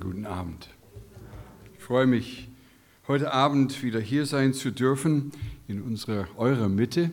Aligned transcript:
Guten 0.00 0.26
Abend. 0.26 0.68
Ich 1.78 1.82
freue 1.82 2.06
mich, 2.06 2.48
heute 3.08 3.32
Abend 3.32 3.82
wieder 3.82 4.00
hier 4.00 4.26
sein 4.26 4.52
zu 4.52 4.70
dürfen 4.70 5.32
in 5.68 5.80
unserer 5.80 6.26
eurer 6.36 6.68
Mitte 6.68 7.10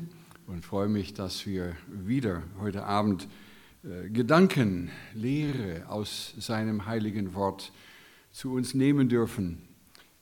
und 0.47 0.65
freue 0.65 0.89
mich, 0.89 1.13
dass 1.13 1.45
wir 1.45 1.75
wieder 1.87 2.43
heute 2.59 2.83
Abend 2.83 3.27
äh, 3.83 4.09
Gedanken, 4.09 4.89
Lehre 5.13 5.87
aus 5.87 6.33
seinem 6.37 6.85
heiligen 6.85 7.35
Wort 7.35 7.71
zu 8.31 8.53
uns 8.53 8.73
nehmen 8.73 9.07
dürfen, 9.07 9.61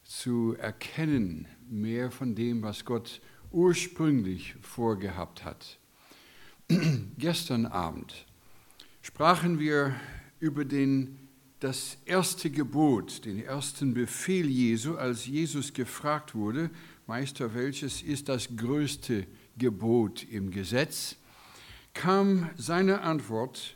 zu 0.04 0.56
erkennen 0.60 1.48
mehr 1.70 2.12
von 2.12 2.36
dem, 2.36 2.62
was 2.62 2.86
Gott 2.86 3.22
ursprünglich 3.52 4.56
vorgehabt 4.62 5.46
hat. 5.46 5.80
Gestern 7.18 7.66
Abend 7.66 8.28
sprachen 9.02 9.58
wir 9.58 9.96
über 10.40 10.66
den 10.66 11.21
das 11.62 11.98
erste 12.06 12.50
Gebot, 12.50 13.24
den 13.24 13.44
ersten 13.44 13.94
Befehl 13.94 14.48
Jesu, 14.48 14.96
als 14.96 15.28
Jesus 15.28 15.74
gefragt 15.74 16.34
wurde, 16.34 16.72
Meister, 17.06 17.54
welches 17.54 18.02
ist 18.02 18.30
das 18.30 18.50
größte 18.56 19.28
Gebot 19.60 20.26
im 20.32 20.50
Gesetz, 20.50 21.18
kam 21.94 22.50
seine 22.58 23.02
Antwort, 23.02 23.76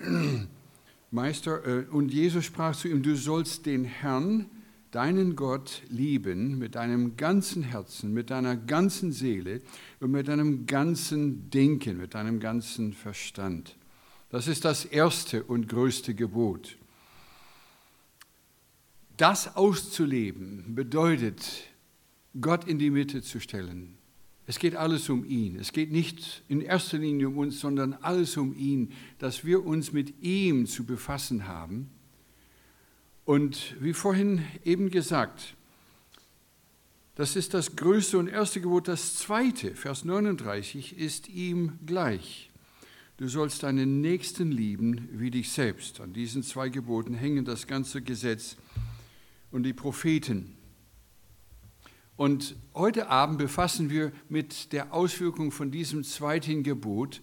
Meister, 1.12 1.64
äh, 1.66 1.84
und 1.90 2.12
Jesus 2.12 2.44
sprach 2.44 2.74
zu 2.74 2.88
ihm, 2.88 3.04
du 3.04 3.14
sollst 3.14 3.64
den 3.64 3.84
Herrn, 3.84 4.50
deinen 4.90 5.36
Gott, 5.36 5.82
lieben 5.88 6.58
mit 6.58 6.74
deinem 6.74 7.16
ganzen 7.16 7.62
Herzen, 7.62 8.12
mit 8.12 8.30
deiner 8.30 8.56
ganzen 8.56 9.12
Seele 9.12 9.60
und 10.00 10.10
mit 10.10 10.26
deinem 10.26 10.66
ganzen 10.66 11.48
Denken, 11.50 11.98
mit 11.98 12.14
deinem 12.14 12.40
ganzen 12.40 12.92
Verstand. 12.92 13.76
Das 14.34 14.48
ist 14.48 14.64
das 14.64 14.84
erste 14.84 15.44
und 15.44 15.68
größte 15.68 16.12
Gebot. 16.12 16.76
Das 19.16 19.54
auszuleben 19.54 20.74
bedeutet, 20.74 21.68
Gott 22.40 22.66
in 22.66 22.80
die 22.80 22.90
Mitte 22.90 23.22
zu 23.22 23.38
stellen. 23.38 23.96
Es 24.48 24.58
geht 24.58 24.74
alles 24.74 25.08
um 25.08 25.24
ihn. 25.24 25.54
Es 25.54 25.70
geht 25.70 25.92
nicht 25.92 26.42
in 26.48 26.62
erster 26.62 26.98
Linie 26.98 27.28
um 27.28 27.38
uns, 27.38 27.60
sondern 27.60 27.92
alles 27.92 28.36
um 28.36 28.58
ihn, 28.58 28.90
dass 29.20 29.44
wir 29.44 29.64
uns 29.64 29.92
mit 29.92 30.20
ihm 30.20 30.66
zu 30.66 30.84
befassen 30.84 31.46
haben. 31.46 31.90
Und 33.24 33.76
wie 33.78 33.92
vorhin 33.92 34.44
eben 34.64 34.90
gesagt, 34.90 35.54
das 37.14 37.36
ist 37.36 37.54
das 37.54 37.76
größte 37.76 38.18
und 38.18 38.26
erste 38.26 38.60
Gebot. 38.60 38.88
Das 38.88 39.14
zweite, 39.14 39.76
Vers 39.76 40.04
39, 40.04 40.98
ist 40.98 41.28
ihm 41.28 41.78
gleich. 41.86 42.50
Du 43.16 43.28
sollst 43.28 43.62
deinen 43.62 44.00
Nächsten 44.00 44.50
lieben 44.50 45.08
wie 45.12 45.30
dich 45.30 45.52
selbst. 45.52 46.00
An 46.00 46.12
diesen 46.12 46.42
zwei 46.42 46.68
Geboten 46.68 47.14
hängen 47.14 47.44
das 47.44 47.68
ganze 47.68 48.02
Gesetz 48.02 48.56
und 49.52 49.62
die 49.62 49.72
Propheten. 49.72 50.56
Und 52.16 52.56
heute 52.74 53.08
Abend 53.08 53.38
befassen 53.38 53.88
wir 53.88 54.10
mit 54.28 54.72
der 54.72 54.92
Auswirkung 54.92 55.52
von 55.52 55.70
diesem 55.70 56.02
zweiten 56.02 56.64
Gebot 56.64 57.22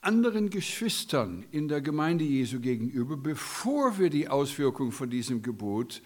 anderen 0.00 0.50
Geschwistern 0.50 1.44
in 1.50 1.66
der 1.66 1.80
Gemeinde 1.80 2.24
Jesu 2.24 2.60
gegenüber, 2.60 3.16
bevor 3.16 3.98
wir 3.98 4.08
die 4.08 4.28
Auswirkung 4.28 4.92
von 4.92 5.10
diesem 5.10 5.42
Gebot 5.42 6.00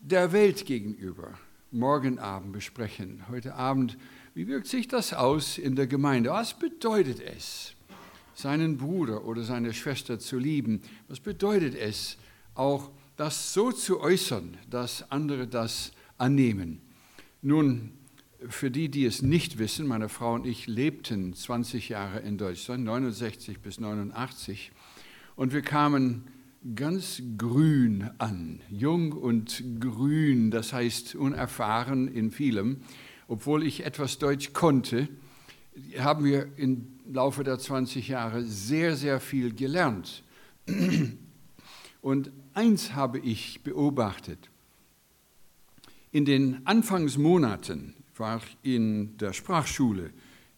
der 0.00 0.32
Welt 0.32 0.66
gegenüber 0.66 1.38
morgen 1.70 2.18
Abend 2.18 2.52
besprechen. 2.52 3.24
Heute 3.28 3.54
Abend 3.54 3.98
wie 4.38 4.46
wirkt 4.46 4.68
sich 4.68 4.86
das 4.86 5.12
aus 5.12 5.58
in 5.58 5.74
der 5.74 5.88
Gemeinde? 5.88 6.30
Was 6.30 6.56
bedeutet 6.56 7.20
es, 7.20 7.74
seinen 8.34 8.76
Bruder 8.76 9.24
oder 9.24 9.42
seine 9.42 9.74
Schwester 9.74 10.20
zu 10.20 10.38
lieben? 10.38 10.80
Was 11.08 11.18
bedeutet 11.18 11.74
es, 11.74 12.18
auch 12.54 12.92
das 13.16 13.52
so 13.52 13.72
zu 13.72 14.00
äußern, 14.00 14.56
dass 14.70 15.10
andere 15.10 15.48
das 15.48 15.90
annehmen? 16.18 16.80
Nun, 17.42 17.90
für 18.48 18.70
die, 18.70 18.88
die 18.88 19.06
es 19.06 19.22
nicht 19.22 19.58
wissen, 19.58 19.88
meine 19.88 20.08
Frau 20.08 20.34
und 20.34 20.46
ich 20.46 20.68
lebten 20.68 21.34
20 21.34 21.88
Jahre 21.88 22.20
in 22.20 22.38
Deutschland, 22.38 22.84
69 22.84 23.58
bis 23.58 23.80
89, 23.80 24.70
und 25.34 25.52
wir 25.52 25.62
kamen 25.62 26.28
ganz 26.74 27.22
grün 27.36 28.10
an, 28.18 28.60
jung 28.70 29.12
und 29.12 29.62
grün, 29.80 30.50
das 30.50 30.72
heißt 30.72 31.14
unerfahren 31.14 32.08
in 32.08 32.30
vielem 32.30 32.78
obwohl 33.28 33.62
ich 33.62 33.84
etwas 33.84 34.18
Deutsch 34.18 34.54
konnte, 34.54 35.06
haben 35.98 36.24
wir 36.24 36.48
im 36.56 36.98
Laufe 37.12 37.44
der 37.44 37.58
20 37.58 38.08
Jahre 38.08 38.42
sehr, 38.42 38.96
sehr 38.96 39.20
viel 39.20 39.54
gelernt. 39.54 40.24
Und 42.00 42.32
eins 42.54 42.94
habe 42.94 43.18
ich 43.18 43.60
beobachtet. 43.62 44.50
In 46.10 46.24
den 46.24 46.66
Anfangsmonaten 46.66 47.94
war 48.16 48.38
ich 48.38 48.56
in 48.74 49.16
der 49.18 49.32
Sprachschule 49.34 50.10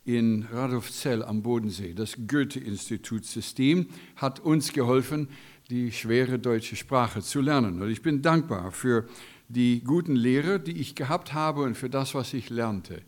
in 0.05 0.47
Radolfzell 0.51 1.23
am 1.23 1.43
Bodensee. 1.43 1.93
Das 1.93 2.17
Goethe-Institut-System 2.27 3.89
hat 4.17 4.41
uns 4.41 4.73
geholfen, 4.73 5.29
die 5.71 5.93
schwere 5.93 6.39
deutsche 6.39 6.75
Sprache 6.75 7.23
zu 7.23 7.41
lernen. 7.41 7.81
Und 7.81 7.91
ich 7.91 8.03
bin 8.03 8.23
dankbar 8.23 8.73
für 8.73 9.07
die 9.49 9.83
guten 9.83 10.17
Lehrer, 10.17 10.59
die 10.59 10.81
ich 10.81 10.95
gehabt 10.95 11.33
habe 11.33 11.63
und 11.63 11.77
für 11.77 11.89
das, 11.89 12.15
was 12.15 12.35
ich 12.35 12.51
lernte. 12.51 13.03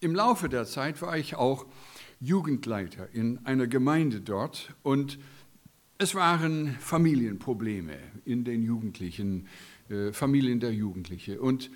Im 0.00 0.14
Laufe 0.14 0.48
der 0.48 0.64
Zeit 0.64 1.02
war 1.02 1.18
ich 1.18 1.34
auch 1.34 1.66
Jugendleiter 2.20 3.08
in 3.12 3.44
einer 3.44 3.66
Gemeinde 3.66 4.20
dort 4.20 4.74
und 4.82 5.18
es 5.98 6.14
waren 6.14 6.76
Familienprobleme 6.78 7.94
in 8.24 8.44
den 8.44 8.62
Jugendlichen, 8.62 9.48
äh, 9.88 10.12
Familien 10.12 10.60
der 10.60 10.72
Jugendlichen. 10.72 11.38
Und 11.38 11.70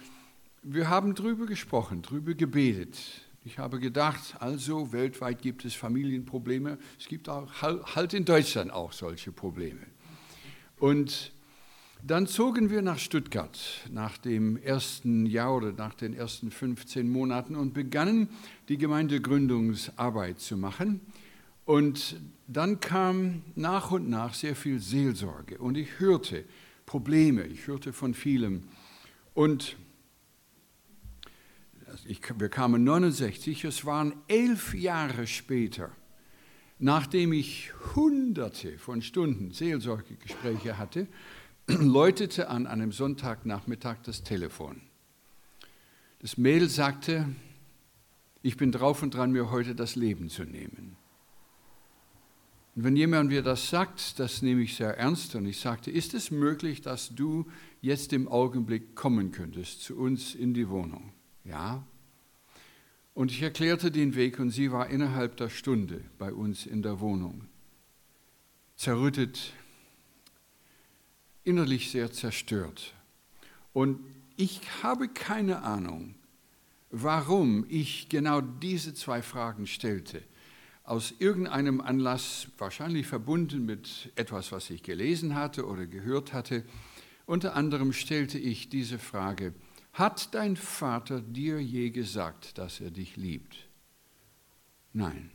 wir 0.63 0.89
haben 0.89 1.17
darüber 1.17 1.47
gesprochen, 1.47 2.03
darüber 2.03 2.35
gebetet. 2.35 2.99
Ich 3.45 3.59
habe 3.59 3.81
gedacht, 3.81 4.37
also 4.39 4.93
weltweit 4.93 5.43
gibt 5.43 5.65
es 5.65 5.75
Familienprobleme. 5.75 6.79
Es 7.01 7.09
gibt 7.09 7.29
auch 7.29 7.51
halt 7.61 8.15
in 8.15 8.25
Deutschland 8.25 8.71
auch 8.71 8.93
solche 8.93 9.33
Probleme. 9.33 9.81
Und 10.83 11.31
dann 12.03 12.27
zogen 12.27 12.69
wir 12.69 12.83
nach 12.83 12.99
Stuttgart 12.99 13.57
nach 13.93 14.19
dem 14.19 14.57
ersten 14.57 15.27
Jahr 15.27 15.55
oder 15.55 15.71
nach 15.71 15.95
den 15.95 16.13
ersten 16.13 16.51
15 16.51 17.09
Monaten 17.09 17.55
und 17.55 17.73
begannen 17.73 18.29
die 18.69 18.79
Gemeindegründungsarbeit 18.79 20.41
zu 20.41 20.57
machen. 20.57 21.01
Und 21.67 22.17
dann 22.49 22.81
kam 22.81 23.43
nach 23.55 23.93
und 23.93 24.11
nach 24.11 24.35
sehr 24.35 24.57
viel 24.57 24.81
Seelsorge 24.81 25.57
und 25.59 25.77
ich 25.77 26.01
hörte 26.01 26.45
Probleme, 26.85 27.45
ich 27.45 27.69
hörte 27.69 27.93
von 27.93 28.13
vielem. 28.13 28.65
Und 29.35 29.77
ich, 32.09 32.21
wir 32.41 32.49
kamen 32.49 32.83
69, 32.83 33.63
es 33.67 33.85
waren 33.85 34.15
elf 34.27 34.75
Jahre 34.75 35.29
später, 35.29 35.93
nachdem 36.81 37.33
ich 37.33 37.71
hunderte 37.95 38.79
von 38.79 39.03
Stunden 39.03 39.53
Seelsorgegespräche 39.53 40.79
hatte, 40.79 41.07
läutete 41.67 42.49
an 42.49 42.67
einem 42.67 42.93
Sonntagnachmittag 42.93 43.99
das 44.05 44.23
Telefon. 44.23 44.83
Das 46.21 46.37
Mädel 46.37 46.69
sagte, 46.69 47.27
ich 48.43 48.57
bin 48.57 48.73
drauf 48.73 49.03
und 49.03 49.15
dran, 49.15 49.33
mir 49.33 49.51
heute 49.51 49.75
das 49.75 49.97
Leben 49.97 50.29
zu 50.29 50.45
nehmen. 50.45 50.97
Und 52.75 52.85
wenn 52.85 52.97
jemand 52.97 53.29
mir 53.29 53.43
das 53.43 53.69
sagt, 53.69 54.19
das 54.19 54.41
nehme 54.41 54.63
ich 54.63 54.77
sehr 54.77 54.97
ernst 54.97 55.35
und 55.35 55.47
ich 55.47 55.61
sagte, 55.61 55.91
ist 55.91 56.15
es 56.15 56.31
möglich, 56.31 56.81
dass 56.81 57.15
du 57.15 57.47
jetzt 57.81 58.13
im 58.13 58.29
Augenblick 58.29 58.95
kommen 58.95 59.31
könntest 59.31 59.83
zu 59.83 59.97
uns 59.97 60.35
in 60.35 60.55
die 60.55 60.69
Wohnung? 60.69 61.13
Ja. 61.45 61.87
Und 63.15 63.31
ich 63.31 63.43
erklärte 63.43 63.91
den 63.91 64.15
Weg 64.15 64.39
und 64.39 64.51
sie 64.51 64.73
war 64.73 64.89
innerhalb 64.89 65.37
der 65.37 65.51
Stunde 65.51 66.03
bei 66.19 66.33
uns 66.33 66.65
in 66.65 66.83
der 66.83 67.01
Wohnung. 67.01 67.47
Zerrüttet, 68.77 69.53
innerlich 71.45 71.91
sehr 71.91 72.13
zerstört. 72.13 72.95
Und 73.73 74.01
ich 74.37 74.61
habe 74.83 75.09
keine 75.09 75.63
Ahnung, 75.63 76.15
warum 76.91 77.65
ich 77.69 78.09
genau 78.09 78.41
diese 78.41 78.95
zwei 78.95 79.23
Fragen 79.23 79.67
stellte. 79.67 80.23
Aus 80.85 81.15
irgendeinem 81.19 81.81
Anlass, 81.81 82.49
wahrscheinlich 82.59 83.07
verbunden 83.07 83.65
mit 83.65 84.13
etwas, 84.17 84.53
was 84.53 84.69
ich 84.71 84.83
gelesen 84.83 85.35
hatte 85.35 85.67
oder 85.67 85.87
gehört 85.87 86.33
hatte. 86.33 86.65
Unter 87.25 87.55
anderem 87.55 87.93
stellte 87.93 88.39
ich 88.39 88.69
diese 88.69 88.99
Frage, 88.99 89.55
hat 89.93 90.35
dein 90.35 90.57
Vater 90.57 91.21
dir 91.21 91.61
je 91.61 91.91
gesagt, 91.91 92.59
dass 92.59 92.81
er 92.81 92.91
dich 92.91 93.17
liebt? 93.17 93.69
Nein. 94.93 95.31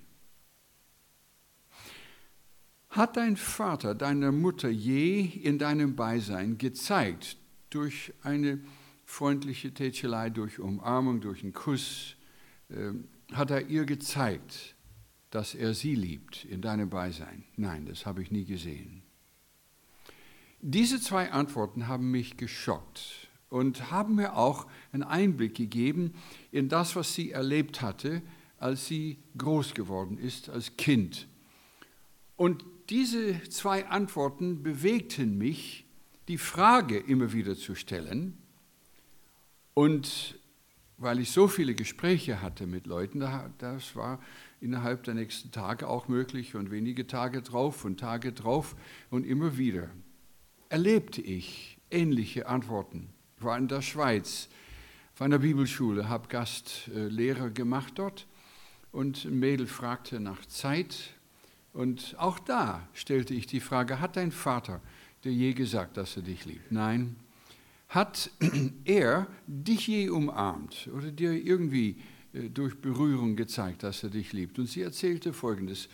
Hat 2.97 3.15
dein 3.15 3.37
Vater 3.37 3.93
deiner 3.93 4.31
Mutter 4.31 4.69
je 4.69 5.19
in 5.19 5.59
deinem 5.59 5.95
Beisein 5.95 6.57
gezeigt, 6.57 7.37
durch 7.69 8.11
eine 8.23 8.59
freundliche 9.05 9.71
Tätschelei, 9.71 10.31
durch 10.31 10.57
Umarmung, 10.57 11.21
durch 11.21 11.43
einen 11.43 11.53
Kuss, 11.53 12.15
äh, 12.69 12.93
hat 13.33 13.51
er 13.51 13.67
ihr 13.67 13.85
gezeigt, 13.85 14.73
dass 15.29 15.53
er 15.53 15.75
sie 15.75 15.93
liebt 15.93 16.43
in 16.45 16.61
deinem 16.61 16.89
Beisein? 16.89 17.43
Nein, 17.55 17.85
das 17.85 18.07
habe 18.07 18.23
ich 18.23 18.31
nie 18.31 18.45
gesehen. 18.45 19.03
Diese 20.61 20.99
zwei 20.99 21.31
Antworten 21.31 21.87
haben 21.87 22.09
mich 22.09 22.35
geschockt 22.35 23.27
und 23.49 23.91
haben 23.91 24.15
mir 24.15 24.35
auch 24.35 24.65
einen 24.91 25.03
Einblick 25.03 25.53
gegeben 25.53 26.15
in 26.51 26.67
das, 26.67 26.95
was 26.95 27.13
sie 27.13 27.29
erlebt 27.29 27.83
hatte, 27.83 28.23
als 28.57 28.87
sie 28.87 29.19
groß 29.37 29.75
geworden 29.75 30.17
ist, 30.17 30.49
als 30.49 30.77
Kind. 30.77 31.27
Und 32.35 32.65
diese 32.89 33.43
zwei 33.49 33.87
Antworten 33.87 34.63
bewegten 34.63 35.37
mich, 35.37 35.85
die 36.27 36.37
Frage 36.37 36.97
immer 36.97 37.33
wieder 37.33 37.55
zu 37.55 37.75
stellen. 37.75 38.37
Und 39.73 40.39
weil 40.97 41.19
ich 41.19 41.31
so 41.31 41.47
viele 41.47 41.75
Gespräche 41.75 42.41
hatte 42.41 42.65
mit 42.65 42.87
Leuten, 42.87 43.19
das 43.59 43.95
war 43.95 44.19
innerhalb 44.59 45.03
der 45.03 45.13
nächsten 45.13 45.51
Tage 45.51 45.87
auch 45.87 46.07
möglich 46.07 46.55
und 46.55 46.71
wenige 46.71 47.05
Tage 47.05 47.41
drauf 47.41 47.85
und 47.85 47.99
Tage 47.99 48.33
drauf 48.33 48.75
und 49.11 49.25
immer 49.25 49.57
wieder 49.57 49.89
erlebte 50.69 51.21
ich 51.21 51.77
ähnliche 51.91 52.47
Antworten. 52.47 53.09
Ich 53.37 53.43
war 53.43 53.57
in 53.57 53.67
der 53.67 53.83
Schweiz 53.83 54.49
auf 55.13 55.21
einer 55.21 55.39
Bibelschule, 55.39 56.09
habe 56.09 56.27
Gastlehrer 56.27 57.51
gemacht 57.51 57.93
dort 57.95 58.27
und 58.91 59.25
ein 59.25 59.39
Mädel 59.39 59.67
fragte 59.67 60.19
nach 60.19 60.45
Zeit 60.47 61.13
und 61.77 62.15
auch 62.17 62.39
da 62.39 62.87
stellte 62.93 63.35
ich 63.35 63.45
die 63.45 63.59
Frage, 63.59 63.99
hat 63.99 64.17
dein 64.17 64.31
Vater 64.31 64.81
dir 65.23 65.31
je 65.31 65.53
gesagt, 65.53 65.95
dass 65.95 66.17
er 66.17 66.23
dich 66.23 66.43
liebt? 66.43 66.71
Nein. 66.71 67.17
Hat 67.87 68.31
er 68.83 69.27
dich 69.45 69.85
je 69.85 70.09
umarmt 70.09 70.89
oder 70.91 71.11
dir 71.11 71.33
irgendwie 71.33 72.01
äh, 72.33 72.49
durch 72.49 72.81
Berührung 72.81 73.35
gezeigt, 73.35 73.83
dass 73.83 74.01
er 74.01 74.09
dich 74.09 74.33
liebt? 74.33 74.57
Und 74.57 74.65
sie 74.65 74.81
erzählte 74.81 75.33
Folgendes. 75.33 75.87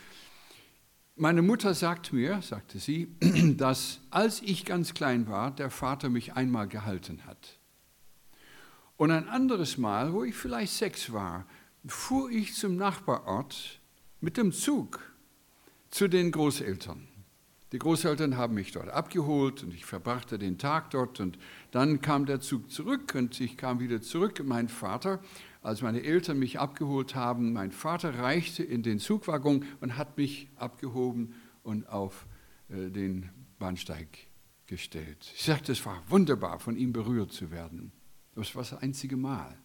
Meine 1.18 1.42
Mutter 1.42 1.74
sagt 1.74 2.14
mir, 2.14 2.42
sagte 2.42 2.80
sie, 2.80 3.10
dass 3.58 4.00
als 4.10 4.42
ich 4.42 4.64
ganz 4.64 4.94
klein 4.94 5.28
war, 5.28 5.52
der 5.52 5.70
Vater 5.70 6.08
mich 6.08 6.32
einmal 6.32 6.70
gehalten 6.70 7.26
hat. 7.26 7.60
Und 8.96 9.12
ein 9.12 9.28
anderes 9.28 9.78
Mal, 9.78 10.14
wo 10.14 10.24
ich 10.24 10.36
vielleicht 10.36 10.72
sechs 10.76 11.12
war, 11.12 11.46
fuhr 11.86 12.32
ich 12.32 12.54
zum 12.54 12.78
Nachbarort 12.78 13.82
mit 14.22 14.38
dem 14.38 14.54
Zug 14.54 15.13
zu 15.94 16.08
den 16.08 16.32
Großeltern. 16.32 17.08
Die 17.72 17.78
Großeltern 17.78 18.36
haben 18.36 18.56
mich 18.56 18.72
dort 18.72 18.90
abgeholt 18.90 19.62
und 19.64 19.74
ich 19.76 19.86
verbrachte 19.86 20.40
den 20.40 20.58
Tag 20.58 20.90
dort 20.90 21.20
und 21.20 21.38
dann 21.70 22.02
kam 22.02 22.26
der 22.26 22.40
Zug 22.40 22.72
zurück 22.72 23.14
und 23.14 23.40
ich 23.40 23.58
kam 23.58 23.80
wieder 23.80 24.02
zurück. 24.02 24.42
Mein 24.44 24.70
Vater 24.70 25.20
als 25.62 25.84
meine 25.84 26.02
Eltern 26.02 26.40
mich 26.40 26.60
abgeholt 26.60 27.14
haben, 27.14 27.54
mein 27.54 27.72
Vater 27.72 28.18
reichte 28.18 28.64
in 28.64 28.82
den 28.82 28.98
Zugwaggon 28.98 29.66
und 29.82 29.96
hat 29.96 30.18
mich 30.18 30.50
abgehoben 30.56 31.36
und 31.62 31.88
auf 31.88 32.26
äh, 32.70 32.90
den 32.90 33.30
Bahnsteig 33.60 34.08
gestellt. 34.66 35.32
Ich 35.36 35.44
sagte, 35.44 35.74
es 35.74 35.86
war 35.86 36.02
wunderbar, 36.10 36.60
von 36.60 36.76
ihm 36.76 36.92
berührt 36.92 37.32
zu 37.32 37.52
werden. 37.52 37.92
Das 38.34 38.56
war 38.56 38.64
das 38.64 38.74
einzige 38.74 39.16
Mal. 39.16 39.58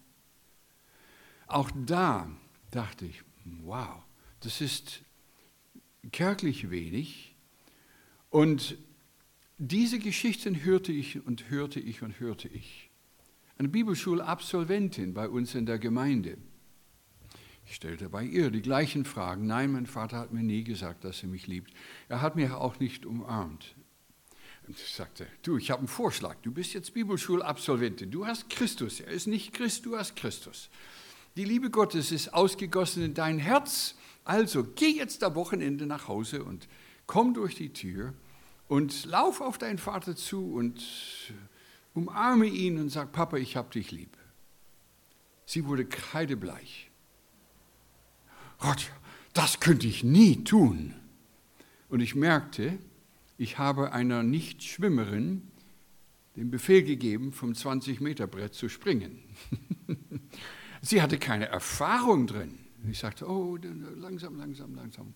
Auch 1.46 1.70
da 1.86 2.30
dachte 2.70 3.06
ich, 3.06 3.22
wow, 3.62 4.02
das 4.40 4.60
ist 4.60 5.02
kärglich 6.12 6.70
wenig. 6.70 7.34
Und 8.30 8.76
diese 9.58 9.98
Geschichten 9.98 10.64
hörte 10.64 10.92
ich 10.92 11.24
und 11.24 11.50
hörte 11.50 11.80
ich 11.80 12.02
und 12.02 12.20
hörte 12.20 12.48
ich 12.48 12.90
eine 13.58 13.68
Bibelschulabsolventin 13.68 15.14
bei 15.14 15.28
uns 15.28 15.54
in 15.54 15.66
der 15.66 15.78
Gemeinde. 15.78 16.38
Ich 17.66 17.74
stellte 17.74 18.08
bei 18.08 18.22
ihr 18.22 18.50
die 18.50 18.62
gleichen 18.62 19.04
Fragen. 19.04 19.46
Nein, 19.46 19.72
mein 19.72 19.86
Vater 19.86 20.18
hat 20.18 20.32
mir 20.32 20.42
nie 20.42 20.64
gesagt, 20.64 21.04
dass 21.04 21.22
er 21.22 21.28
mich 21.28 21.46
liebt. 21.46 21.72
Er 22.08 22.22
hat 22.22 22.36
mich 22.36 22.50
auch 22.50 22.78
nicht 22.78 23.04
umarmt. 23.04 23.74
Und 24.66 24.78
ich 24.78 24.94
sagte, 24.94 25.26
du, 25.42 25.58
ich 25.58 25.70
habe 25.70 25.80
einen 25.80 25.88
Vorschlag. 25.88 26.36
Du 26.42 26.52
bist 26.52 26.72
jetzt 26.72 26.94
Bibelschulabsolventin. 26.94 28.10
Du 28.10 28.26
hast 28.26 28.48
Christus. 28.48 29.00
Er 29.00 29.08
ist 29.08 29.26
nicht 29.26 29.52
Christ, 29.52 29.84
du 29.84 29.98
hast 29.98 30.14
Christus. 30.16 30.70
Die 31.36 31.44
Liebe 31.44 31.70
Gottes 31.70 32.10
ist 32.10 32.32
ausgegossen 32.32 33.02
in 33.02 33.14
dein 33.14 33.38
Herz. 33.38 33.96
Also 34.28 34.62
geh 34.62 34.90
jetzt 34.90 35.24
am 35.24 35.34
Wochenende 35.36 35.86
nach 35.86 36.06
Hause 36.06 36.44
und 36.44 36.68
komm 37.06 37.32
durch 37.32 37.54
die 37.54 37.72
Tür 37.72 38.12
und 38.68 39.06
lauf 39.06 39.40
auf 39.40 39.56
deinen 39.56 39.78
Vater 39.78 40.14
zu 40.14 40.52
und 40.52 40.84
umarme 41.94 42.44
ihn 42.44 42.78
und 42.78 42.90
sag, 42.90 43.10
Papa, 43.10 43.38
ich 43.38 43.56
hab 43.56 43.70
dich 43.70 43.90
lieb. 43.90 44.14
Sie 45.46 45.64
wurde 45.64 45.86
kreidebleich. 45.86 46.90
Gott, 48.58 48.90
das 49.32 49.60
könnte 49.60 49.86
ich 49.86 50.04
nie 50.04 50.44
tun. 50.44 50.94
Und 51.88 52.00
ich 52.00 52.14
merkte, 52.14 52.78
ich 53.38 53.56
habe 53.56 53.92
einer 53.92 54.22
Nichtschwimmerin 54.22 55.50
den 56.36 56.50
Befehl 56.50 56.82
gegeben, 56.82 57.32
vom 57.32 57.52
20-Meter-Brett 57.52 58.52
zu 58.52 58.68
springen. 58.68 59.22
Sie 60.82 61.00
hatte 61.00 61.18
keine 61.18 61.46
Erfahrung 61.46 62.26
drin. 62.26 62.67
Ich 62.88 62.98
sagte, 62.98 63.28
oh, 63.28 63.56
langsam, 63.96 64.36
langsam, 64.36 64.74
langsam. 64.74 65.14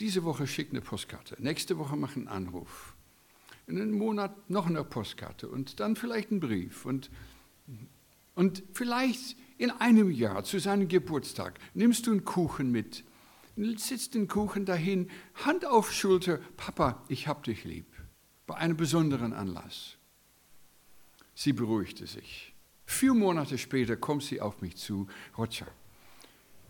Diese 0.00 0.24
Woche 0.24 0.46
schickt 0.46 0.72
eine 0.72 0.80
Postkarte, 0.80 1.36
nächste 1.38 1.78
Woche 1.78 1.96
mach 1.96 2.16
einen 2.16 2.28
Anruf 2.28 2.94
in 3.68 3.80
einem 3.80 3.98
Monat 3.98 4.50
noch 4.50 4.66
eine 4.66 4.82
Postkarte 4.82 5.48
und 5.48 5.78
dann 5.78 5.94
vielleicht 5.94 6.30
einen 6.30 6.40
Brief 6.40 6.86
und, 6.86 7.10
und 8.34 8.62
vielleicht 8.72 9.36
in 9.58 9.70
einem 9.70 10.10
Jahr 10.10 10.42
zu 10.42 10.58
seinem 10.58 10.88
Geburtstag 10.88 11.58
nimmst 11.74 12.06
du 12.06 12.12
einen 12.12 12.24
Kuchen 12.24 12.72
mit, 12.72 13.04
sitzt 13.76 14.14
den 14.14 14.26
Kuchen 14.26 14.64
dahin, 14.64 15.10
Hand 15.44 15.66
auf 15.66 15.92
Schulter, 15.92 16.38
Papa, 16.56 17.04
ich 17.08 17.28
hab 17.28 17.44
dich 17.44 17.64
lieb, 17.64 17.86
bei 18.46 18.54
einem 18.54 18.76
besonderen 18.76 19.34
Anlass. 19.34 19.96
Sie 21.34 21.52
beruhigte 21.52 22.06
sich. 22.06 22.54
Vier 22.86 23.12
Monate 23.12 23.58
später 23.58 23.96
kommt 23.96 24.22
sie 24.22 24.40
auf 24.40 24.62
mich 24.62 24.76
zu, 24.76 25.08
Roger, 25.36 25.66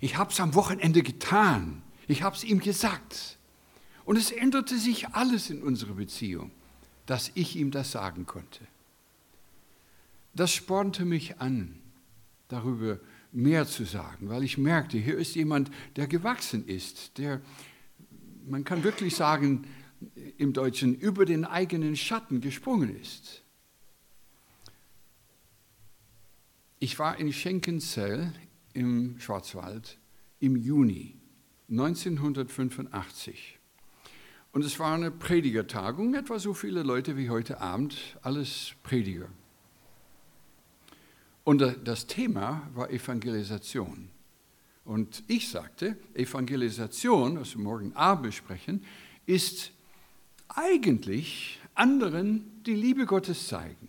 ich 0.00 0.16
hab's 0.16 0.40
am 0.40 0.54
Wochenende 0.54 1.02
getan, 1.02 1.82
ich 2.06 2.22
hab's 2.22 2.44
ihm 2.44 2.60
gesagt. 2.60 3.38
Und 4.04 4.16
es 4.16 4.30
änderte 4.30 4.78
sich 4.78 5.08
alles 5.08 5.50
in 5.50 5.62
unserer 5.62 5.94
Beziehung 5.94 6.50
dass 7.08 7.30
ich 7.34 7.56
ihm 7.56 7.70
das 7.70 7.90
sagen 7.90 8.26
konnte. 8.26 8.66
Das 10.34 10.52
spornte 10.52 11.06
mich 11.06 11.40
an, 11.40 11.80
darüber 12.48 13.00
mehr 13.32 13.66
zu 13.66 13.84
sagen, 13.84 14.28
weil 14.28 14.44
ich 14.44 14.58
merkte, 14.58 14.98
hier 14.98 15.16
ist 15.16 15.34
jemand, 15.34 15.70
der 15.96 16.06
gewachsen 16.06 16.66
ist, 16.66 17.16
der, 17.16 17.40
man 18.46 18.62
kann 18.62 18.84
wirklich 18.84 19.16
sagen, 19.16 19.66
im 20.36 20.52
Deutschen 20.52 20.94
über 20.94 21.24
den 21.24 21.46
eigenen 21.46 21.96
Schatten 21.96 22.42
gesprungen 22.42 22.94
ist. 23.00 23.42
Ich 26.78 26.98
war 26.98 27.18
in 27.18 27.32
Schenkenzell 27.32 28.34
im 28.72 29.18
Schwarzwald 29.18 29.98
im 30.40 30.56
Juni 30.56 31.16
1985. 31.70 33.58
Und 34.52 34.64
es 34.64 34.78
war 34.78 34.94
eine 34.94 35.10
Predigertagung, 35.10 36.14
etwa 36.14 36.38
so 36.38 36.54
viele 36.54 36.82
Leute 36.82 37.16
wie 37.16 37.30
heute 37.30 37.60
Abend, 37.60 38.18
alles 38.22 38.72
Prediger. 38.82 39.28
Und 41.44 41.62
das 41.84 42.06
Thema 42.06 42.68
war 42.74 42.90
Evangelisation. 42.90 44.10
Und 44.84 45.22
ich 45.28 45.48
sagte, 45.48 45.96
Evangelisation, 46.14 47.40
was 47.40 47.54
wir 47.54 47.62
morgen 47.62 47.94
Abend 47.94 48.24
besprechen, 48.24 48.84
ist 49.26 49.72
eigentlich 50.48 51.60
anderen 51.74 52.62
die 52.64 52.74
Liebe 52.74 53.06
Gottes 53.06 53.48
zeigen. 53.48 53.88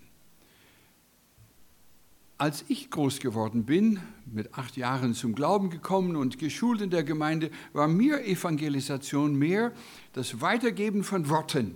Als 2.39 2.63
ich 2.69 2.89
groß 2.89 3.19
geworden 3.19 3.65
bin, 3.65 3.99
mit 4.25 4.53
acht 4.53 4.77
Jahren 4.77 5.13
zum 5.13 5.35
Glauben 5.35 5.69
gekommen 5.69 6.15
und 6.15 6.39
geschult 6.39 6.79
in 6.79 6.89
der 6.89 7.03
Gemeinde, 7.03 7.51
war 7.73 7.89
mir 7.89 8.25
Evangelisation 8.25 9.35
mehr 9.35 9.73
das 10.13 10.39
Weitergeben 10.39 11.03
von 11.03 11.27
Worten. 11.27 11.75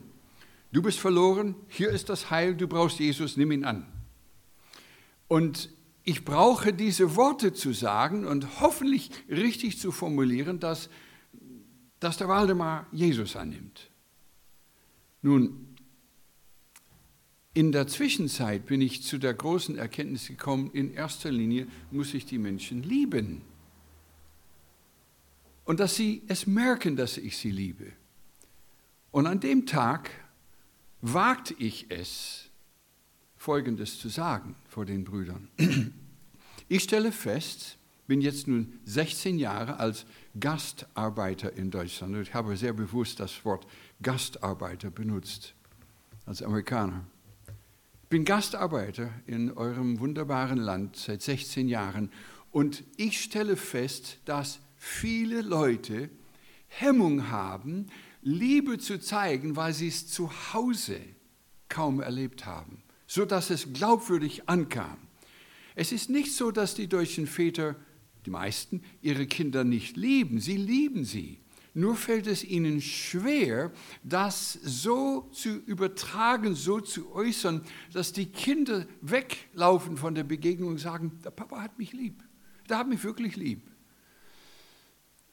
Du 0.72 0.82
bist 0.82 1.00
verloren, 1.00 1.56
hier 1.68 1.90
ist 1.90 2.08
das 2.08 2.32
Heil, 2.32 2.56
du 2.56 2.70
brauchst 2.70 3.00
Jesus, 3.00 3.36
nimm 3.36 3.52
ihn 3.52 3.66
an. 3.66 3.86
Und 5.28 5.70
ich 6.06 6.24
brauche 6.24 6.72
diese 6.72 7.18
Worte 7.18 7.52
zu 7.52 7.74
sagen 7.74 8.26
und 8.26 8.62
hoffentlich 8.62 9.12
richtig 9.30 9.80
zu 9.80 9.92
formulieren, 9.92 10.62
dass, 10.62 10.90
dass 12.00 12.16
der 12.16 12.30
Waldemar 12.30 12.88
Jesus 12.94 13.36
annimmt. 13.36 13.90
Nun, 15.22 15.73
in 17.54 17.72
der 17.72 17.88
Zwischenzeit 17.88 18.66
bin 18.66 18.82
ich 18.82 19.04
zu 19.04 19.18
der 19.18 19.34
großen 19.34 19.78
Erkenntnis 19.78 20.28
gekommen, 20.28 20.72
in 20.74 20.94
erster 20.94 21.32
Linie 21.32 21.68
muss 21.92 22.14
ich 22.14 22.26
die 22.26 22.40
Menschen 22.40 22.82
lieben. 22.82 23.42
Und 25.66 25.80
dass 25.80 25.96
sie 25.96 26.24
es 26.28 26.48
merken, 26.48 26.96
dass 26.96 27.18
ich 27.18 27.38
sie 27.38 27.52
liebe. 27.52 27.94
Und 29.12 29.28
an 29.28 29.40
dem 29.40 29.66
Tag 29.66 30.10
wagte 31.02 31.54
ich 31.60 31.86
es, 31.90 32.50
Folgendes 33.38 34.00
zu 34.00 34.10
sagen 34.10 34.56
vor 34.68 34.86
den 34.86 35.04
Brüdern. 35.04 35.50
Ich 36.70 36.84
stelle 36.84 37.12
fest, 37.12 37.78
bin 38.08 38.22
jetzt 38.22 38.48
nun 38.48 38.80
16 38.86 39.38
Jahre 39.38 39.80
als 39.80 40.06
Gastarbeiter 40.40 41.54
in 41.54 41.70
Deutschland 41.70 42.16
ich 42.16 42.34
habe 42.34 42.58
sehr 42.58 42.74
bewusst 42.74 43.20
das 43.20 43.44
Wort 43.46 43.68
Gastarbeiter 44.02 44.90
benutzt. 44.90 45.54
als 46.26 46.42
Amerikaner. 46.42 47.06
Ich 48.14 48.16
bin 48.16 48.26
Gastarbeiter 48.26 49.10
in 49.26 49.52
eurem 49.54 50.00
wunderbaren 50.00 50.60
Land 50.60 50.98
seit 50.98 51.24
16 51.24 51.68
Jahren 51.68 52.12
und 52.52 52.84
ich 52.96 53.20
stelle 53.20 53.58
fest, 53.58 54.20
dass 54.26 54.60
viele 54.76 55.42
Leute 55.42 56.12
Hemmung 56.68 57.32
haben, 57.32 57.88
Liebe 58.22 58.78
zu 58.78 59.00
zeigen, 59.00 59.56
weil 59.56 59.74
sie 59.74 59.88
es 59.88 60.08
zu 60.10 60.30
Hause 60.54 61.00
kaum 61.70 62.02
erlebt 62.02 62.46
haben, 62.46 62.84
sodass 63.08 63.50
es 63.50 63.74
glaubwürdig 63.74 64.48
ankam. 64.48 64.98
Es 65.74 65.92
ist 65.92 66.12
nicht 66.12 66.36
so, 66.36 66.52
dass 66.52 66.76
die 66.76 66.88
deutschen 66.88 67.26
Väter, 67.26 67.76
die 68.28 68.30
meisten, 68.30 68.84
ihre 69.02 69.26
Kinder 69.26 69.64
nicht 69.64 69.98
lieben. 69.98 70.40
Sie 70.40 70.58
lieben 70.58 71.04
sie. 71.04 71.43
Nur 71.76 71.96
fällt 71.96 72.28
es 72.28 72.44
ihnen 72.44 72.82
schwer, 72.82 73.72
das 74.04 74.54
so 74.54 75.30
zu 75.32 75.50
übertragen, 75.50 76.54
so 76.54 76.80
zu 76.80 77.12
äußern, 77.14 77.64
dass 77.92 78.14
die 78.14 78.28
Kinder 78.28 78.86
weglaufen 79.02 79.98
von 79.98 80.14
der 80.14 80.24
Begegnung 80.24 80.70
und 80.70 80.78
sagen, 80.78 81.20
der 81.24 81.32
Papa 81.32 81.62
hat 81.62 81.80
mich 81.80 81.94
lieb. 81.94 82.24
Der 82.70 82.78
hat 82.78 82.88
mich 82.88 83.04
wirklich 83.04 83.36
lieb. 83.36 83.72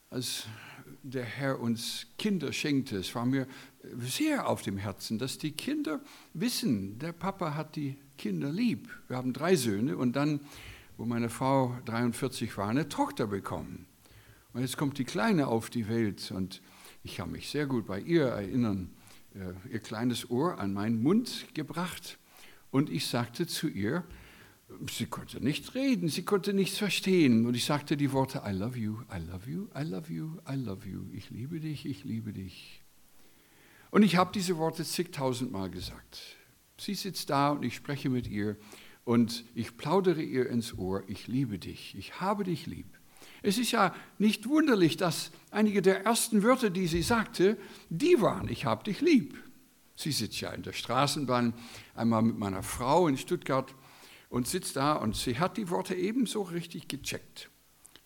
Als 0.08 0.46
der 1.02 1.24
Herr 1.24 1.60
uns 1.60 2.06
Kinder 2.16 2.52
schenkte, 2.52 2.96
es 2.96 3.14
war 3.14 3.26
mir 3.26 3.46
sehr 3.98 4.48
auf 4.48 4.62
dem 4.62 4.78
Herzen, 4.78 5.18
dass 5.18 5.38
die 5.38 5.52
Kinder 5.52 6.00
wissen, 6.32 6.98
der 6.98 7.12
Papa 7.12 7.54
hat 7.54 7.76
die 7.76 7.98
Kinder 8.16 8.50
lieb. 8.50 8.88
Wir 9.08 9.16
haben 9.16 9.32
drei 9.32 9.56
Söhne 9.56 9.96
und 9.96 10.16
dann, 10.16 10.40
wo 10.96 11.04
meine 11.04 11.28
Frau 11.28 11.76
43 11.84 12.56
war, 12.56 12.68
eine 12.68 12.88
Tochter 12.88 13.26
bekommen. 13.26 13.86
Und 14.52 14.62
jetzt 14.62 14.76
kommt 14.76 14.98
die 14.98 15.04
Kleine 15.04 15.46
auf 15.46 15.70
die 15.70 15.88
Welt 15.88 16.32
und 16.32 16.60
ich 17.02 17.16
kann 17.16 17.30
mich 17.30 17.48
sehr 17.48 17.66
gut 17.66 17.86
bei 17.86 18.00
ihr 18.00 18.24
erinnern, 18.24 18.90
äh, 19.34 19.72
ihr 19.72 19.78
kleines 19.78 20.28
Ohr 20.28 20.58
an 20.58 20.72
meinen 20.72 21.02
Mund 21.02 21.46
gebracht 21.54 22.18
und 22.70 22.90
ich 22.90 23.06
sagte 23.06 23.46
zu 23.46 23.68
ihr, 23.68 24.04
sie 24.90 25.06
konnte 25.06 25.42
nicht 25.42 25.74
reden, 25.74 26.08
sie 26.08 26.24
konnte 26.24 26.52
nichts 26.52 26.78
verstehen 26.78 27.46
und 27.46 27.54
ich 27.54 27.64
sagte 27.64 27.96
die 27.96 28.12
Worte 28.12 28.42
I 28.46 28.50
love 28.50 28.76
you, 28.76 29.02
I 29.12 29.18
love 29.18 29.48
you, 29.48 29.68
I 29.76 29.82
love 29.82 30.12
you, 30.12 30.38
I 30.48 30.56
love 30.56 30.88
you, 30.88 31.06
ich 31.12 31.30
liebe 31.30 31.60
dich, 31.60 31.86
ich 31.86 32.04
liebe 32.04 32.32
dich. 32.32 32.82
Und 33.90 34.02
ich 34.02 34.16
habe 34.16 34.30
diese 34.32 34.56
Worte 34.56 34.84
zigtausendmal 34.84 35.70
gesagt. 35.70 36.36
Sie 36.76 36.94
sitzt 36.94 37.30
da 37.30 37.50
und 37.50 37.64
ich 37.64 37.74
spreche 37.74 38.08
mit 38.08 38.28
ihr 38.28 38.56
und 39.04 39.44
ich 39.54 39.76
plaudere 39.76 40.22
ihr 40.22 40.48
ins 40.48 40.76
Ohr, 40.76 41.02
ich 41.08 41.28
liebe 41.28 41.58
dich, 41.58 41.96
ich 41.96 42.20
habe 42.20 42.44
dich 42.44 42.66
lieb. 42.66 42.99
Es 43.42 43.58
ist 43.58 43.70
ja 43.70 43.94
nicht 44.18 44.48
wunderlich, 44.48 44.96
dass 44.96 45.30
einige 45.50 45.82
der 45.82 46.04
ersten 46.04 46.42
Wörter, 46.42 46.70
die 46.70 46.86
sie 46.86 47.02
sagte, 47.02 47.56
die 47.88 48.20
waren, 48.20 48.48
ich 48.48 48.64
habe 48.64 48.84
dich 48.84 49.00
lieb. 49.00 49.36
Sie 49.96 50.12
sitzt 50.12 50.40
ja 50.40 50.50
in 50.50 50.62
der 50.62 50.72
Straßenbahn, 50.72 51.54
einmal 51.94 52.22
mit 52.22 52.38
meiner 52.38 52.62
Frau 52.62 53.08
in 53.08 53.18
Stuttgart 53.18 53.74
und 54.28 54.48
sitzt 54.48 54.76
da 54.76 54.94
und 54.94 55.16
sie 55.16 55.38
hat 55.38 55.56
die 55.56 55.70
Worte 55.70 55.94
ebenso 55.94 56.42
richtig 56.42 56.88
gecheckt. 56.88 57.50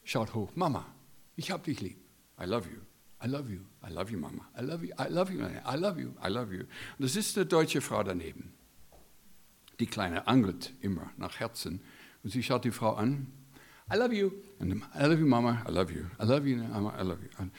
Schaut 0.02 0.34
hoch, 0.34 0.50
Mama, 0.54 0.86
ich 1.36 1.50
habe 1.50 1.64
dich 1.64 1.80
lieb. 1.80 1.98
I 2.40 2.44
love 2.44 2.68
you. 2.68 2.80
I 3.24 3.28
love 3.28 3.50
you. 3.50 3.60
I 3.86 3.92
love 3.92 4.10
you, 4.10 4.18
Mama. 4.18 4.48
I 4.58 4.62
love 4.62 4.84
you. 4.84 4.92
I 4.98 5.08
love 5.08 5.32
you. 5.32 5.40
I 5.40 5.76
love 5.76 6.00
you. 6.00 6.14
I 6.22 6.28
love 6.28 6.52
you. 6.52 6.62
Und 6.62 6.68
das 6.98 7.16
ist 7.16 7.36
eine 7.36 7.46
deutsche 7.46 7.80
Frau 7.80 8.02
daneben. 8.02 8.52
Die 9.80 9.86
Kleine 9.86 10.26
angelt 10.26 10.74
immer 10.80 11.10
nach 11.16 11.40
Herzen 11.40 11.80
und 12.22 12.30
sie 12.30 12.42
schaut 12.42 12.64
die 12.64 12.70
Frau 12.70 12.94
an 12.94 13.26
I 13.92 13.96
love 13.96 14.12
you. 14.12 14.32
And 14.60 14.82
I 14.94 15.06
love 15.06 15.18
you, 15.18 15.26
Mama. 15.26 15.62
I 15.66 15.70
love 15.70 15.90
you. 15.90 16.06
I 16.18 16.24
love 16.24 16.46
you, 16.46 16.56
Mama. 16.56 16.94
I 16.98 17.02
love 17.02 17.18
you. 17.22 17.50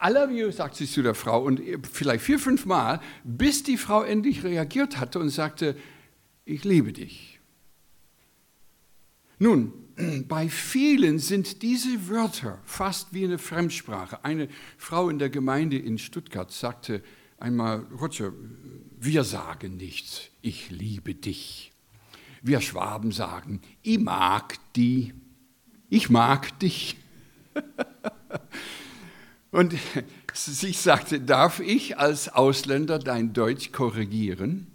I 0.00 0.10
love 0.10 0.32
you, 0.32 0.50
sagt 0.52 0.76
sie 0.76 0.86
zu 0.86 1.02
der 1.02 1.14
Frau. 1.14 1.42
Und 1.42 1.60
vielleicht 1.90 2.24
vier, 2.24 2.38
fünf 2.38 2.66
Mal, 2.66 3.00
bis 3.24 3.64
die 3.64 3.76
Frau 3.76 4.02
endlich 4.02 4.44
reagiert 4.44 4.98
hatte 4.98 5.18
und 5.18 5.30
sagte, 5.30 5.76
ich 6.44 6.64
liebe 6.64 6.92
dich. 6.92 7.40
Nun, 9.38 9.72
bei 10.28 10.48
vielen 10.48 11.18
sind 11.18 11.62
diese 11.62 12.08
Wörter 12.08 12.60
fast 12.64 13.12
wie 13.12 13.24
eine 13.24 13.38
Fremdsprache. 13.38 14.24
Eine 14.24 14.48
Frau 14.76 15.08
in 15.10 15.18
der 15.18 15.30
Gemeinde 15.30 15.78
in 15.78 15.98
Stuttgart 15.98 16.52
sagte 16.52 17.02
einmal, 17.38 17.86
Roger, 18.00 18.32
wir 19.00 19.24
sagen 19.24 19.76
nichts, 19.76 20.22
ich 20.42 20.70
liebe 20.70 21.14
dich. 21.14 21.72
Wir 22.40 22.60
Schwaben 22.60 23.10
sagen, 23.10 23.60
ich 23.82 23.98
mag 23.98 24.54
die 24.76 25.12
ich 25.88 26.10
mag 26.10 26.58
dich. 26.60 26.96
Und 29.50 29.74
sie 30.34 30.72
sagte, 30.72 31.20
darf 31.20 31.60
ich 31.60 31.98
als 31.98 32.28
Ausländer 32.28 32.98
dein 32.98 33.32
Deutsch 33.32 33.72
korrigieren? 33.72 34.66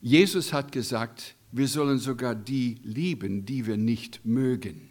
Jesus 0.00 0.52
hat 0.52 0.72
gesagt, 0.72 1.34
wir 1.52 1.68
sollen 1.68 1.98
sogar 1.98 2.34
die 2.34 2.78
lieben, 2.82 3.44
die 3.46 3.66
wir 3.66 3.76
nicht 3.76 4.24
mögen. 4.24 4.90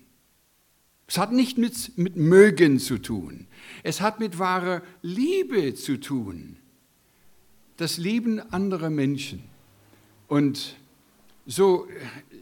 Es 1.07 1.17
hat 1.17 1.31
nicht 1.31 1.57
mit, 1.57 1.97
mit 1.97 2.15
Mögen 2.15 2.79
zu 2.79 2.97
tun. 2.97 3.47
Es 3.83 4.01
hat 4.01 4.19
mit 4.19 4.39
wahrer 4.39 4.81
Liebe 5.01 5.75
zu 5.75 5.99
tun. 5.99 6.57
Das 7.77 7.97
Lieben 7.97 8.39
anderer 8.39 8.89
Menschen. 8.89 9.43
Und 10.27 10.75
so 11.45 11.87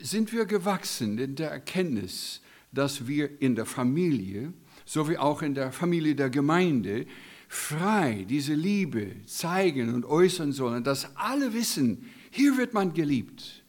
sind 0.01 0.31
wir 0.31 0.45
gewachsen 0.45 1.17
in 1.17 1.35
der 1.35 1.51
Erkenntnis, 1.51 2.41
dass 2.71 3.07
wir 3.07 3.41
in 3.41 3.55
der 3.55 3.65
Familie, 3.65 4.53
so 4.85 5.09
wie 5.09 5.17
auch 5.17 5.41
in 5.41 5.53
der 5.53 5.71
Familie 5.71 6.15
der 6.15 6.29
Gemeinde, 6.29 7.05
frei 7.47 8.25
diese 8.27 8.53
Liebe 8.53 9.11
zeigen 9.25 9.93
und 9.93 10.05
äußern 10.05 10.51
sollen, 10.51 10.83
dass 10.83 11.15
alle 11.15 11.53
wissen, 11.53 12.09
hier 12.31 12.57
wird 12.57 12.73
man 12.73 12.93
geliebt. 12.93 13.63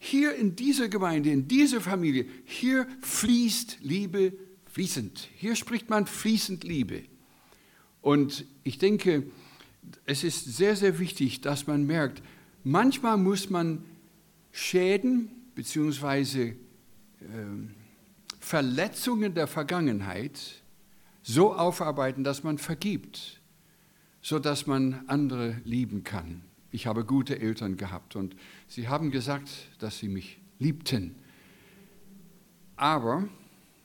Hier 0.00 0.34
in 0.34 0.56
dieser 0.56 0.88
Gemeinde, 0.88 1.30
in 1.30 1.48
dieser 1.48 1.80
Familie, 1.80 2.26
hier 2.44 2.86
fließt 3.00 3.78
Liebe 3.80 4.32
fließend. 4.66 5.28
Hier 5.36 5.56
spricht 5.56 5.90
man 5.90 6.06
fließend 6.06 6.64
Liebe. 6.64 7.02
Und 8.00 8.44
ich 8.64 8.78
denke, 8.78 9.24
es 10.04 10.24
ist 10.24 10.56
sehr, 10.56 10.76
sehr 10.76 10.98
wichtig, 10.98 11.40
dass 11.40 11.66
man 11.66 11.84
merkt, 11.84 12.22
manchmal 12.64 13.16
muss 13.16 13.50
man 13.50 13.84
Schäden 14.58 15.30
bzw. 15.54 16.48
Äh, 16.48 16.54
Verletzungen 18.40 19.32
der 19.32 19.46
Vergangenheit 19.46 20.62
so 21.22 21.54
aufarbeiten, 21.54 22.24
dass 22.24 22.42
man 22.42 22.58
vergibt, 22.58 23.40
sodass 24.20 24.66
man 24.66 25.04
andere 25.06 25.60
lieben 25.64 26.02
kann. 26.02 26.42
Ich 26.72 26.88
habe 26.88 27.04
gute 27.04 27.40
Eltern 27.40 27.76
gehabt 27.76 28.16
und 28.16 28.34
sie 28.66 28.88
haben 28.88 29.12
gesagt, 29.12 29.48
dass 29.78 29.98
sie 29.98 30.08
mich 30.08 30.40
liebten. 30.58 31.14
Aber 32.74 33.28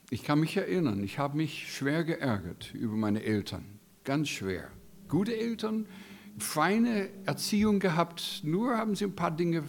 ich 0.09 0.23
kann 0.23 0.39
mich 0.39 0.57
erinnern, 0.57 1.03
ich 1.03 1.19
habe 1.19 1.37
mich 1.37 1.71
schwer 1.71 2.03
geärgert 2.03 2.73
über 2.73 2.95
meine 2.95 3.21
Eltern, 3.21 3.63
ganz 4.03 4.27
schwer. 4.27 4.69
Gute 5.07 5.37
Eltern, 5.37 5.85
feine 6.39 7.09
Erziehung 7.25 7.79
gehabt, 7.79 8.41
nur 8.43 8.75
haben 8.75 8.95
sie 8.95 9.05
ein 9.05 9.15
paar 9.15 9.31
Dinge 9.31 9.63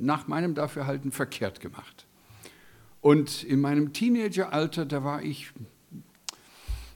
nach 0.00 0.26
meinem 0.26 0.54
Dafürhalten 0.54 1.12
verkehrt 1.12 1.60
gemacht. 1.60 2.06
Und 3.00 3.44
in 3.44 3.60
meinem 3.60 3.92
Teenageralter, 3.92 4.84
da 4.84 5.04
war 5.04 5.22
ich 5.22 5.52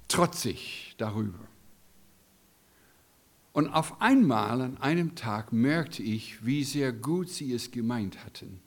trotzig 0.09 0.95
darüber. 0.99 1.38
Und 3.52 3.69
auf 3.69 4.00
einmal, 4.00 4.61
an 4.61 4.76
einem 4.78 5.14
Tag, 5.14 5.52
merkte 5.52 6.02
ich, 6.02 6.45
wie 6.45 6.64
sehr 6.64 6.92
gut 6.92 7.28
sie 7.28 7.52
es 7.52 7.71
gemeint 7.71 8.25
hatten. 8.25 8.61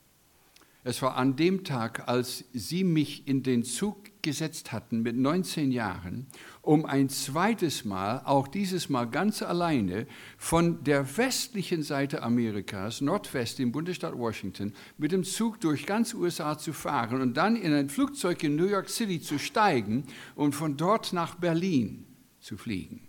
Es 0.86 1.02
war 1.02 1.16
an 1.16 1.38
dem 1.38 1.64
Tag, 1.64 2.10
als 2.10 2.44
sie 2.52 2.84
mich 2.84 3.26
in 3.26 3.42
den 3.42 3.64
Zug 3.64 4.22
gesetzt 4.22 4.74
hatten 4.74 5.02
mit 5.02 5.16
19 5.16 5.72
Jahren, 5.72 6.28
um 6.62 6.86
ein 6.86 7.08
zweites 7.08 7.86
Mal, 7.86 8.22
auch 8.26 8.50
dieses 8.50 8.90
Mal 8.90 9.06
ganz 9.06 9.42
alleine, 9.42 10.08
von 10.38 10.84
der 10.84 11.18
westlichen 11.18 11.84
Seite 11.84 12.22
Amerikas, 12.22 13.00
Nordwest 13.00 13.62
im 13.62 13.72
Bundesstaat 13.72 14.18
Washington, 14.18 14.74
mit 14.98 15.14
dem 15.14 15.24
Zug 15.24 15.62
durch 15.62 15.86
ganz 15.86 16.14
USA 16.14 16.58
zu 16.58 16.74
fahren 16.74 17.22
und 17.22 17.38
dann 17.38 17.56
in 17.56 17.74
ein 17.74 17.90
Flugzeug 17.90 18.44
in 18.44 18.58
New 18.58 18.68
York 18.68 18.90
City 18.90 19.22
zu 19.22 19.40
steigen 19.40 20.04
und 20.36 20.54
von 20.54 20.76
dort 20.76 21.14
nach 21.14 21.36
Berlin 21.36 22.06
zu 22.42 22.58
fliegen, 22.58 23.08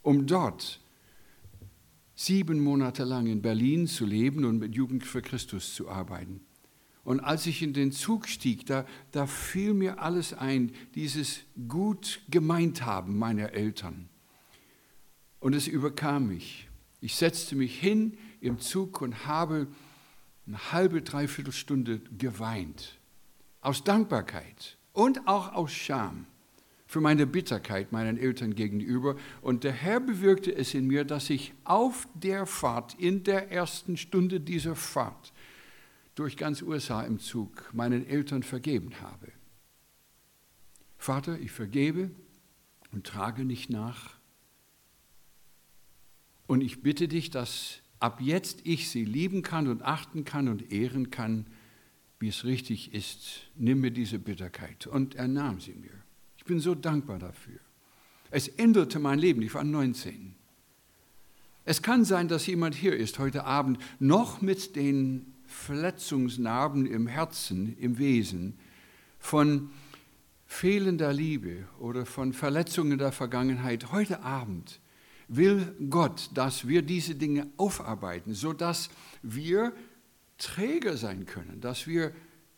um 0.00 0.26
dort 0.26 0.80
sieben 2.14 2.60
Monate 2.60 3.04
lang 3.04 3.26
in 3.26 3.42
Berlin 3.42 3.86
zu 3.86 4.06
leben 4.06 4.46
und 4.46 4.58
mit 4.58 4.74
Jugend 4.74 5.04
für 5.04 5.20
Christus 5.20 5.74
zu 5.74 5.90
arbeiten. 5.90 6.45
Und 7.06 7.20
als 7.20 7.46
ich 7.46 7.62
in 7.62 7.72
den 7.72 7.92
Zug 7.92 8.26
stieg, 8.26 8.66
da, 8.66 8.84
da 9.12 9.28
fiel 9.28 9.74
mir 9.74 10.02
alles 10.02 10.32
ein, 10.32 10.72
dieses 10.96 11.42
gut 11.68 12.20
gemeint 12.28 12.84
haben 12.84 13.16
meiner 13.16 13.52
Eltern. 13.52 14.08
Und 15.38 15.54
es 15.54 15.68
überkam 15.68 16.26
mich. 16.26 16.68
Ich 17.00 17.14
setzte 17.14 17.54
mich 17.54 17.78
hin 17.78 18.18
im 18.40 18.58
Zug 18.58 19.02
und 19.02 19.24
habe 19.24 19.68
eine 20.48 20.72
halbe, 20.72 21.00
dreiviertel 21.00 21.52
Stunde 21.52 22.00
geweint. 22.18 22.98
Aus 23.60 23.84
Dankbarkeit 23.84 24.76
und 24.92 25.28
auch 25.28 25.52
aus 25.52 25.70
Scham 25.70 26.26
für 26.88 27.00
meine 27.00 27.28
Bitterkeit 27.28 27.92
meinen 27.92 28.18
Eltern 28.18 28.56
gegenüber. 28.56 29.14
Und 29.42 29.62
der 29.62 29.72
Herr 29.72 30.00
bewirkte 30.00 30.52
es 30.52 30.74
in 30.74 30.88
mir, 30.88 31.04
dass 31.04 31.30
ich 31.30 31.54
auf 31.62 32.08
der 32.14 32.46
Fahrt, 32.46 32.94
in 32.94 33.22
der 33.22 33.52
ersten 33.52 33.96
Stunde 33.96 34.40
dieser 34.40 34.74
Fahrt, 34.74 35.32
durch 36.16 36.36
ganz 36.36 36.62
USA 36.62 37.02
im 37.02 37.20
Zug 37.20 37.72
meinen 37.72 38.04
Eltern 38.06 38.42
vergeben 38.42 39.00
habe. 39.00 39.30
Vater, 40.98 41.38
ich 41.38 41.52
vergebe 41.52 42.10
und 42.90 43.06
trage 43.06 43.44
nicht 43.44 43.70
nach. 43.70 44.16
Und 46.46 46.62
ich 46.62 46.82
bitte 46.82 47.06
dich, 47.06 47.30
dass 47.30 47.80
ab 48.00 48.20
jetzt 48.20 48.60
ich 48.64 48.88
sie 48.88 49.04
lieben 49.04 49.42
kann 49.42 49.68
und 49.68 49.82
achten 49.82 50.24
kann 50.24 50.48
und 50.48 50.72
ehren 50.72 51.10
kann, 51.10 51.46
wie 52.18 52.28
es 52.28 52.44
richtig 52.44 52.94
ist. 52.94 53.42
Nimm 53.54 53.80
mir 53.80 53.90
diese 53.90 54.18
Bitterkeit. 54.18 54.86
Und 54.86 55.16
er 55.16 55.28
nahm 55.28 55.60
sie 55.60 55.74
mir. 55.74 55.92
Ich 56.38 56.44
bin 56.44 56.60
so 56.60 56.74
dankbar 56.74 57.18
dafür. 57.18 57.58
Es 58.30 58.48
änderte 58.48 58.98
mein 58.98 59.18
Leben. 59.18 59.42
Ich 59.42 59.52
war 59.52 59.64
19. 59.64 60.34
Es 61.66 61.82
kann 61.82 62.04
sein, 62.04 62.28
dass 62.28 62.46
jemand 62.46 62.74
hier 62.74 62.96
ist 62.96 63.18
heute 63.18 63.44
Abend 63.44 63.78
noch 63.98 64.40
mit 64.40 64.76
den 64.76 65.35
Verletzungsnarben 65.46 66.86
im 66.86 67.06
Herzen, 67.06 67.76
im 67.78 67.98
Wesen 67.98 68.58
von 69.18 69.70
fehlender 70.46 71.12
Liebe 71.12 71.66
oder 71.78 72.06
von 72.06 72.32
Verletzungen 72.32 72.98
der 72.98 73.12
Vergangenheit. 73.12 73.92
Heute 73.92 74.22
Abend 74.22 74.80
will 75.28 75.74
Gott, 75.90 76.30
dass 76.34 76.68
wir 76.68 76.82
diese 76.82 77.14
Dinge 77.14 77.48
aufarbeiten, 77.56 78.34
sodass 78.34 78.90
wir 79.22 79.72
Träger 80.38 80.96
sein 80.96 81.26
können, 81.26 81.60
dass 81.60 81.86
wir 81.86 82.12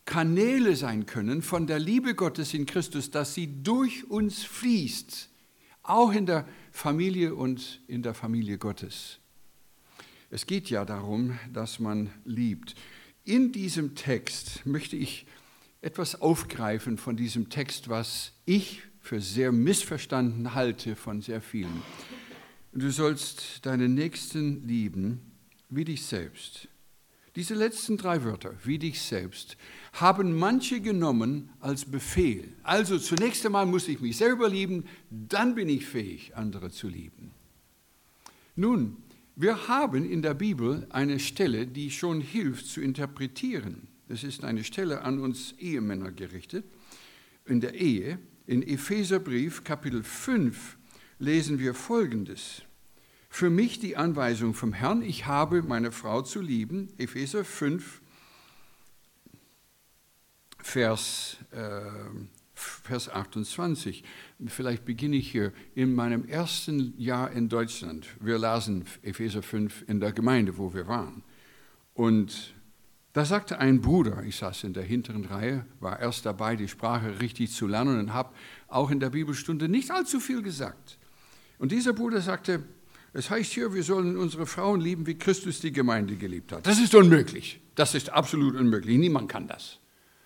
Kanäle 0.04 0.74
sein 0.74 1.06
können 1.06 1.42
von 1.42 1.66
der 1.66 1.78
Liebe 1.78 2.14
Gottes 2.14 2.54
in 2.54 2.66
Christus, 2.66 3.10
dass 3.10 3.34
sie 3.34 3.62
durch 3.62 4.10
uns 4.10 4.42
fließt, 4.42 5.28
auch 5.82 6.12
in 6.12 6.26
der 6.26 6.46
Familie 6.72 7.34
und 7.34 7.80
in 7.86 8.02
der 8.02 8.14
Familie 8.14 8.58
Gottes. 8.58 9.18
Es 10.30 10.46
geht 10.46 10.68
ja 10.68 10.84
darum, 10.84 11.38
dass 11.52 11.78
man 11.78 12.10
liebt. 12.24 12.74
In 13.24 13.52
diesem 13.52 13.94
Text 13.94 14.66
möchte 14.66 14.96
ich 14.96 15.26
etwas 15.80 16.20
aufgreifen 16.20 16.98
von 16.98 17.16
diesem 17.16 17.48
Text, 17.48 17.88
was 17.88 18.32
ich 18.44 18.82
für 19.00 19.20
sehr 19.20 19.52
missverstanden 19.52 20.54
halte 20.54 20.96
von 20.96 21.22
sehr 21.22 21.40
vielen. 21.40 21.82
Du 22.72 22.90
sollst 22.90 23.64
deinen 23.64 23.94
Nächsten 23.94 24.66
lieben 24.66 25.20
wie 25.70 25.84
dich 25.84 26.04
selbst. 26.04 26.68
Diese 27.36 27.54
letzten 27.54 27.96
drei 27.96 28.24
Wörter, 28.24 28.54
wie 28.64 28.78
dich 28.78 29.00
selbst, 29.00 29.56
haben 29.92 30.36
manche 30.36 30.80
genommen 30.80 31.50
als 31.60 31.84
Befehl. 31.84 32.52
Also 32.62 32.98
zunächst 32.98 33.46
einmal 33.46 33.64
muss 33.64 33.88
ich 33.88 34.00
mich 34.00 34.16
selber 34.16 34.48
lieben, 34.48 34.84
dann 35.10 35.54
bin 35.54 35.68
ich 35.68 35.86
fähig, 35.86 36.36
andere 36.36 36.70
zu 36.70 36.88
lieben. 36.88 37.30
Nun, 38.56 38.96
wir 39.40 39.68
haben 39.68 40.04
in 40.04 40.20
der 40.20 40.34
Bibel 40.34 40.86
eine 40.90 41.18
Stelle, 41.18 41.66
die 41.66 41.90
schon 41.90 42.20
hilft 42.20 42.66
zu 42.66 42.80
interpretieren. 42.80 43.88
Das 44.08 44.24
ist 44.24 44.44
eine 44.44 44.64
Stelle 44.64 45.02
an 45.02 45.20
uns 45.20 45.54
Ehemänner 45.58 46.10
gerichtet. 46.10 46.64
In 47.44 47.60
der 47.60 47.74
Ehe, 47.74 48.18
in 48.46 48.62
Epheserbrief 48.62 49.64
Kapitel 49.64 50.02
5, 50.02 50.76
lesen 51.18 51.58
wir 51.58 51.74
Folgendes 51.74 52.62
für 53.30 53.50
mich 53.50 53.78
die 53.78 53.96
Anweisung 53.96 54.54
vom 54.54 54.72
Herrn, 54.72 55.02
ich 55.02 55.26
habe 55.26 55.62
meine 55.62 55.92
Frau 55.92 56.22
zu 56.22 56.40
lieben. 56.40 56.88
Epheser 56.98 57.44
5, 57.44 58.00
Vers, 60.60 61.36
äh, 61.52 61.82
Vers 62.58 63.08
28. 63.08 64.04
Vielleicht 64.46 64.84
beginne 64.84 65.16
ich 65.16 65.30
hier. 65.30 65.52
In 65.74 65.94
meinem 65.94 66.26
ersten 66.26 66.94
Jahr 66.98 67.30
in 67.30 67.48
Deutschland, 67.48 68.06
wir 68.20 68.38
lasen 68.38 68.84
Epheser 69.02 69.42
5 69.42 69.84
in 69.88 70.00
der 70.00 70.12
Gemeinde, 70.12 70.58
wo 70.58 70.74
wir 70.74 70.86
waren. 70.86 71.22
Und 71.94 72.54
da 73.12 73.24
sagte 73.24 73.58
ein 73.58 73.80
Bruder, 73.80 74.22
ich 74.22 74.36
saß 74.36 74.64
in 74.64 74.74
der 74.74 74.84
hinteren 74.84 75.24
Reihe, 75.24 75.66
war 75.80 75.98
erst 75.98 76.26
dabei, 76.26 76.56
die 76.56 76.68
Sprache 76.68 77.20
richtig 77.20 77.52
zu 77.52 77.66
lernen 77.66 77.98
und 77.98 78.12
habe 78.12 78.34
auch 78.68 78.90
in 78.90 79.00
der 79.00 79.10
Bibelstunde 79.10 79.68
nicht 79.68 79.90
allzu 79.90 80.20
viel 80.20 80.42
gesagt. 80.42 80.98
Und 81.58 81.72
dieser 81.72 81.92
Bruder 81.92 82.20
sagte, 82.20 82.62
es 83.12 83.30
heißt 83.30 83.52
hier, 83.52 83.72
wir 83.72 83.82
sollen 83.82 84.16
unsere 84.16 84.46
Frauen 84.46 84.80
lieben, 84.80 85.06
wie 85.06 85.16
Christus 85.16 85.60
die 85.60 85.72
Gemeinde 85.72 86.16
geliebt 86.16 86.52
hat. 86.52 86.66
Das 86.66 86.78
ist 86.78 86.94
unmöglich. 86.94 87.60
Das 87.74 87.94
ist 87.94 88.10
absolut 88.10 88.54
unmöglich. 88.54 88.98
Niemand 88.98 89.28
kann 89.28 89.48
das. 89.48 89.78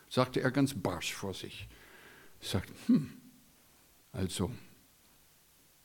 Sagte 0.09 0.41
er 0.41 0.51
ganz 0.51 0.75
barsch 0.75 1.15
vor 1.15 1.33
sich. 1.33 1.69
Sagt, 2.43 2.71
hm, 2.87 3.13
also, 4.13 4.51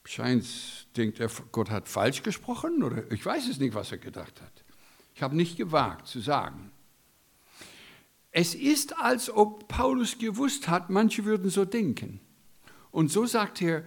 scheint, 0.04 0.46
denkt 0.98 1.20
er, 1.20 1.30
Gott 1.52 1.70
hat 1.70 1.88
falsch 1.88 2.24
gesprochen 2.24 2.84
oder 2.84 3.10
ich 3.12 3.26
weiß 3.26 3.48
es 3.48 3.60
nicht, 3.60 3.76
was 3.76 3.92
er 3.92 4.00
gedacht 4.00 4.42
hat. 4.42 4.64
Ich 5.16 5.22
habe 5.22 5.36
nicht 5.36 5.58
gewagt 5.58 6.08
zu 6.08 6.20
sagen. 6.20 6.72
Es 8.32 8.54
ist, 8.54 8.98
als 9.00 9.30
ob 9.30 9.68
Paulus 9.68 10.18
gewusst 10.18 10.68
hat, 10.68 10.90
manche 10.90 11.26
würden 11.26 11.50
so 11.50 11.66
denken. 11.66 12.20
Und 12.92 13.12
so 13.12 13.26
sagt 13.26 13.62
er, 13.62 13.84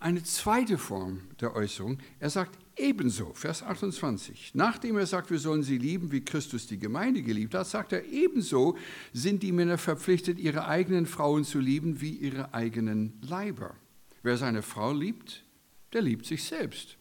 eine 0.00 0.22
zweite 0.22 0.78
Form 0.78 1.22
der 1.40 1.54
Äußerung. 1.54 1.98
Er 2.18 2.30
sagt 2.30 2.58
ebenso, 2.78 3.32
Vers 3.34 3.62
28. 3.62 4.52
Nachdem 4.54 4.96
er 4.96 5.06
sagt, 5.06 5.30
wir 5.30 5.38
sollen 5.38 5.62
sie 5.62 5.78
lieben, 5.78 6.12
wie 6.12 6.24
Christus 6.24 6.66
die 6.66 6.78
Gemeinde 6.78 7.22
geliebt 7.22 7.54
hat, 7.54 7.66
sagt 7.66 7.92
er 7.92 8.04
ebenso, 8.06 8.76
sind 9.12 9.42
die 9.42 9.52
Männer 9.52 9.78
verpflichtet, 9.78 10.38
ihre 10.38 10.66
eigenen 10.66 11.06
Frauen 11.06 11.44
zu 11.44 11.60
lieben 11.60 12.00
wie 12.00 12.10
ihre 12.10 12.54
eigenen 12.54 13.20
Leiber. 13.22 13.74
Wer 14.22 14.36
seine 14.36 14.62
Frau 14.62 14.92
liebt, 14.92 15.44
der 15.92 16.02
liebt 16.02 16.26
sich 16.26 16.44
selbst. 16.44 16.96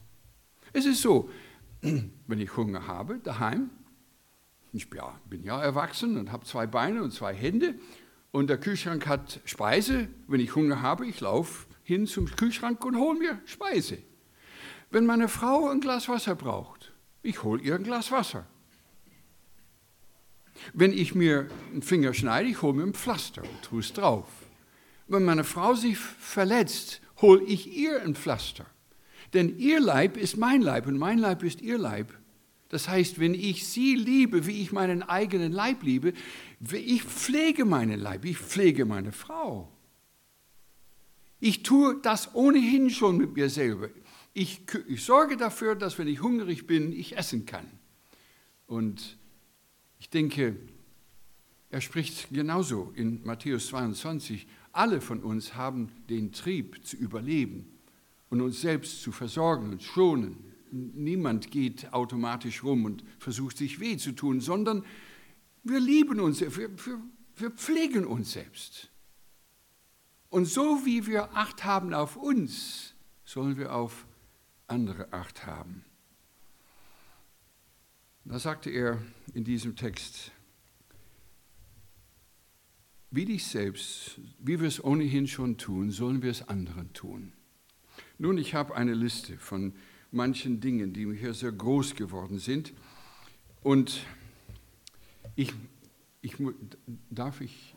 Es 0.73 0.85
ist 0.85 1.01
so, 1.01 1.29
wenn 1.81 2.39
ich 2.39 2.55
Hunger 2.55 2.87
habe 2.87 3.19
daheim, 3.19 3.69
ich 4.73 4.89
bin 4.89 5.43
ja 5.43 5.61
erwachsen 5.61 6.17
und 6.17 6.31
habe 6.31 6.45
zwei 6.45 6.67
Beine 6.67 7.01
und 7.01 7.11
zwei 7.11 7.33
Hände 7.33 7.75
und 8.31 8.49
der 8.49 8.59
Kühlschrank 8.59 9.07
hat 9.07 9.39
Speise, 9.45 10.09
wenn 10.27 10.39
ich 10.39 10.55
Hunger 10.55 10.81
habe, 10.81 11.07
ich 11.07 11.19
laufe 11.21 11.67
hin 11.83 12.05
zum 12.05 12.25
Kühlschrank 12.27 12.83
und 12.85 12.97
hole 12.97 13.17
mir 13.17 13.41
Speise. 13.45 13.97
Wenn 14.89 15.05
meine 15.05 15.27
Frau 15.27 15.69
ein 15.69 15.81
Glas 15.81 16.07
Wasser 16.07 16.35
braucht, 16.35 16.93
ich 17.21 17.43
hole 17.43 17.61
ihr 17.61 17.75
ein 17.75 17.83
Glas 17.83 18.11
Wasser. 18.11 18.45
Wenn 20.73 20.93
ich 20.93 21.13
mir 21.13 21.49
einen 21.71 21.81
Finger 21.81 22.13
schneide, 22.13 22.49
ich 22.49 22.61
hole 22.61 22.73
mir 22.73 22.83
ein 22.83 22.93
Pflaster 22.93 23.43
und 23.43 23.61
tue 23.61 23.81
es 23.81 23.93
drauf. 23.93 24.27
Wenn 25.07 25.23
meine 25.23 25.43
Frau 25.43 25.73
sich 25.75 25.97
verletzt, 25.97 27.01
hole 27.21 27.43
ich 27.43 27.75
ihr 27.75 28.01
ein 28.01 28.15
Pflaster. 28.15 28.65
Denn 29.33 29.57
ihr 29.57 29.79
Leib 29.79 30.17
ist 30.17 30.37
mein 30.37 30.61
Leib 30.61 30.87
und 30.87 30.97
mein 30.97 31.19
Leib 31.19 31.43
ist 31.43 31.61
ihr 31.61 31.77
Leib. 31.77 32.13
Das 32.69 32.89
heißt, 32.89 33.19
wenn 33.19 33.33
ich 33.33 33.67
sie 33.67 33.95
liebe, 33.95 34.45
wie 34.45 34.61
ich 34.61 34.71
meinen 34.71 35.03
eigenen 35.03 35.51
Leib 35.51 35.83
liebe, 35.83 36.13
ich 36.71 37.03
pflege 37.03 37.65
meinen 37.65 37.99
Leib, 37.99 38.25
ich 38.25 38.37
pflege 38.37 38.85
meine 38.85 39.11
Frau. 39.11 39.71
Ich 41.39 41.63
tue 41.63 41.99
das 42.01 42.33
ohnehin 42.35 42.89
schon 42.89 43.17
mit 43.17 43.35
mir 43.35 43.49
selber. 43.49 43.89
Ich, 44.39 44.61
ich, 44.87 45.03
sorge 45.03 45.35
dafür, 45.35 45.73
dass 45.73 45.97
wenn 45.97 46.07
ich 46.07 46.21
hungrig 46.21 46.67
bin, 46.67 46.91
ich 46.93 47.17
essen 47.17 47.47
kann. 47.47 47.65
Und 48.67 49.17
ich 49.97 50.11
denke, 50.11 50.55
er 51.71 51.81
spricht 51.81 52.29
genauso 52.29 52.93
in 52.93 53.25
Matthäus 53.25 53.65
22. 53.69 54.45
Alle 54.73 55.01
von 55.01 55.23
uns 55.23 55.55
haben 55.55 55.89
den 56.07 56.33
Trieb 56.33 56.85
zu 56.85 56.97
überleben 56.97 57.79
und 58.29 58.41
uns 58.41 58.61
selbst 58.61 59.01
zu 59.01 59.11
versorgen 59.11 59.71
und 59.71 59.81
schonen. 59.81 60.37
Niemand 60.69 61.49
geht 61.49 61.91
automatisch 61.91 62.63
rum 62.63 62.85
und 62.85 63.03
versucht 63.17 63.57
sich 63.57 63.79
weh 63.79 63.97
zu 63.97 64.11
tun, 64.11 64.39
sondern 64.39 64.85
wir 65.63 65.79
lieben 65.79 66.19
uns, 66.19 66.41
wir, 66.41 66.55
wir, 66.55 67.01
wir 67.37 67.49
pflegen 67.49 68.05
uns 68.05 68.33
selbst. 68.33 68.91
Und 70.29 70.45
so 70.45 70.85
wie 70.85 71.07
wir 71.07 71.35
Acht 71.35 71.65
haben 71.65 71.95
auf 71.95 72.17
uns, 72.17 72.93
sollen 73.25 73.57
wir 73.57 73.73
auf 73.73 74.05
andere 74.67 75.11
Acht 75.13 75.45
haben. 75.45 75.83
Da 78.25 78.39
sagte 78.39 78.69
er 78.69 79.01
in 79.33 79.43
diesem 79.43 79.75
Text, 79.75 80.31
wie 83.09 83.25
dich 83.25 83.45
selbst, 83.45 84.19
wie 84.39 84.59
wir 84.59 84.67
es 84.67 84.83
ohnehin 84.83 85.27
schon 85.27 85.57
tun, 85.57 85.91
sollen 85.91 86.21
wir 86.21 86.29
es 86.31 86.47
anderen 86.47 86.91
tun. 86.93 87.31
Nun, 88.17 88.37
ich 88.37 88.53
habe 88.53 88.75
eine 88.75 88.93
Liste 88.93 89.37
von 89.37 89.73
manchen 90.11 90.59
Dingen, 90.59 90.93
die 90.93 91.05
mir 91.05 91.15
hier 91.15 91.33
sehr 91.33 91.51
groß 91.51 91.95
geworden 91.95 92.39
sind. 92.39 92.73
Und 93.63 94.05
ich, 95.35 95.53
ich 96.21 96.35
darf 97.09 97.41
ich, 97.41 97.75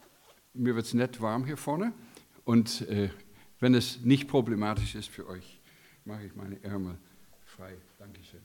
mir 0.53 0.75
wird 0.75 0.87
es 0.87 0.95
nett 0.95 1.21
warm 1.21 1.45
hier 1.45 1.57
vorne. 1.57 1.93
Und 2.45 2.83
äh, 2.89 3.11
wenn 3.61 3.75
es 3.75 4.01
nicht 4.01 4.27
problematisch 4.27 4.95
ist 4.95 5.09
für 5.09 5.29
euch, 5.29 5.60
mache 6.05 6.27
ich 6.27 6.35
meine 6.35 6.63
Ärmel 6.63 6.99
frei. 7.45 7.77
Dankeschön. 7.99 8.41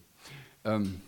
Ähm, 0.63 1.01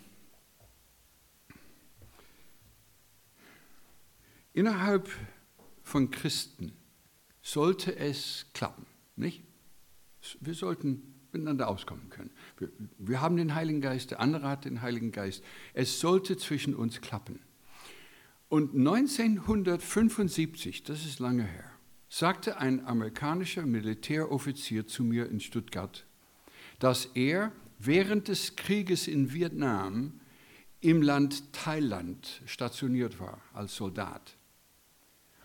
innerhalb 4.52 5.08
von 5.82 6.10
Christen 6.10 6.72
sollte 7.42 7.96
es 7.96 8.46
klappen. 8.52 8.86
Nicht? 9.16 9.42
Wir 10.40 10.54
sollten 10.54 11.14
miteinander 11.32 11.68
auskommen 11.68 12.10
können. 12.10 12.30
Wir, 12.56 12.70
wir 12.98 13.20
haben 13.20 13.36
den 13.36 13.54
Heiligen 13.54 13.80
Geist, 13.80 14.10
der 14.10 14.18
andere 14.20 14.48
hat 14.48 14.64
den 14.64 14.82
Heiligen 14.82 15.12
Geist. 15.12 15.44
Es 15.74 16.00
sollte 16.00 16.36
zwischen 16.36 16.74
uns 16.74 17.00
klappen. 17.00 17.38
Und 18.48 18.74
1975, 18.74 20.82
das 20.84 21.04
ist 21.04 21.18
lange 21.18 21.44
her, 21.44 21.70
sagte 22.08 22.56
ein 22.56 22.86
amerikanischer 22.86 23.66
Militäroffizier 23.66 24.86
zu 24.86 25.04
mir 25.04 25.28
in 25.28 25.40
Stuttgart, 25.40 26.06
dass 26.78 27.06
er 27.14 27.52
während 27.78 28.28
des 28.28 28.56
Krieges 28.56 29.08
in 29.08 29.32
Vietnam 29.32 30.20
im 30.80 31.02
Land 31.02 31.52
Thailand 31.52 32.42
stationiert 32.46 33.18
war 33.18 33.40
als 33.52 33.74
Soldat. 33.74 34.36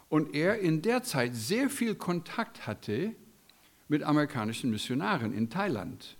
Und 0.10 0.36
er 0.36 0.60
in 0.60 0.82
der 0.82 1.02
Zeit 1.04 1.36
sehr 1.36 1.70
viel 1.70 1.96
Kontakt 1.96 2.68
hatte 2.68 3.16
mit 3.88 4.04
amerikanischen 4.04 4.70
Missionaren 4.70 5.34
in 5.34 5.50
Thailand. 5.50 6.18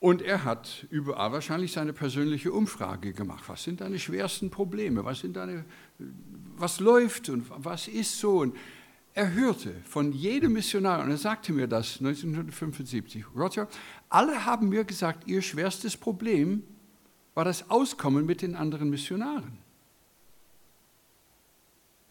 Und 0.00 0.22
er 0.22 0.44
hat 0.44 0.86
überall 0.90 1.32
wahrscheinlich 1.32 1.72
seine 1.72 1.92
persönliche 1.92 2.52
Umfrage 2.52 3.12
gemacht. 3.12 3.44
Was 3.48 3.64
sind 3.64 3.80
deine 3.80 3.98
schwersten 3.98 4.50
Probleme? 4.50 5.04
Was, 5.04 5.20
sind 5.20 5.36
deine, 5.36 5.64
was 6.56 6.78
läuft 6.78 7.28
und 7.28 7.46
was 7.48 7.88
ist 7.88 8.18
so? 8.18 8.38
Und 8.38 8.56
er 9.18 9.32
hörte 9.32 9.74
von 9.84 10.12
jedem 10.12 10.52
Missionar, 10.52 11.02
und 11.02 11.10
er 11.10 11.16
sagte 11.16 11.52
mir 11.52 11.66
das 11.66 11.98
1975, 11.98 13.24
Roger, 13.34 13.66
alle 14.08 14.44
haben 14.44 14.68
mir 14.68 14.84
gesagt, 14.84 15.26
ihr 15.26 15.42
schwerstes 15.42 15.96
Problem 15.96 16.62
war 17.34 17.44
das 17.44 17.68
Auskommen 17.68 18.26
mit 18.26 18.42
den 18.42 18.54
anderen 18.54 18.90
Missionaren. 18.90 19.58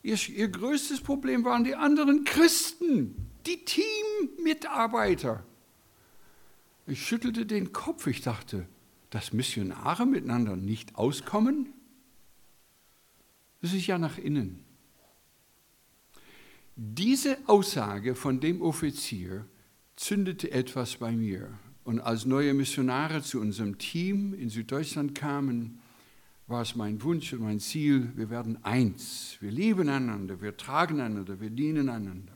Ihr, 0.04 0.18
ihr 0.28 0.50
größtes 0.50 1.00
Problem 1.00 1.46
waren 1.46 1.64
die 1.64 1.76
anderen 1.76 2.26
Christen, 2.26 3.16
die 3.46 3.64
Teammitarbeiter. 3.64 5.46
Ich 6.88 7.06
schüttelte 7.06 7.46
den 7.46 7.72
Kopf. 7.72 8.06
Ich 8.08 8.20
dachte, 8.20 8.68
dass 9.12 9.32
Missionare 9.32 10.06
miteinander 10.06 10.58
nicht 10.58 10.96
auskommen? 10.96 11.74
Das 13.62 13.72
ist 13.72 13.88
ja 13.88 13.98
nach 13.98 14.18
innen. 14.18 14.67
Diese 16.80 17.40
Aussage 17.48 18.14
von 18.14 18.40
dem 18.40 18.62
Offizier 18.62 19.48
zündete 19.96 20.52
etwas 20.52 20.98
bei 20.98 21.12
mir. 21.12 21.50
Und 21.84 22.02
als 22.02 22.28
neue 22.28 22.54
Missionare 22.54 23.24
zu 23.24 23.42
unserem 23.42 23.80
Team 23.80 24.36
in 24.36 24.50
Süddeutschland 24.50 25.16
kamen, 25.16 25.80
war 26.46 26.62
es 26.62 26.76
mein 26.76 27.02
Wunsch 27.02 27.34
und 27.34 27.42
mein 27.42 27.60
Ziel, 27.60 28.12
wir 28.16 28.30
werden 28.30 28.64
eins. 28.64 29.38
Wir 29.40 29.50
lieben 29.50 29.90
einander, 29.90 30.40
wir 30.40 30.56
tragen 30.56 31.02
einander, 31.02 31.42
wir 31.42 31.50
dienen 31.50 31.90
einander. 31.90 32.34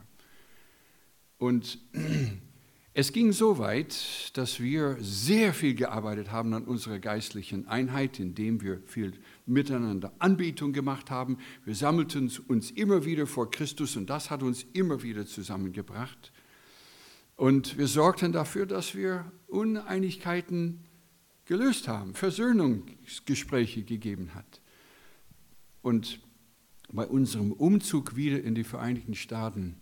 Und 1.37 1.77
es 2.95 3.13
ging 3.13 3.33
so 3.33 3.59
weit, 3.59 4.35
dass 4.35 4.59
wir 4.59 4.97
sehr 5.01 5.53
viel 5.53 5.75
gearbeitet 5.75 6.31
haben 6.31 6.51
an 6.55 6.63
unserer 6.63 6.97
geistlichen 6.97 7.67
Einheit, 7.67 8.19
indem 8.19 8.63
wir 8.63 8.81
viel 8.87 9.13
miteinander 9.51 10.13
Anbetung 10.19 10.73
gemacht 10.73 11.11
haben. 11.11 11.37
Wir 11.65 11.75
sammelten 11.75 12.31
uns 12.47 12.71
immer 12.71 13.05
wieder 13.05 13.27
vor 13.27 13.51
Christus 13.51 13.95
und 13.95 14.09
das 14.09 14.29
hat 14.29 14.43
uns 14.43 14.65
immer 14.73 15.03
wieder 15.03 15.25
zusammengebracht. 15.25 16.31
Und 17.35 17.77
wir 17.77 17.87
sorgten 17.87 18.31
dafür, 18.31 18.65
dass 18.65 18.95
wir 18.95 19.31
Uneinigkeiten 19.47 20.83
gelöst 21.45 21.87
haben, 21.87 22.13
Versöhnungsgespräche 22.13 23.83
gegeben 23.83 24.33
hat. 24.35 24.61
Und 25.81 26.19
bei 26.91 27.07
unserem 27.07 27.51
Umzug 27.51 28.15
wieder 28.15 28.41
in 28.43 28.55
die 28.55 28.63
Vereinigten 28.63 29.15
Staaten, 29.15 29.77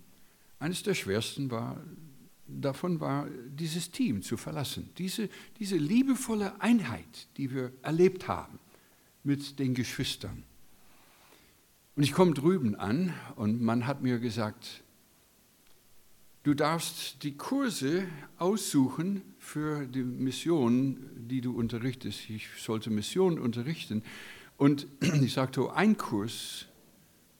eines 0.59 0.83
der 0.83 0.93
schwersten 0.93 1.51
war 1.51 1.81
davon 2.47 2.99
war, 2.99 3.27
dieses 3.49 3.91
Team 3.91 4.21
zu 4.23 4.35
verlassen. 4.35 4.89
Diese, 4.97 5.29
diese 5.59 5.77
liebevolle 5.77 6.59
Einheit, 6.61 7.27
die 7.37 7.53
wir 7.53 7.71
erlebt 7.83 8.27
haben 8.27 8.58
mit 9.29 9.59
den 9.59 9.75
Geschwistern. 9.75 10.41
Und 11.95 12.01
ich 12.01 12.13
komme 12.13 12.33
drüben 12.33 12.73
an 12.73 13.13
und 13.35 13.61
man 13.61 13.85
hat 13.85 14.01
mir 14.01 14.17
gesagt, 14.17 14.83
du 16.41 16.55
darfst 16.55 17.21
die 17.21 17.37
Kurse 17.37 18.07
aussuchen 18.39 19.21
für 19.37 19.85
die 19.85 20.01
Mission, 20.01 20.97
die 21.15 21.41
du 21.41 21.55
unterrichtest. 21.55 22.27
Ich 22.31 22.47
sollte 22.57 22.89
Mission 22.89 23.37
unterrichten. 23.37 24.01
Und 24.57 24.87
ich 25.21 25.33
sagte, 25.33 25.71
ein 25.75 25.95
Kurs, 25.95 26.65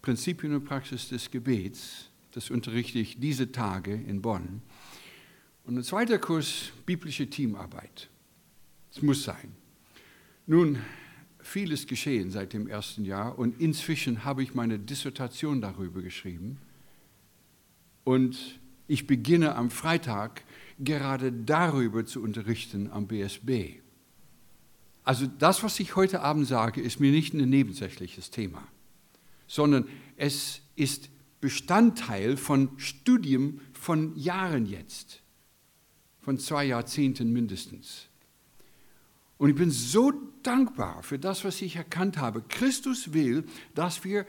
Prinzipien 0.04 0.54
und 0.54 0.66
Praxis 0.66 1.10
des 1.10 1.32
Gebets, 1.32 2.12
das 2.34 2.52
unterrichte 2.52 3.00
ich 3.00 3.20
diese 3.20 3.52
Tage 3.52 3.96
in 3.96 4.22
Bonn. 4.22 4.62
Und 5.66 5.76
ein 5.76 5.84
zweiter 5.84 6.20
Kurs, 6.20 6.72
biblische 6.86 7.28
Teamarbeit. 7.28 8.10
Es 8.92 9.02
muss 9.02 9.24
sein. 9.24 9.56
Nun, 10.46 10.78
vieles 11.50 11.88
geschehen 11.88 12.30
seit 12.32 12.54
dem 12.54 12.68
ersten 12.68 13.06
Jahr 13.06 13.38
und 13.38 13.60
inzwischen 13.60 14.24
habe 14.24 14.44
ich 14.44 14.54
meine 14.54 14.78
Dissertation 14.78 15.62
darüber 15.62 16.02
geschrieben. 16.02 16.60
Und 18.04 18.60
ich 18.88 19.08
beginne 19.08 19.56
am 19.56 19.70
Freitag 19.70 20.44
gerade 20.80 21.32
darüber 21.32 22.06
zu 22.06 22.22
unterrichten 22.22 22.92
am 22.92 23.08
BSB. 23.08 23.80
Also 25.04 25.26
das, 25.26 25.64
was 25.64 25.80
ich 25.80 25.96
heute 25.96 26.22
Abend 26.22 26.48
sage, 26.48 26.82
ist 26.82 27.00
mir 27.00 27.12
nicht 27.12 27.34
ein 27.34 27.50
nebensächliches 27.50 28.30
Thema, 28.30 28.68
sondern 29.48 29.88
es 30.18 30.62
ist 30.76 31.10
Bestandteil 31.42 32.38
von 32.38 32.78
Studium 32.78 33.62
von 33.74 34.16
Jahren 34.16 34.66
jetzt 34.66 35.22
von 36.20 36.38
zwei 36.38 36.66
Jahrzehnten 36.66 37.32
mindestens. 37.32 38.09
Und 39.40 39.50
ich 39.50 39.56
bin 39.56 39.72
so 39.72 40.12
dankbar 40.44 41.02
für 41.02 41.18
das, 41.18 41.44
was 41.46 41.62
ich 41.62 41.78
erkannt 41.78 42.18
habe. 42.18 42.44
Christus 42.48 43.14
will, 43.14 43.46
dass 43.74 44.04
wir 44.04 44.26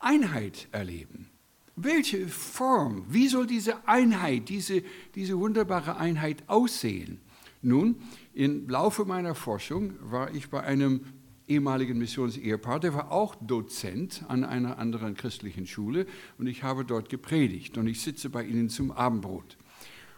Einheit 0.00 0.68
erleben. 0.72 1.28
Welche 1.76 2.26
Form, 2.28 3.04
wie 3.08 3.28
soll 3.28 3.46
diese 3.46 3.86
Einheit, 3.86 4.48
diese, 4.48 4.82
diese 5.14 5.38
wunderbare 5.38 5.98
Einheit 5.98 6.44
aussehen? 6.48 7.20
Nun, 7.60 7.96
im 8.32 8.68
Laufe 8.68 9.04
meiner 9.04 9.34
Forschung 9.34 9.94
war 10.00 10.34
ich 10.34 10.48
bei 10.48 10.62
einem 10.62 11.02
ehemaligen 11.46 11.98
Missionsehepaar, 11.98 12.80
der 12.80 12.94
war 12.94 13.12
auch 13.12 13.34
Dozent 13.34 14.24
an 14.28 14.44
einer 14.44 14.78
anderen 14.78 15.14
christlichen 15.14 15.66
Schule 15.66 16.06
und 16.38 16.46
ich 16.46 16.62
habe 16.62 16.86
dort 16.86 17.10
gepredigt 17.10 17.76
und 17.76 17.86
ich 17.86 18.00
sitze 18.00 18.30
bei 18.30 18.44
ihnen 18.44 18.70
zum 18.70 18.90
Abendbrot. 18.90 19.58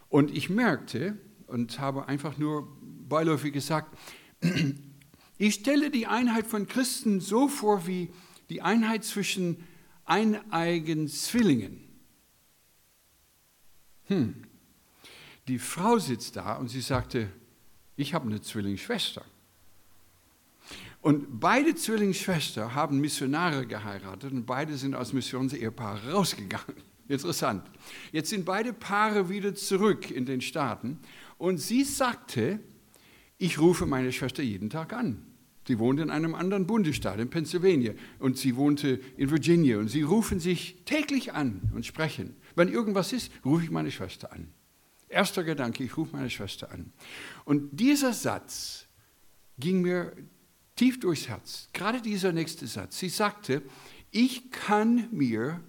Und 0.09 0.31
ich 0.37 0.51
merkte 0.51 1.19
und 1.49 1.81
habe 1.81 2.07
einfach 2.07 2.39
nur 2.39 2.69
beiläufig 3.09 3.53
gesagt, 3.53 3.97
ich 5.39 5.55
stelle 5.55 5.91
die 5.91 6.07
Einheit 6.07 6.47
von 6.47 6.67
Christen 6.67 7.21
so 7.21 7.49
vor 7.49 7.87
wie 7.87 8.11
die 8.51 8.63
Einheit 8.63 9.05
zwischen 9.05 9.65
eineigen 10.05 11.09
Zwillingen. 11.09 11.81
Hm. 14.05 14.45
Die 15.49 15.59
Frau 15.59 15.99
sitzt 15.99 16.37
da 16.37 16.55
und 16.55 16.69
sie 16.69 16.81
sagte, 16.81 17.29
ich 17.97 18.15
habe 18.15 18.27
eine 18.27 18.41
Zwillingsschwester. 18.41 19.25
Und 21.01 21.39
beide 21.41 21.75
Zwillingsschwestern 21.75 22.75
haben 22.75 23.01
Missionare 23.01 23.67
geheiratet 23.67 24.33
und 24.33 24.45
beide 24.45 24.77
sind 24.77 24.95
als 24.95 25.13
Missionsehepaare 25.13 26.13
rausgegangen. 26.13 26.75
Interessant. 27.09 27.63
Jetzt 28.11 28.31
sind 28.31 28.45
beide 28.45 28.73
Paare 28.73 29.29
wieder 29.29 29.55
zurück 29.55 30.11
in 30.11 30.27
den 30.27 30.41
Staaten 30.41 30.99
und 31.39 31.59
sie 31.59 31.85
sagte, 31.85 32.59
ich 33.39 33.59
rufe 33.59 33.87
meine 33.87 34.13
Schwester 34.13 34.43
jeden 34.43 34.71
Tag 34.71 34.93
an. 34.93 35.23
Sie 35.67 35.79
wohnt 35.79 35.99
in 35.99 36.11
einem 36.11 36.35
anderen 36.35 36.67
Bundesstaat, 36.67 37.19
in 37.19 37.29
Pennsylvania, 37.29 37.93
und 38.21 38.39
sie 38.39 38.55
wohnte 38.57 39.01
in 39.17 39.31
Virginia. 39.31 39.79
Und 39.79 39.89
sie 39.89 40.03
rufen 40.03 40.39
sich 40.39 40.77
täglich 40.85 41.33
an 41.33 41.61
und 41.75 41.85
sprechen. 41.85 42.37
Wenn 42.55 42.69
irgendwas 42.69 43.13
ist, 43.13 43.33
rufe 43.45 43.65
ich 43.65 43.71
meine 43.71 43.91
Schwester 43.91 44.33
an. 44.33 44.49
Erster 45.09 45.45
Gedanke, 45.45 45.83
ich 45.83 45.97
rufe 45.97 46.17
meine 46.17 46.31
Schwester 46.31 46.71
an. 46.71 46.93
Und 47.45 47.81
dieser 47.81 48.13
Satz 48.13 48.87
ging 49.59 49.83
mir 49.83 50.13
tief 50.77 51.01
durchs 51.01 51.29
Herz. 51.29 51.69
Gerade 51.73 52.01
dieser 52.01 52.33
nächste 52.33 52.67
Satz. 52.67 52.99
Sie 52.99 53.09
sagte, 53.09 53.63
ich 54.11 54.51
kann 54.51 55.09
mir 55.11 55.61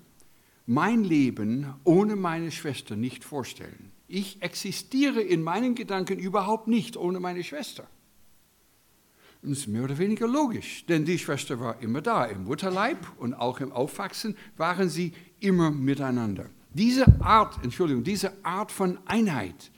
mein 0.65 1.03
Leben 1.03 1.73
ohne 1.83 2.15
meine 2.15 2.51
Schwester 2.51 2.95
nicht 2.95 3.23
vorstellen. 3.23 3.91
Ich 4.07 4.41
existiere 4.41 5.21
in 5.21 5.43
meinen 5.43 5.75
Gedanken 5.75 6.17
überhaupt 6.17 6.67
nicht 6.67 6.95
ohne 6.95 7.19
meine 7.19 7.43
Schwester. 7.43 7.87
Und 9.41 9.51
das 9.51 9.59
ist 9.59 9.67
mehr 9.67 9.83
oder 9.83 9.97
weniger 9.97 10.27
logisch, 10.27 10.85
denn 10.87 11.05
die 11.05 11.19
Schwester 11.19 11.59
war 11.59 11.81
immer 11.81 12.01
da. 12.01 12.25
Im 12.25 12.45
Mutterleib 12.45 12.97
und 13.19 13.33
auch 13.33 13.59
im 13.59 13.71
Aufwachsen 13.71 14.35
waren 14.55 14.89
sie 14.89 15.13
immer 15.39 15.69
miteinander. 15.69 16.49
Diese 16.73 17.05
Art, 17.21 17.63
Entschuldigung, 17.63 18.03
diese 18.03 18.43
Art 18.43 18.71
von 18.71 18.99
Einheit 19.05 19.71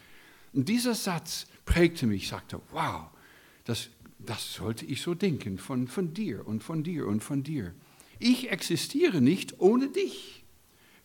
und 0.53 0.69
dieser 0.69 0.95
Satz 0.95 1.47
prägte 1.65 2.07
mich. 2.07 2.23
Ich 2.23 2.29
sagte, 2.29 2.61
wow, 2.71 3.09
das, 3.65 3.89
das 4.19 4.53
sollte 4.53 4.85
ich 4.85 5.01
so 5.01 5.13
denken 5.13 5.57
von, 5.57 5.87
von 5.87 6.13
dir 6.13 6.47
und 6.47 6.63
von 6.63 6.83
dir 6.83 7.07
und 7.07 7.23
von 7.23 7.43
dir. 7.43 7.73
Ich 8.17 8.51
existiere 8.51 9.21
nicht 9.21 9.59
ohne 9.59 9.87
dich. 9.89 10.43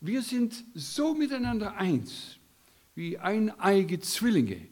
Wir 0.00 0.22
sind 0.22 0.64
so 0.74 1.14
miteinander 1.14 1.76
eins. 1.76 2.38
Wie 2.94 3.18
eineige 3.18 4.00
Zwillinge, 4.00 4.68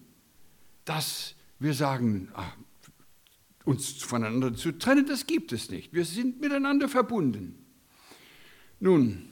dass 0.85 1.35
wir 1.59 1.75
sagen, 1.75 2.29
ach, 2.35 2.57
uns 3.65 4.03
voneinander 4.03 4.55
zu 4.55 4.73
trennen, 4.73 5.07
das 5.07 5.27
gibt 5.27 5.53
es 5.53 5.71
nicht. 5.71 5.93
Wir 5.93 6.05
sind 6.05 6.41
miteinander 6.41 6.89
verbunden. 6.89 7.65
Nun, 8.81 9.29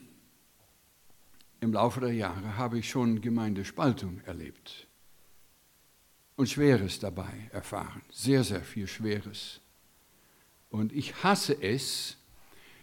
im 1.61 1.73
Laufe 1.73 2.01
der 2.01 2.13
Jahre 2.13 2.57
habe 2.57 2.79
ich 2.79 2.89
schon 2.89 3.21
Gemeindespaltung 3.21 4.21
erlebt 4.25 4.87
und 6.37 6.49
Schweres 6.49 7.01
dabei 7.01 7.51
erfahren, 7.53 8.03
sehr, 8.11 8.45
sehr 8.45 8.63
viel 8.63 8.87
Schweres. 8.87 9.61
Und 10.71 10.93
ich 10.93 11.23
hasse 11.23 11.61
es, 11.61 12.17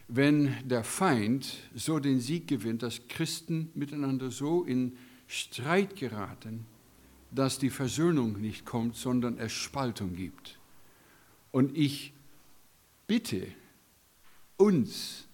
wenn 0.07 0.55
der 0.67 0.83
Feind 0.83 1.57
so 1.73 1.99
den 1.99 2.19
Sieg 2.19 2.47
gewinnt, 2.47 2.83
dass 2.83 3.07
Christen 3.07 3.71
miteinander 3.73 4.29
so 4.29 4.63
in 4.63 4.97
Streit 5.27 5.95
geraten, 5.95 6.65
dass 7.31 7.59
die 7.59 7.69
Versöhnung 7.69 8.39
nicht 8.39 8.65
kommt, 8.65 8.95
sondern 8.95 9.37
es 9.37 9.51
Spaltung 9.51 10.15
gibt. 10.15 10.59
Und 11.51 11.77
ich 11.77 12.13
bitte 13.05 13.47
uns, 14.57 15.27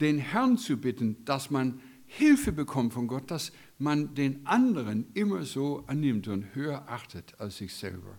den 0.00 0.18
Herrn 0.18 0.58
zu 0.58 0.76
bitten, 0.76 1.24
dass 1.24 1.50
man 1.50 1.80
Hilfe 2.06 2.52
bekommt 2.52 2.92
von 2.92 3.06
Gott, 3.06 3.30
dass 3.30 3.52
man 3.78 4.14
den 4.14 4.46
anderen 4.46 5.06
immer 5.14 5.44
so 5.44 5.84
annimmt 5.86 6.28
und 6.28 6.54
höher 6.54 6.88
achtet 6.88 7.38
als 7.40 7.58
sich 7.58 7.74
selber. 7.74 8.18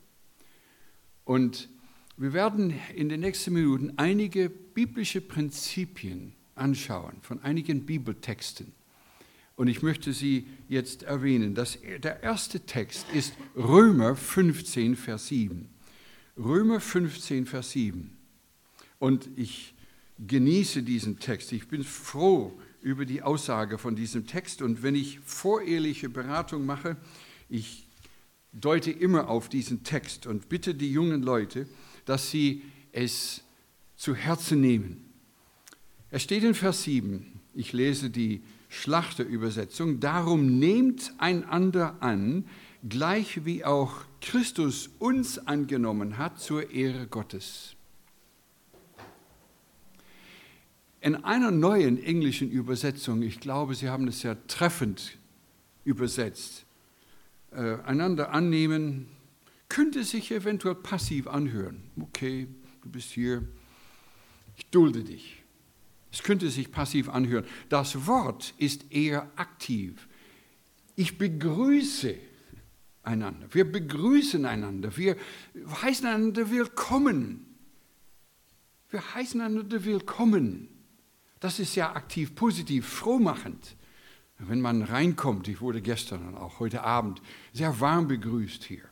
Und 1.24 1.70
wir 2.18 2.34
werden 2.34 2.74
in 2.96 3.10
den 3.10 3.22
nächsten 3.22 3.54
Minuten 3.54 3.94
einige 3.98 4.50
biblische 4.50 5.22
Prinzipien 5.22 6.34
anschauen 6.56 7.18
von 7.22 7.42
einigen 7.42 7.86
Bibeltexten. 7.86 8.74
Und 9.56 9.68
ich 9.68 9.82
möchte 9.82 10.12
sie 10.12 10.48
jetzt 10.68 11.04
erwähnen. 11.04 11.56
Das, 11.56 11.80
der 12.04 12.24
erste 12.24 12.62
Text 12.62 13.06
ist 13.14 13.34
Römer 13.56 14.16
15, 14.16 14.96
Vers 14.96 15.28
7. 15.28 15.70
Römer 16.38 16.82
15, 16.82 17.46
Vers 17.46 17.72
7. 17.72 18.18
Und 19.00 19.30
ich 19.38 19.74
genieße 20.20 20.84
diesen 20.84 21.20
Text. 21.20 21.54
Ich 21.54 21.68
bin 21.68 21.84
froh 21.84 22.60
über 22.82 23.06
die 23.06 23.22
Aussage 23.22 23.78
von 23.78 23.96
diesem 23.96 24.28
Text. 24.28 24.62
Und 24.62 24.84
wenn 24.84 24.96
ich 24.96 25.20
voreheliche 25.22 26.10
Beratung 26.10 26.66
mache, 26.66 26.98
ich 27.50 27.88
deute 28.52 28.92
immer 28.92 29.30
auf 29.30 29.50
diesen 29.50 29.84
Text 29.84 30.28
und 30.28 30.50
bitte 30.50 30.76
die 30.76 30.92
jungen 30.92 31.24
Leute, 31.24 31.68
dass 32.06 32.32
sie 32.32 32.64
es 32.92 33.44
zu 33.96 34.16
Herzen 34.16 34.62
nehmen. 34.62 35.14
Es 36.10 36.24
steht 36.24 36.44
in 36.44 36.54
Vers 36.54 36.84
7, 36.84 37.40
ich 37.54 37.74
lese 37.74 38.10
die 38.10 38.42
Schlachterübersetzung, 38.70 40.00
darum 40.00 40.60
nehmt 40.60 41.14
einander 41.18 41.98
an, 42.02 42.46
gleich 42.88 43.46
wie 43.46 43.66
auch 43.66 44.06
Christus 44.22 44.90
uns 45.00 45.40
angenommen 45.48 46.18
hat 46.18 46.40
zur 46.40 46.72
Ehre 46.72 47.08
Gottes. 47.08 47.76
In 51.02 51.16
einer 51.24 51.52
neuen 51.52 52.02
englischen 52.02 52.50
Übersetzung, 52.50 53.22
ich 53.22 53.40
glaube, 53.40 53.76
Sie 53.76 53.90
haben 53.90 54.08
es 54.08 54.24
ja 54.24 54.36
treffend 54.48 55.20
übersetzt, 55.84 56.66
äh, 57.52 57.76
einander 57.84 58.32
annehmen, 58.32 59.08
könnte 59.70 60.04
sich 60.04 60.32
eventuell 60.32 60.76
passiv 60.76 61.28
anhören. 61.28 61.84
Okay, 62.00 62.48
du 62.82 62.90
bist 62.90 63.12
hier, 63.12 63.48
ich 64.58 64.66
dulde 64.72 65.04
dich. 65.04 65.45
Es 66.16 66.24
könnte 66.24 66.50
sich 66.50 66.72
passiv 66.72 67.10
anhören. 67.10 67.44
Das 67.68 68.08
Wort 68.08 68.54
ist 68.58 68.90
eher 68.90 69.30
aktiv. 69.36 70.08
Ich 70.96 71.18
begrüße 71.18 72.16
einander. 73.04 73.46
Wir 73.52 73.70
begrüßen 73.70 74.46
einander. 74.46 74.96
Wir 74.96 75.18
heißen 75.82 76.08
einander 76.08 76.50
willkommen. 76.50 77.46
Wir 78.90 79.14
heißen 79.14 79.42
einander 79.42 79.84
willkommen. 79.84 80.70
Das 81.42 81.60
ist 81.60 81.76
ja 81.76 81.94
aktiv, 81.94 82.34
positiv, 82.34 82.88
frohmachend. 82.88 83.76
Wenn 84.38 84.62
man 84.62 84.84
reinkommt, 84.84 85.50
ich 85.50 85.60
wurde 85.60 85.82
gestern 85.82 86.30
und 86.30 86.36
auch 86.36 86.62
heute 86.62 86.84
Abend 86.84 87.22
sehr 87.52 87.82
warm 87.82 88.08
begrüßt 88.08 88.64
hier. 88.64 88.84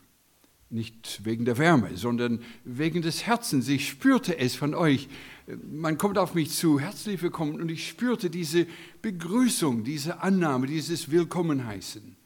Nicht 0.74 1.24
wegen 1.24 1.44
der 1.44 1.56
Wärme, 1.56 1.96
sondern 1.96 2.40
wegen 2.64 3.00
des 3.00 3.24
Herzens. 3.26 3.68
Ich 3.68 3.88
spürte 3.88 4.36
es 4.36 4.56
von 4.56 4.74
euch. 4.74 5.08
Man 5.70 5.98
kommt 5.98 6.18
auf 6.18 6.34
mich 6.34 6.50
zu, 6.50 6.80
herzlich 6.80 7.22
willkommen. 7.22 7.60
Und 7.60 7.70
ich 7.70 7.86
spürte 7.86 8.28
diese 8.28 8.66
Begrüßung, 9.00 9.84
diese 9.84 10.20
Annahme, 10.20 10.66
dieses 10.66 11.12
Willkommenheißen. 11.12 12.16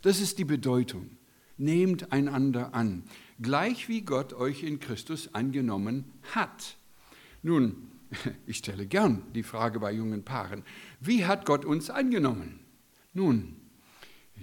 Das 0.00 0.22
ist 0.22 0.38
die 0.38 0.46
Bedeutung. 0.46 1.10
Nehmt 1.58 2.10
einander 2.10 2.72
an, 2.72 3.02
gleich 3.38 3.86
wie 3.90 4.00
Gott 4.00 4.32
euch 4.32 4.62
in 4.62 4.80
Christus 4.80 5.34
angenommen 5.34 6.06
hat. 6.32 6.78
Nun, 7.42 7.90
ich 8.46 8.56
stelle 8.56 8.86
gern 8.86 9.24
die 9.34 9.42
Frage 9.42 9.78
bei 9.78 9.92
jungen 9.92 10.24
Paaren, 10.24 10.62
wie 11.00 11.26
hat 11.26 11.44
Gott 11.44 11.66
uns 11.66 11.90
angenommen? 11.90 12.60
Nun, 13.12 13.56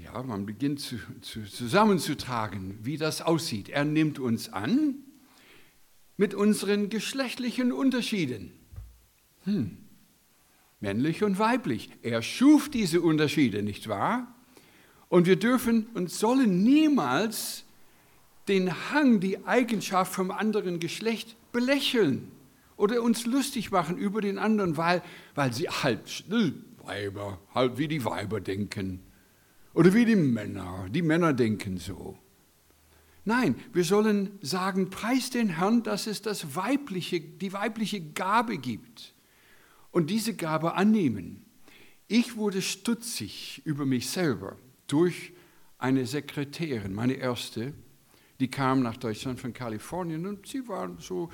ja, 0.04 0.24
man 0.24 0.46
beginnt 0.46 0.80
zu, 0.80 0.98
zu, 1.22 1.44
zusammenzutragen, 1.44 2.80
wie 2.82 2.98
das 2.98 3.22
aussieht. 3.22 3.70
Er 3.70 3.86
nimmt 3.86 4.20
uns 4.20 4.52
an 4.52 4.96
mit 6.18 6.34
unseren 6.34 6.90
geschlechtlichen 6.90 7.72
Unterschieden. 7.72 8.52
Hm. 9.44 9.78
Männlich 10.80 11.24
und 11.24 11.40
weiblich. 11.40 11.90
Er 12.02 12.22
schuf 12.22 12.70
diese 12.70 13.02
Unterschiede, 13.02 13.62
nicht 13.62 13.88
wahr? 13.88 14.34
Und 15.10 15.28
wir 15.28 15.36
dürfen 15.36 15.88
und 15.94 16.10
sollen 16.10 16.64
niemals 16.64 17.66
den 18.48 18.92
Hang, 18.92 19.20
die 19.20 19.46
Eigenschaft 19.46 20.14
vom 20.14 20.32
anderen 20.32 20.80
Geschlecht 20.80 21.36
belächeln 21.52 22.32
oder 22.78 23.04
uns 23.04 23.26
lustig 23.26 23.72
machen 23.72 23.98
über 23.98 24.22
den 24.22 24.40
anderen, 24.40 24.78
weil, 24.78 25.04
weil 25.36 25.54
sie 25.54 25.70
halt 25.70 26.24
Weiber, 26.84 27.40
halt 27.54 27.78
wie 27.78 27.88
die 27.88 28.04
Weiber 28.04 28.42
denken. 28.42 29.02
Oder 29.74 29.94
wie 29.94 30.06
die 30.06 30.16
Männer. 30.16 30.88
Die 30.90 31.02
Männer 31.02 31.34
denken 31.34 31.78
so. 31.78 32.18
Nein, 33.24 33.56
wir 33.72 33.84
sollen 33.84 34.40
sagen, 34.42 34.90
preis 34.90 35.30
den 35.30 35.50
Herrn, 35.50 35.84
dass 35.84 36.08
es 36.08 36.22
das 36.22 36.56
weibliche, 36.56 37.22
die 37.22 37.54
weibliche 37.54 38.02
Gabe 38.02 38.58
gibt. 38.58 39.14
Und 39.92 40.10
diese 40.10 40.36
Gabe 40.36 40.74
annehmen. 40.74 41.46
Ich 42.08 42.36
wurde 42.36 42.62
stutzig 42.62 43.62
über 43.66 43.86
mich 43.86 44.10
selber 44.10 44.58
durch 44.88 45.34
eine 45.78 46.06
Sekretärin, 46.06 46.94
meine 46.94 47.14
erste, 47.14 47.74
die 48.40 48.50
kam 48.50 48.82
nach 48.82 48.98
Deutschland 48.98 49.40
von 49.40 49.54
Kalifornien 49.54 50.26
und 50.26 50.48
sie 50.48 50.68
war 50.68 50.90
so 51.00 51.30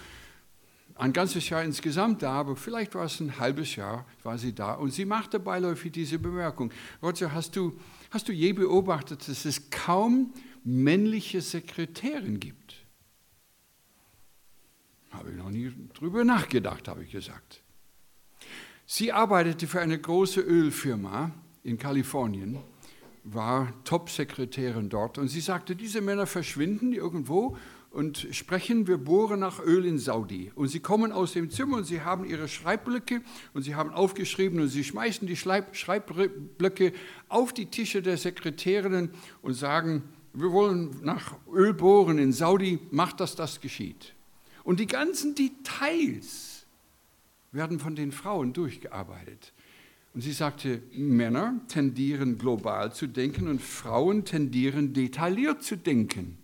ein 0.96 1.14
ganzes 1.14 1.50
Jahr 1.50 1.64
insgesamt 1.64 2.22
da, 2.22 2.34
aber 2.34 2.56
vielleicht 2.56 2.96
war 2.96 3.06
es 3.06 3.20
ein 3.20 3.40
halbes 3.40 3.76
Jahr, 3.76 4.06
war 4.24 4.38
sie 4.38 4.54
da 4.54 4.74
und 4.74 4.92
sie 4.92 5.06
machte 5.06 5.40
beiläufig 5.40 5.92
diese 5.92 6.20
Bemerkung. 6.20 6.72
Roger, 7.02 7.34
hast 7.34 7.56
du 7.56 7.80
Hast 8.10 8.28
du 8.28 8.34
je 8.34 8.54
beobachtet, 8.54 9.28
dass 9.28 9.46
es 9.46 9.70
kaum 9.70 10.34
männliche 10.64 11.42
Sekretärin 11.42 12.40
gibt? 12.40 12.86
Habe 15.12 15.32
ich 15.32 15.38
noch 15.38 15.50
nie 15.50 15.74
drüber 15.94 16.24
nachgedacht, 16.24 16.88
habe 16.88 17.04
ich 17.04 17.12
gesagt. 17.12 17.62
Sie 18.86 19.12
arbeitete 19.12 19.68
für 19.68 19.82
eine 19.82 20.00
große 20.00 20.40
Ölfirma 20.40 21.32
in 21.64 21.78
Kalifornien, 21.78 22.60
war 23.24 23.74
Top-Sekretärin 23.84 24.90
dort 24.90 25.18
und 25.18 25.28
sie 25.28 25.42
sagte, 25.42 25.76
diese 25.76 26.00
Männer 26.00 26.28
verschwinden 26.28 26.94
irgendwo 26.94 27.58
und 27.92 28.28
sprechen, 28.32 28.88
wir 28.88 28.98
bohren 28.98 29.40
nach 29.40 29.60
Öl 29.60 29.86
in 29.86 29.98
Saudi. 29.98 30.52
Und 30.56 30.68
sie 30.68 30.80
kommen 30.80 31.12
aus 31.12 31.34
dem 31.34 31.50
Zimmer 31.50 31.78
und 31.78 31.86
sie 31.86 32.02
haben 32.02 32.26
ihre 32.26 32.48
Schreibblöcke 32.48 33.22
und 33.54 33.64
sie 33.64 33.76
haben 33.76 33.92
aufgeschrieben 33.92 34.60
und 34.60 34.68
sie 34.68 34.84
schmeißen 34.84 35.28
die 35.28 35.36
Schreibblöcke 35.36 36.94
auf 37.30 37.54
die 37.54 37.68
Tische 37.68 38.02
der 38.02 38.18
Sekretärinnen 38.18 39.12
und 39.42 39.54
sagen, 39.54 40.04
wir 40.34 40.52
wollen 40.52 40.96
nach 41.02 41.36
Öl 41.52 41.74
bohren 41.74 42.20
in 42.20 42.32
Saudi, 42.32 42.80
macht 42.92 43.20
das, 43.20 43.36
das 43.36 43.62
geschieht. 43.62 44.14
Und 44.64 44.80
die 44.80 44.88
ganzen 44.88 45.34
Details 45.34 46.66
werden 47.52 47.80
von 47.80 47.96
den 47.96 48.12
Frauen 48.12 48.54
durchgearbeitet. 48.54 49.54
Und 50.14 50.22
sie 50.22 50.34
sagte, 50.34 50.82
Männer 50.94 51.60
tendieren 51.68 52.38
global 52.38 52.94
zu 52.94 53.08
denken 53.08 53.48
und 53.48 53.62
Frauen 53.62 54.26
tendieren 54.26 54.94
detailliert 54.94 55.64
zu 55.64 55.78
denken. 55.78 56.38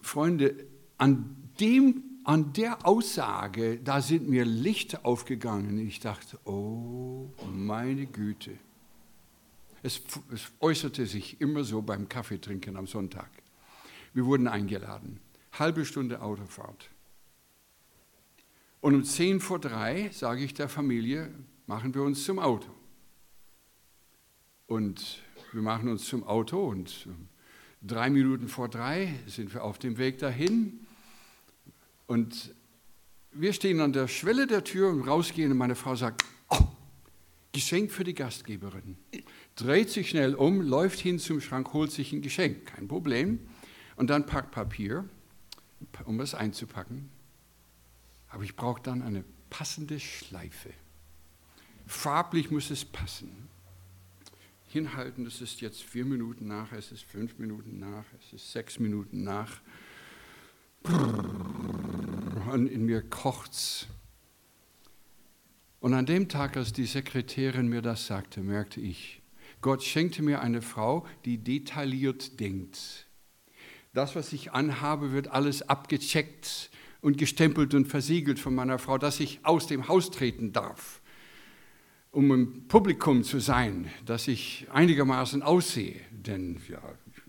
Freunde, 0.00 0.66
an, 0.98 1.36
dem, 1.60 2.02
an 2.24 2.52
der 2.52 2.86
Aussage, 2.86 3.78
da 3.78 4.00
sind 4.00 4.28
mir 4.28 4.44
Lichter 4.44 5.04
aufgegangen. 5.04 5.78
Ich 5.78 6.00
dachte, 6.00 6.38
oh 6.44 7.30
meine 7.52 8.06
Güte. 8.06 8.58
Es, 9.82 10.02
es 10.32 10.52
äußerte 10.60 11.06
sich 11.06 11.40
immer 11.40 11.64
so 11.64 11.80
beim 11.80 12.08
Kaffeetrinken 12.08 12.76
am 12.76 12.86
Sonntag. 12.86 13.30
Wir 14.12 14.26
wurden 14.26 14.48
eingeladen. 14.48 15.20
Halbe 15.52 15.84
Stunde 15.84 16.20
Autofahrt. 16.20 16.90
Und 18.80 18.94
um 18.94 19.04
zehn 19.04 19.40
vor 19.40 19.58
drei 19.58 20.10
sage 20.10 20.42
ich 20.44 20.54
der 20.54 20.68
Familie, 20.68 21.32
machen 21.66 21.94
wir 21.94 22.02
uns 22.02 22.24
zum 22.24 22.38
Auto. 22.38 22.70
Und 24.66 25.22
wir 25.52 25.62
machen 25.62 25.88
uns 25.88 26.04
zum 26.04 26.24
Auto 26.24 26.68
und 26.68 27.08
drei 27.82 28.10
Minuten 28.10 28.48
vor 28.48 28.68
drei 28.68 29.14
sind 29.26 29.52
wir 29.54 29.64
auf 29.64 29.78
dem 29.78 29.98
Weg 29.98 30.18
dahin. 30.18 30.86
Und 32.06 32.54
wir 33.32 33.52
stehen 33.52 33.80
an 33.80 33.92
der 33.92 34.08
Schwelle 34.08 34.46
der 34.46 34.64
Tür 34.64 34.90
und 34.90 35.02
rausgehen 35.02 35.52
und 35.52 35.58
meine 35.58 35.76
Frau 35.76 35.94
sagt, 35.94 36.24
oh, 36.48 36.66
Geschenk 37.52 37.90
für 37.92 38.04
die 38.04 38.14
Gastgeberin. 38.14 38.96
Dreht 39.56 39.90
sich 39.90 40.10
schnell 40.10 40.34
um, 40.34 40.60
läuft 40.60 41.00
hin 41.00 41.18
zum 41.18 41.40
Schrank, 41.40 41.72
holt 41.72 41.92
sich 41.92 42.12
ein 42.12 42.22
Geschenk, 42.22 42.66
kein 42.66 42.88
Problem. 42.88 43.40
Und 43.96 44.10
dann 44.10 44.26
packt 44.26 44.52
Papier, 44.52 45.04
um 46.04 46.20
es 46.20 46.34
einzupacken. 46.34 47.10
Aber 48.28 48.44
ich 48.44 48.56
brauche 48.56 48.80
dann 48.82 49.02
eine 49.02 49.24
passende 49.50 50.00
Schleife. 50.00 50.70
Farblich 51.86 52.50
muss 52.50 52.70
es 52.70 52.84
passen. 52.84 53.49
Hinhalten, 54.72 55.26
es 55.26 55.40
ist 55.40 55.60
jetzt 55.60 55.82
vier 55.82 56.04
Minuten 56.04 56.46
nach, 56.46 56.70
es 56.70 56.92
ist 56.92 57.02
fünf 57.02 57.38
Minuten 57.38 57.80
nach, 57.80 58.04
es 58.20 58.34
ist 58.34 58.52
sechs 58.52 58.78
Minuten 58.78 59.24
nach. 59.24 59.60
Und 62.52 62.68
in 62.68 62.84
mir 62.84 63.02
kocht's. 63.02 63.88
Und 65.80 65.92
an 65.92 66.06
dem 66.06 66.28
Tag, 66.28 66.56
als 66.56 66.72
die 66.72 66.86
Sekretärin 66.86 67.66
mir 67.66 67.82
das 67.82 68.06
sagte, 68.06 68.42
merkte 68.42 68.80
ich, 68.80 69.20
Gott 69.60 69.82
schenkte 69.82 70.22
mir 70.22 70.40
eine 70.40 70.62
Frau, 70.62 71.04
die 71.24 71.38
detailliert 71.38 72.38
denkt. 72.38 73.08
Das, 73.92 74.14
was 74.14 74.32
ich 74.32 74.52
anhabe, 74.52 75.10
wird 75.10 75.26
alles 75.26 75.68
abgecheckt 75.68 76.70
und 77.00 77.18
gestempelt 77.18 77.74
und 77.74 77.86
versiegelt 77.86 78.38
von 78.38 78.54
meiner 78.54 78.78
Frau, 78.78 78.98
dass 78.98 79.18
ich 79.18 79.40
aus 79.42 79.66
dem 79.66 79.88
Haus 79.88 80.12
treten 80.12 80.52
darf, 80.52 80.99
um 82.12 82.32
im 82.32 82.68
Publikum 82.68 83.22
zu 83.22 83.38
sein, 83.38 83.90
dass 84.04 84.28
ich 84.28 84.66
einigermaßen 84.72 85.42
aussehe. 85.42 86.00
Denn 86.10 86.60
ja, 86.68 86.80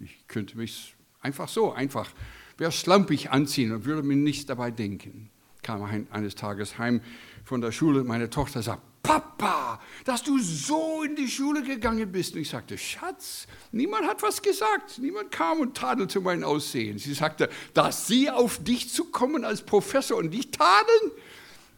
ich 0.03 0.27
könnte 0.27 0.57
mich 0.57 0.95
einfach 1.21 1.47
so, 1.47 1.71
einfach, 1.71 2.09
wäre 2.57 2.71
schlampig 2.71 3.31
anziehen 3.31 3.71
und 3.71 3.85
würde 3.85 4.03
mir 4.03 4.15
nichts 4.15 4.45
dabei 4.45 4.71
denken. 4.71 5.29
Kam 5.61 5.83
eines 6.09 6.35
Tages 6.35 6.79
heim 6.79 7.01
von 7.43 7.61
der 7.61 7.71
Schule, 7.71 8.03
meine 8.03 8.29
Tochter 8.29 8.63
sagt, 8.63 8.81
Papa, 9.03 9.79
dass 10.05 10.23
du 10.23 10.39
so 10.39 11.03
in 11.03 11.15
die 11.15 11.27
Schule 11.27 11.63
gegangen 11.63 12.11
bist. 12.11 12.35
Und 12.35 12.41
ich 12.41 12.49
sagte, 12.49 12.77
Schatz, 12.77 13.47
niemand 13.71 14.07
hat 14.07 14.21
was 14.21 14.41
gesagt. 14.41 14.99
Niemand 14.99 15.31
kam 15.31 15.59
und 15.59 15.75
tadelte 15.75 16.19
mein 16.21 16.43
Aussehen. 16.43 16.97
Sie 16.97 17.13
sagte, 17.13 17.49
dass 17.73 18.07
sie 18.07 18.29
auf 18.29 18.63
dich 18.63 18.89
zukommen 18.89 19.43
als 19.43 19.61
Professor 19.63 20.17
und 20.17 20.31
dich 20.31 20.51
tadeln? 20.51 21.11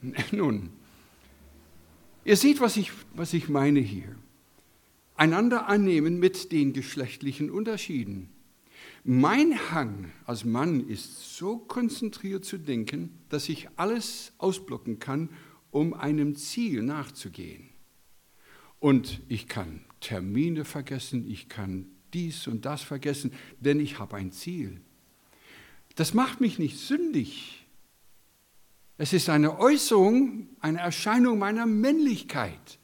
Nun, 0.31 0.69
ihr 2.25 2.37
seht, 2.37 2.61
was 2.61 2.77
ich, 2.77 2.91
was 3.15 3.33
ich 3.33 3.49
meine 3.49 3.79
hier. 3.79 4.15
Einander 5.15 5.67
annehmen 5.67 6.19
mit 6.19 6.51
den 6.51 6.73
geschlechtlichen 6.73 7.51
Unterschieden. 7.51 8.29
Mein 9.03 9.71
Hang 9.71 10.11
als 10.25 10.45
Mann 10.45 10.87
ist 10.87 11.37
so 11.37 11.57
konzentriert 11.57 12.45
zu 12.45 12.57
denken, 12.57 13.19
dass 13.29 13.49
ich 13.49 13.67
alles 13.75 14.33
ausblocken 14.37 14.99
kann 14.99 15.29
um 15.71 15.93
einem 15.93 16.35
Ziel 16.35 16.83
nachzugehen. 16.83 17.69
Und 18.79 19.21
ich 19.27 19.47
kann 19.47 19.81
Termine 19.99 20.65
vergessen, 20.65 21.29
ich 21.29 21.49
kann 21.49 21.87
dies 22.13 22.47
und 22.47 22.65
das 22.65 22.81
vergessen, 22.81 23.33
denn 23.59 23.79
ich 23.79 23.99
habe 23.99 24.15
ein 24.17 24.31
Ziel. 24.31 24.81
Das 25.95 26.13
macht 26.13 26.41
mich 26.41 26.59
nicht 26.59 26.77
sündig. 26.77 27.62
Es 28.97 29.13
ist 29.13 29.29
eine 29.29 29.59
Äußerung, 29.59 30.49
eine 30.59 30.79
Erscheinung 30.79 31.39
meiner 31.39 31.65
Männlichkeit. 31.65 32.79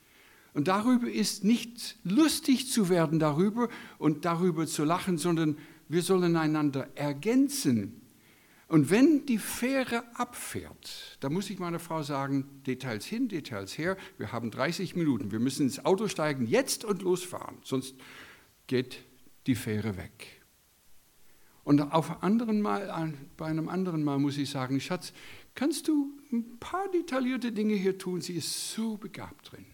Und 0.54 0.68
darüber 0.68 1.10
ist 1.10 1.44
nicht 1.44 1.98
lustig 2.04 2.72
zu 2.72 2.90
werden 2.90 3.20
darüber 3.20 3.70
und 4.00 4.26
darüber 4.26 4.66
zu 4.66 4.84
lachen, 4.84 5.18
sondern 5.18 5.58
wir 5.88 6.02
sollen 6.02 6.36
einander 6.36 6.88
ergänzen. 6.96 8.02
Und 8.68 8.92
wenn 8.92 9.26
die 9.26 9.38
Fähre 9.38 10.04
abfährt, 10.16 11.18
da 11.22 11.30
muss 11.30 11.50
ich 11.50 11.60
meiner 11.60 11.80
Frau 11.80 12.04
sagen, 12.04 12.62
Details 12.66 13.06
hin, 13.06 13.28
Details 13.28 13.78
her, 13.78 13.98
wir 14.18 14.32
haben 14.32 14.52
30 14.52 14.96
Minuten, 14.96 15.32
wir 15.32 15.40
müssen 15.40 15.64
ins 15.64 15.84
Auto 15.86 16.08
steigen, 16.08 16.46
jetzt 16.46 16.86
und 16.86 17.02
losfahren, 17.02 17.58
sonst 17.64 17.96
geht 18.68 19.04
die 19.48 19.56
Fähre 19.56 19.98
weg. 19.98 20.40
Und 21.64 21.82
auf 21.82 22.24
anderen 22.24 22.62
Mal, 22.62 23.14
bei 23.38 23.46
einem 23.46 23.70
anderen 23.70 24.04
Mal 24.04 24.18
muss 24.18 24.38
ich 24.38 24.50
sagen, 24.50 24.80
Schatz, 24.80 25.14
kannst 25.60 25.88
du 25.88 26.18
ein 26.32 26.58
paar 26.60 26.90
detaillierte 26.92 27.52
Dinge 27.52 27.76
hier 27.76 27.98
tun? 27.98 28.22
Sie 28.22 28.34
ist 28.34 28.72
so 28.72 28.98
begabt 28.98 29.52
drin. 29.52 29.66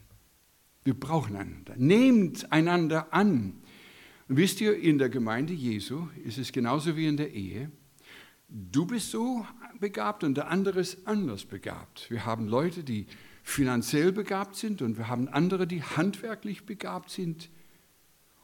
Wir 0.83 0.93
brauchen 0.93 1.35
einander. 1.35 1.75
Nehmt 1.77 2.51
einander 2.51 3.13
an. 3.13 3.61
Und 4.27 4.37
wisst 4.37 4.61
ihr, 4.61 4.77
in 4.77 4.97
der 4.97 5.09
Gemeinde 5.09 5.53
Jesu 5.53 6.07
ist 6.23 6.37
es 6.37 6.51
genauso 6.51 6.95
wie 6.95 7.07
in 7.07 7.17
der 7.17 7.33
Ehe 7.33 7.71
du 8.47 8.85
bist 8.85 9.11
so 9.11 9.45
begabt 9.79 10.23
und 10.23 10.35
der 10.35 10.49
andere 10.49 10.79
ist 10.79 11.07
anders 11.07 11.45
begabt. 11.45 12.09
Wir 12.09 12.25
haben 12.25 12.47
Leute, 12.47 12.83
die 12.83 13.07
finanziell 13.43 14.11
begabt 14.11 14.55
sind 14.55 14.81
und 14.81 14.97
wir 14.97 15.07
haben 15.07 15.27
andere, 15.27 15.67
die 15.67 15.83
handwerklich 15.83 16.65
begabt 16.65 17.09
sind. 17.09 17.49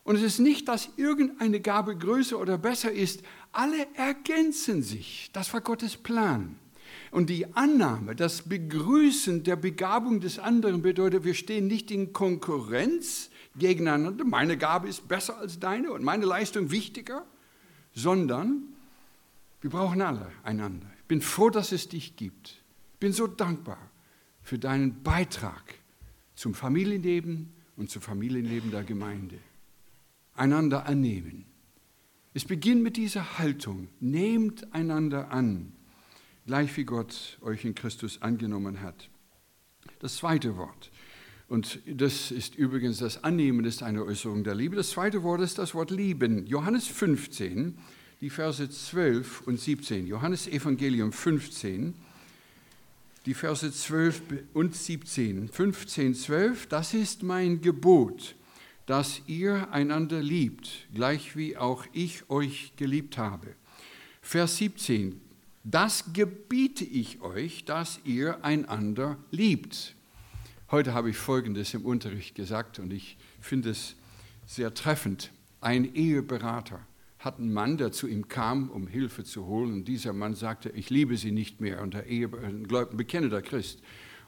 Und 0.03 0.15
es 0.15 0.23
ist 0.23 0.39
nicht, 0.39 0.67
dass 0.67 0.89
irgendeine 0.97 1.59
Gabe 1.59 1.95
größer 1.95 2.39
oder 2.39 2.57
besser 2.57 2.91
ist. 2.91 3.21
Alle 3.51 3.87
ergänzen 3.95 4.81
sich. 4.81 5.29
Das 5.33 5.53
war 5.53 5.61
Gottes 5.61 5.95
Plan. 5.95 6.57
Und 7.11 7.29
die 7.29 7.53
Annahme, 7.55 8.15
das 8.15 8.43
Begrüßen 8.43 9.43
der 9.43 9.57
Begabung 9.57 10.21
des 10.21 10.39
anderen 10.39 10.81
bedeutet, 10.81 11.25
wir 11.25 11.33
stehen 11.33 11.67
nicht 11.67 11.91
in 11.91 12.13
Konkurrenz 12.13 13.29
gegeneinander. 13.57 14.23
Meine 14.23 14.57
Gabe 14.57 14.87
ist 14.87 15.09
besser 15.09 15.37
als 15.37 15.59
deine 15.59 15.91
und 15.91 16.03
meine 16.03 16.25
Leistung 16.25 16.71
wichtiger, 16.71 17.25
sondern 17.93 18.63
wir 19.59 19.69
brauchen 19.69 20.01
alle 20.01 20.31
einander. 20.43 20.87
Ich 20.99 21.03
bin 21.03 21.21
froh, 21.21 21.49
dass 21.49 21.73
es 21.73 21.89
dich 21.89 22.15
gibt. 22.15 22.63
Ich 22.93 22.99
bin 22.99 23.11
so 23.11 23.27
dankbar 23.27 23.91
für 24.41 24.57
deinen 24.57 25.03
Beitrag 25.03 25.75
zum 26.35 26.53
Familienleben 26.53 27.51
und 27.75 27.89
zum 27.89 28.01
Familienleben 28.01 28.71
der 28.71 28.83
Gemeinde. 28.83 29.37
Einander 30.33 30.85
annehmen. 30.85 31.45
Es 32.33 32.45
beginnt 32.45 32.81
mit 32.81 32.95
dieser 32.95 33.37
Haltung. 33.37 33.89
Nehmt 33.99 34.73
einander 34.73 35.31
an, 35.31 35.73
gleich 36.51 36.75
wie 36.75 36.83
Gott 36.83 37.37
euch 37.43 37.63
in 37.63 37.75
Christus 37.75 38.21
angenommen 38.21 38.81
hat. 38.81 39.07
Das 39.99 40.17
zweite 40.17 40.57
Wort. 40.57 40.91
Und 41.47 41.79
das 41.85 42.29
ist 42.29 42.55
übrigens 42.55 42.97
das 42.97 43.23
Annehmen, 43.23 43.63
ist 43.63 43.83
eine 43.83 44.03
Äußerung 44.03 44.43
der 44.43 44.53
Liebe. 44.53 44.75
Das 44.75 44.89
zweite 44.89 45.23
Wort 45.23 45.39
ist 45.39 45.59
das 45.59 45.73
Wort 45.73 45.91
lieben. 45.91 46.45
Johannes 46.47 46.87
15, 46.87 47.77
die 48.19 48.29
Verse 48.29 48.69
12 48.69 49.43
und 49.47 49.61
17. 49.61 50.07
Johannes 50.07 50.45
Evangelium 50.45 51.13
15, 51.13 51.93
die 53.25 53.33
Verse 53.33 53.71
12 53.71 54.21
und 54.53 54.75
17. 54.75 55.47
15, 55.47 56.15
12, 56.15 56.67
das 56.67 56.93
ist 56.93 57.23
mein 57.23 57.61
Gebot, 57.61 58.35
dass 58.87 59.21
ihr 59.25 59.71
einander 59.71 60.21
liebt, 60.21 60.89
gleich 60.93 61.37
wie 61.37 61.55
auch 61.55 61.85
ich 61.93 62.29
euch 62.29 62.73
geliebt 62.75 63.17
habe. 63.17 63.55
Vers 64.21 64.57
17, 64.57 65.30
das 65.63 66.13
gebiete 66.13 66.83
ich 66.83 67.21
euch, 67.21 67.65
dass 67.65 67.99
ihr 68.03 68.43
einander 68.43 69.17
liebt. 69.29 69.95
Heute 70.71 70.93
habe 70.93 71.09
ich 71.09 71.17
Folgendes 71.17 71.73
im 71.73 71.85
Unterricht 71.85 72.35
gesagt 72.35 72.79
und 72.79 72.91
ich 72.93 73.17
finde 73.39 73.71
es 73.71 73.95
sehr 74.45 74.73
treffend. 74.73 75.31
Ein 75.59 75.93
Eheberater 75.95 76.79
hat 77.19 77.37
einen 77.37 77.53
Mann, 77.53 77.77
der 77.77 77.91
zu 77.91 78.07
ihm 78.07 78.27
kam, 78.27 78.69
um 78.69 78.87
Hilfe 78.87 79.23
zu 79.23 79.45
holen. 79.45 79.73
Und 79.73 79.85
dieser 79.85 80.13
Mann 80.13 80.33
sagte, 80.33 80.69
ich 80.69 80.89
liebe 80.89 81.17
sie 81.17 81.31
nicht 81.31 81.61
mehr. 81.61 81.81
Und 81.81 81.93
der 81.93 82.07
Ehe, 82.07 82.29
ein 82.41 82.67
bekennender 82.93 83.41
Christ. 83.41 83.81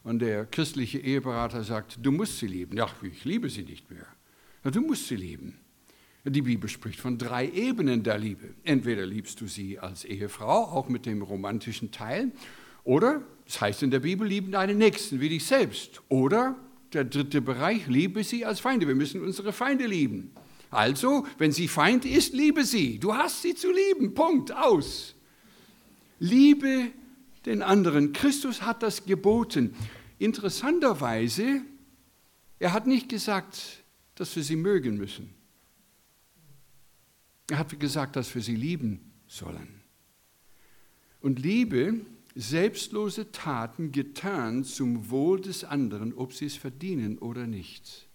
Und 0.03 0.19
der 0.19 0.45
christliche 0.45 0.99
Eheberater 0.99 1.63
sagt, 1.63 1.97
du 2.01 2.11
musst 2.11 2.39
sie 2.39 2.47
lieben. 2.47 2.77
Ja, 2.77 2.87
ich 3.01 3.25
liebe 3.25 3.49
sie 3.49 3.63
nicht 3.63 3.89
mehr. 3.89 4.05
Ja, 4.63 4.69
du 4.69 4.81
musst 4.81 5.07
sie 5.07 5.15
lieben. 5.15 5.57
Die 6.25 6.41
Bibel 6.41 6.69
spricht 6.69 7.01
von 7.01 7.17
drei 7.17 7.49
Ebenen 7.49 8.03
der 8.03 8.17
Liebe. 8.17 8.53
Entweder 8.63 9.05
liebst 9.05 9.41
du 9.41 9.47
sie 9.47 9.79
als 9.79 10.05
Ehefrau, 10.05 10.63
auch 10.63 10.87
mit 10.87 11.05
dem 11.05 11.21
romantischen 11.21 11.91
Teil, 11.91 12.31
oder, 12.83 13.21
es 13.45 13.53
das 13.53 13.61
heißt 13.61 13.83
in 13.83 13.91
der 13.91 13.99
Bibel, 13.99 14.27
lieben 14.27 14.51
deine 14.51 14.75
Nächsten 14.75 15.19
wie 15.19 15.29
dich 15.29 15.45
selbst. 15.45 16.01
Oder 16.09 16.57
der 16.91 17.05
dritte 17.05 17.41
Bereich, 17.41 17.87
liebe 17.87 18.23
sie 18.23 18.45
als 18.45 18.59
Feinde. 18.59 18.87
Wir 18.87 18.95
müssen 18.95 19.21
unsere 19.21 19.53
Feinde 19.53 19.85
lieben. 19.85 20.31
Also, 20.69 21.25
wenn 21.37 21.51
sie 21.51 21.67
Feind 21.67 22.05
ist, 22.05 22.33
liebe 22.33 22.65
sie. 22.65 22.99
Du 22.99 23.15
hast 23.15 23.41
sie 23.41 23.55
zu 23.55 23.71
lieben. 23.71 24.13
Punkt. 24.13 24.51
Aus. 24.53 25.15
Liebe 26.19 26.87
den 27.45 27.61
anderen. 27.61 28.11
Christus 28.11 28.61
hat 28.61 28.83
das 28.83 29.05
geboten. 29.05 29.75
Interessanterweise, 30.19 31.61
er 32.59 32.73
hat 32.73 32.87
nicht 32.87 33.09
gesagt, 33.09 33.83
dass 34.15 34.35
wir 34.35 34.43
sie 34.43 34.55
mögen 34.55 34.97
müssen. 34.97 35.33
Er 37.49 37.59
hat 37.59 37.79
gesagt, 37.79 38.15
dass 38.15 38.33
wir 38.33 38.41
sie 38.41 38.55
lieben 38.55 39.11
sollen. 39.27 39.81
Und 41.21 41.39
Liebe, 41.39 42.01
selbstlose 42.35 43.31
Taten 43.31 43.91
getan 43.91 44.63
zum 44.63 45.09
Wohl 45.09 45.41
des 45.41 45.63
anderen, 45.63 46.13
ob 46.13 46.33
sie 46.33 46.45
es 46.45 46.55
verdienen 46.55 47.17
oder 47.17 47.47
nicht. 47.47 48.07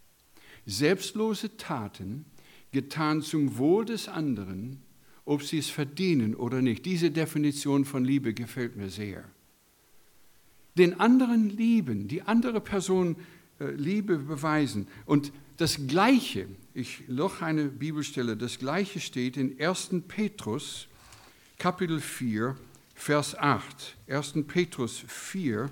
Selbstlose 0.66 1.56
Taten, 1.56 2.24
getan 2.72 3.22
zum 3.22 3.56
Wohl 3.58 3.84
des 3.84 4.08
anderen, 4.08 4.82
ob 5.24 5.42
sie 5.42 5.58
es 5.58 5.70
verdienen 5.70 6.34
oder 6.34 6.62
nicht. 6.62 6.84
Diese 6.84 7.10
Definition 7.10 7.84
von 7.84 8.04
Liebe 8.04 8.34
gefällt 8.34 8.76
mir 8.76 8.90
sehr. 8.90 9.24
Den 10.76 11.00
anderen 11.00 11.48
lieben, 11.50 12.08
die 12.08 12.22
andere 12.22 12.60
Person 12.60 13.16
äh, 13.60 13.70
Liebe 13.72 14.18
beweisen. 14.18 14.86
Und 15.06 15.32
das 15.56 15.86
Gleiche, 15.86 16.46
ich 16.78 17.08
noch 17.08 17.42
eine 17.42 17.64
Bibelstelle, 17.64 18.36
das 18.36 18.58
Gleiche 18.58 19.00
steht 19.00 19.36
in 19.36 19.60
1. 19.60 19.90
Petrus, 20.06 20.86
Kapitel 21.58 22.00
4, 22.00 22.56
Vers 22.94 23.36
8. 23.36 23.96
1. 24.08 24.34
Petrus 24.46 25.02
4, 25.06 25.70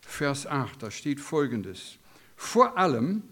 Vers 0.00 0.46
8, 0.46 0.82
da 0.82 0.90
steht 0.90 1.20
folgendes. 1.20 1.98
Vor 2.36 2.76
allem 2.76 3.22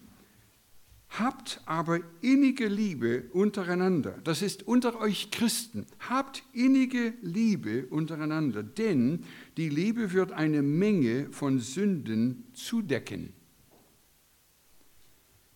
habt 1.10 1.60
aber 1.66 2.00
innige 2.20 2.68
Liebe 2.68 3.24
untereinander. 3.32 4.14
Das 4.22 4.42
ist 4.42 4.68
unter 4.68 5.00
euch 5.00 5.30
Christen. 5.30 5.86
Habt 6.08 6.44
innige 6.52 7.14
Liebe 7.22 7.86
untereinander, 7.86 8.62
denn 8.62 9.24
die 9.56 9.70
Liebe 9.70 10.12
wird 10.12 10.32
eine 10.32 10.62
Menge 10.62 11.28
von 11.32 11.58
Sünden 11.58 12.44
zudecken. 12.52 13.32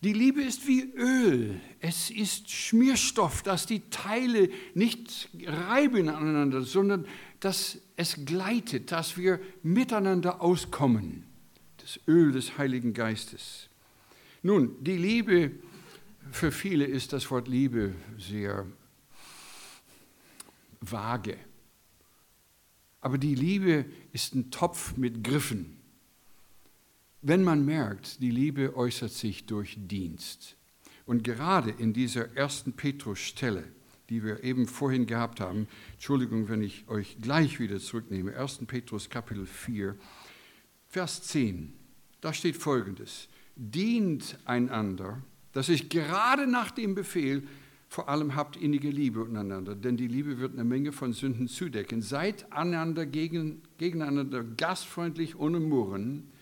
Die 0.03 0.11
Liebe 0.11 0.41
ist 0.41 0.67
wie 0.67 0.81
Öl. 0.97 1.61
Es 1.79 2.09
ist 2.09 2.51
Schmierstoff, 2.51 3.41
das 3.41 3.65
die 3.65 3.89
Teile 3.89 4.49
nicht 4.73 5.29
reiben 5.45 6.09
aneinander, 6.09 6.63
sondern 6.63 7.05
dass 7.39 7.77
es 7.95 8.25
gleitet, 8.25 8.91
dass 8.91 9.15
wir 9.15 9.39
miteinander 9.61 10.41
auskommen. 10.41 11.23
Das 11.77 12.01
Öl 12.05 12.33
des 12.33 12.57
Heiligen 12.57 12.93
Geistes. 12.93 13.69
Nun, 14.41 14.75
die 14.83 14.97
Liebe, 14.97 15.51
für 16.31 16.51
viele 16.51 16.83
ist 16.83 17.13
das 17.13 17.31
Wort 17.31 17.47
Liebe 17.47 17.95
sehr 18.17 18.67
vage. 20.81 21.37
Aber 22.99 23.17
die 23.17 23.35
Liebe 23.35 23.85
ist 24.11 24.35
ein 24.35 24.51
Topf 24.51 24.97
mit 24.97 25.23
Griffen. 25.23 25.77
Wenn 27.25 27.41
man 27.41 27.63
merkt, 27.63 28.21
die 28.21 28.31
Liebe 28.31 28.75
äußert 28.75 29.13
sich 29.13 29.45
durch 29.45 29.77
Dienst. 29.79 30.57
Und 31.05 31.23
gerade 31.23 31.71
in 31.71 31.93
dieser 31.93 32.35
ersten 32.35 32.73
Petrus-Stelle, 32.73 33.63
die 34.09 34.25
wir 34.25 34.43
eben 34.43 34.67
vorhin 34.67 35.05
gehabt 35.05 35.39
haben, 35.39 35.69
Entschuldigung, 35.93 36.49
wenn 36.49 36.61
ich 36.61 36.83
euch 36.89 37.15
gleich 37.21 37.61
wieder 37.61 37.79
zurücknehme, 37.79 38.35
1. 38.35 38.65
Petrus 38.67 39.09
Kapitel 39.09 39.45
4, 39.45 39.95
Vers 40.89 41.23
10, 41.23 41.71
da 42.19 42.33
steht 42.33 42.57
folgendes, 42.57 43.29
dient 43.55 44.37
einander, 44.43 45.21
das 45.53 45.69
ist 45.69 45.89
gerade 45.89 46.45
nach 46.45 46.71
dem 46.71 46.93
Befehl, 46.93 47.47
vor 47.87 48.09
allem 48.09 48.35
habt 48.35 48.57
innige 48.57 48.89
Liebe 48.89 49.23
untereinander, 49.23 49.75
denn 49.75 49.95
die 49.95 50.07
Liebe 50.07 50.39
wird 50.39 50.55
eine 50.55 50.65
Menge 50.65 50.91
von 50.91 51.13
Sünden 51.13 51.47
zudecken. 51.47 52.01
Seid 52.01 52.51
einander 52.51 53.05
gegen, 53.05 53.61
gegeneinander 53.77 54.43
gastfreundlich 54.43 55.39
ohne 55.39 55.61
Murren, 55.61 56.32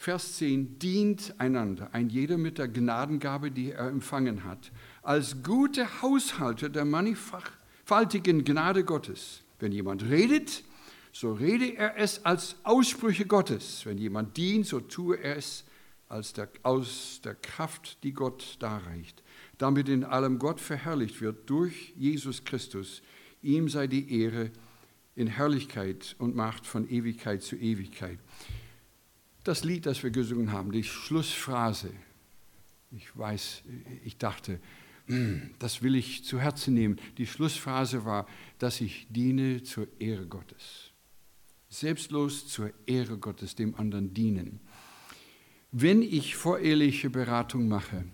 Vers 0.00 0.36
10, 0.36 0.78
dient 0.78 1.34
einander, 1.38 1.88
ein 1.92 2.08
jeder 2.08 2.38
mit 2.38 2.58
der 2.58 2.68
Gnadengabe, 2.68 3.50
die 3.50 3.72
er 3.72 3.88
empfangen 3.88 4.44
hat, 4.44 4.70
als 5.02 5.42
gute 5.42 6.00
Haushalter 6.02 6.68
der 6.68 6.84
mannigfaltigen 6.84 8.44
Gnade 8.44 8.84
Gottes. 8.84 9.42
Wenn 9.58 9.72
jemand 9.72 10.04
redet, 10.04 10.62
so 11.12 11.32
rede 11.32 11.76
er 11.76 11.98
es 11.98 12.24
als 12.24 12.54
Aussprüche 12.62 13.26
Gottes. 13.26 13.84
Wenn 13.86 13.98
jemand 13.98 14.36
dient, 14.36 14.66
so 14.66 14.78
tue 14.78 15.16
er 15.16 15.36
es 15.36 15.64
als 16.08 16.32
der, 16.32 16.48
aus 16.62 17.20
der 17.24 17.34
Kraft, 17.34 18.04
die 18.04 18.12
Gott 18.12 18.56
darreicht, 18.60 19.24
damit 19.58 19.88
in 19.88 20.04
allem 20.04 20.38
Gott 20.38 20.60
verherrlicht 20.60 21.20
wird 21.20 21.50
durch 21.50 21.92
Jesus 21.96 22.44
Christus. 22.44 23.02
Ihm 23.42 23.68
sei 23.68 23.88
die 23.88 24.20
Ehre 24.22 24.52
in 25.16 25.26
Herrlichkeit 25.26 26.14
und 26.20 26.36
Macht 26.36 26.68
von 26.68 26.88
Ewigkeit 26.88 27.42
zu 27.42 27.56
Ewigkeit 27.56 28.20
das 29.44 29.64
Lied, 29.64 29.86
das 29.86 30.02
wir 30.02 30.10
gesungen 30.10 30.52
haben, 30.52 30.72
die 30.72 30.84
Schlussphrase. 30.84 31.90
Ich 32.90 33.16
weiß, 33.16 33.62
ich 34.04 34.16
dachte, 34.16 34.60
hm, 35.06 35.50
das 35.58 35.82
will 35.82 35.94
ich 35.94 36.24
zu 36.24 36.38
Herzen 36.38 36.74
nehmen. 36.74 37.00
Die 37.16 37.26
Schlussphrase 37.26 38.04
war, 38.04 38.26
dass 38.58 38.80
ich 38.80 39.06
diene 39.10 39.62
zur 39.62 39.88
Ehre 39.98 40.26
Gottes. 40.26 40.90
Selbstlos 41.70 42.48
zur 42.48 42.72
Ehre 42.86 43.18
Gottes, 43.18 43.54
dem 43.54 43.74
anderen 43.74 44.14
dienen. 44.14 44.60
Wenn 45.70 46.02
ich 46.02 46.36
voreheliche 46.36 47.10
Beratung 47.10 47.68
mache, 47.68 48.04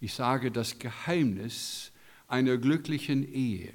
ich 0.00 0.14
sage, 0.14 0.50
das 0.50 0.78
Geheimnis 0.78 1.92
einer 2.26 2.56
glücklichen 2.56 3.30
Ehe 3.30 3.72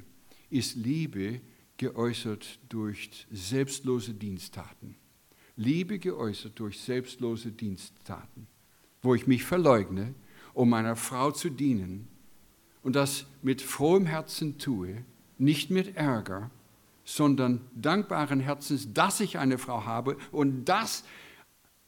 ist 0.49 0.75
Liebe 0.75 1.41
geäußert 1.77 2.59
durch 2.69 3.27
selbstlose 3.31 4.13
Diensttaten. 4.13 4.95
Liebe 5.57 5.97
geäußert 5.97 6.59
durch 6.59 6.79
selbstlose 6.79 7.51
Diensttaten, 7.51 8.47
wo 9.01 9.15
ich 9.15 9.25
mich 9.27 9.43
verleugne, 9.43 10.13
um 10.53 10.69
meiner 10.69 10.95
Frau 10.95 11.31
zu 11.31 11.49
dienen 11.49 12.07
und 12.83 12.95
das 12.95 13.25
mit 13.41 13.61
frohem 13.61 14.05
Herzen 14.05 14.59
tue, 14.59 15.03
nicht 15.37 15.71
mit 15.71 15.97
Ärger, 15.97 16.51
sondern 17.03 17.61
dankbaren 17.75 18.39
Herzens, 18.39 18.93
dass 18.93 19.19
ich 19.19 19.39
eine 19.39 19.57
Frau 19.57 19.85
habe 19.85 20.17
und 20.31 20.65
das 20.65 21.03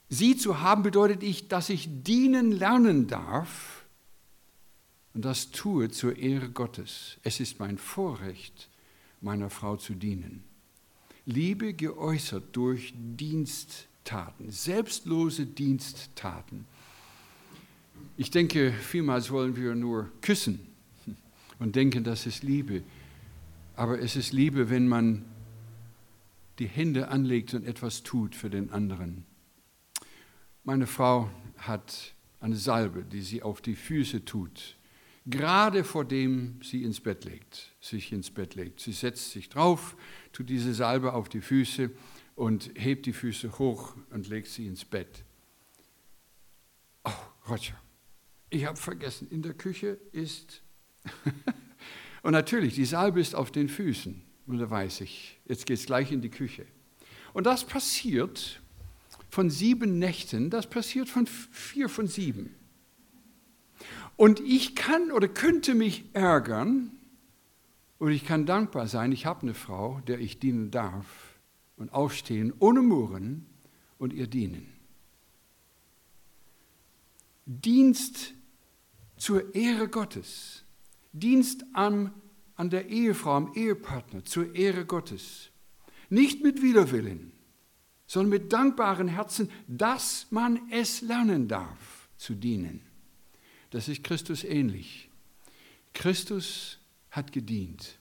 sie 0.07 0.35
zu 0.35 0.61
haben 0.61 0.81
bedeutet 0.81 1.21
ich, 1.21 1.47
dass 1.47 1.69
ich 1.69 1.87
dienen 2.03 2.51
lernen 2.51 3.07
darf 3.07 3.85
und 5.13 5.25
das 5.25 5.51
tue 5.51 5.89
zur 5.91 6.17
Ehre 6.17 6.49
Gottes. 6.49 7.17
Es 7.23 7.39
ist 7.39 7.59
mein 7.59 7.77
Vorrecht, 7.77 8.69
meiner 9.21 9.49
Frau 9.49 9.75
zu 9.75 9.93
dienen. 9.93 10.48
Liebe 11.25 11.73
geäußert 11.73 12.55
durch 12.55 12.93
Diensttaten, 12.95 14.51
selbstlose 14.51 15.45
Diensttaten. 15.45 16.65
Ich 18.17 18.31
denke, 18.31 18.73
vielmals 18.73 19.31
wollen 19.31 19.55
wir 19.55 19.75
nur 19.75 20.11
küssen 20.21 20.59
und 21.59 21.75
denken, 21.75 22.03
das 22.03 22.25
ist 22.25 22.43
Liebe. 22.43 22.83
Aber 23.75 23.99
es 23.99 24.15
ist 24.15 24.33
Liebe, 24.33 24.69
wenn 24.69 24.87
man 24.87 25.25
die 26.59 26.67
Hände 26.67 27.07
anlegt 27.07 27.53
und 27.53 27.65
etwas 27.65 28.03
tut 28.03 28.35
für 28.35 28.49
den 28.49 28.71
anderen. 28.71 29.25
Meine 30.63 30.87
Frau 30.87 31.29
hat 31.57 32.13
eine 32.41 32.55
Salbe, 32.55 33.03
die 33.03 33.21
sie 33.21 33.41
auf 33.41 33.61
die 33.61 33.75
Füße 33.75 34.25
tut 34.25 34.75
gerade 35.29 35.83
vor 35.83 36.05
dem 36.05 36.59
sie 36.63 36.83
ins 36.83 36.99
Bett 36.99 37.25
legt, 37.25 37.71
sich 37.79 38.11
ins 38.11 38.31
Bett 38.31 38.55
legt. 38.55 38.79
Sie 38.79 38.91
setzt 38.91 39.31
sich 39.31 39.49
drauf, 39.49 39.95
tut 40.31 40.49
diese 40.49 40.73
Salbe 40.73 41.13
auf 41.13 41.29
die 41.29 41.41
Füße 41.41 41.91
und 42.35 42.71
hebt 42.75 43.05
die 43.05 43.13
Füße 43.13 43.59
hoch 43.59 43.95
und 44.11 44.27
legt 44.29 44.47
sie 44.47 44.65
ins 44.67 44.85
Bett. 44.85 45.23
Oh, 47.03 47.11
Roger, 47.49 47.79
ich 48.49 48.65
habe 48.65 48.77
vergessen, 48.77 49.27
in 49.29 49.41
der 49.41 49.53
Küche 49.53 49.99
ist... 50.11 50.61
und 52.23 52.31
natürlich, 52.31 52.75
die 52.75 52.85
Salbe 52.85 53.19
ist 53.19 53.35
auf 53.35 53.51
den 53.51 53.69
Füßen. 53.69 54.21
Und 54.47 54.57
da 54.57 54.69
weiß 54.69 55.01
ich, 55.01 55.39
jetzt 55.45 55.65
geht 55.65 55.79
es 55.79 55.85
gleich 55.85 56.11
in 56.11 56.21
die 56.21 56.29
Küche. 56.29 56.65
Und 57.33 57.45
das 57.45 57.63
passiert 57.65 58.61
von 59.29 59.49
sieben 59.49 59.99
Nächten, 59.99 60.49
das 60.49 60.67
passiert 60.67 61.07
von 61.07 61.27
vier 61.27 61.87
von 61.87 62.07
sieben. 62.07 62.55
Und 64.15 64.39
ich 64.39 64.75
kann 64.75 65.11
oder 65.11 65.27
könnte 65.27 65.75
mich 65.75 66.03
ärgern 66.13 66.91
oder 67.99 68.11
ich 68.11 68.25
kann 68.25 68.45
dankbar 68.45 68.87
sein, 68.87 69.11
ich 69.11 69.25
habe 69.25 69.41
eine 69.43 69.53
Frau, 69.53 69.99
der 70.07 70.19
ich 70.19 70.39
dienen 70.39 70.71
darf 70.71 71.39
und 71.75 71.93
aufstehen 71.93 72.53
ohne 72.59 72.81
Murren 72.81 73.45
und 73.97 74.13
ihr 74.13 74.27
dienen. 74.27 74.67
Dienst 77.45 78.33
zur 79.17 79.53
Ehre 79.53 79.89
Gottes, 79.89 80.63
Dienst 81.11 81.65
am, 81.73 82.13
an 82.55 82.69
der 82.69 82.87
Ehefrau, 82.87 83.35
am 83.35 83.53
Ehepartner, 83.53 84.23
zur 84.23 84.55
Ehre 84.55 84.85
Gottes. 84.85 85.49
Nicht 86.09 86.43
mit 86.43 86.61
Widerwillen, 86.61 87.33
sondern 88.07 88.29
mit 88.29 88.53
dankbaren 88.53 89.07
Herzen, 89.07 89.51
dass 89.67 90.27
man 90.31 90.59
es 90.71 91.01
lernen 91.01 91.47
darf 91.47 92.09
zu 92.17 92.33
dienen. 92.33 92.81
Das 93.71 93.87
ist 93.87 94.03
Christus 94.03 94.43
ähnlich. 94.43 95.09
Christus 95.93 96.78
hat 97.11 97.31
gedient. 97.31 97.99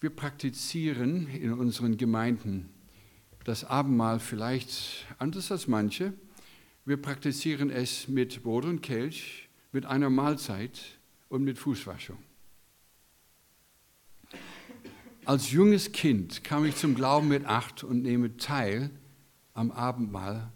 Wir 0.00 0.10
praktizieren 0.10 1.26
in 1.28 1.52
unseren 1.52 1.96
Gemeinden 1.96 2.70
das 3.44 3.64
Abendmahl 3.64 4.20
vielleicht 4.20 5.06
anders 5.18 5.50
als 5.50 5.66
manche. 5.66 6.12
Wir 6.84 6.96
praktizieren 6.96 7.70
es 7.70 8.08
mit 8.08 8.42
Brot 8.42 8.64
und 8.64 8.80
Kelch, 8.80 9.48
mit 9.72 9.86
einer 9.86 10.10
Mahlzeit 10.10 10.98
und 11.28 11.44
mit 11.44 11.58
Fußwaschung. 11.58 12.18
Als 15.24 15.50
junges 15.50 15.92
Kind 15.92 16.44
kam 16.44 16.64
ich 16.64 16.76
zum 16.76 16.94
Glauben 16.94 17.28
mit 17.28 17.44
acht 17.44 17.84
und 17.84 18.02
nehme 18.02 18.36
teil 18.36 18.90
am 19.52 19.70
Abendmahl 19.70 20.50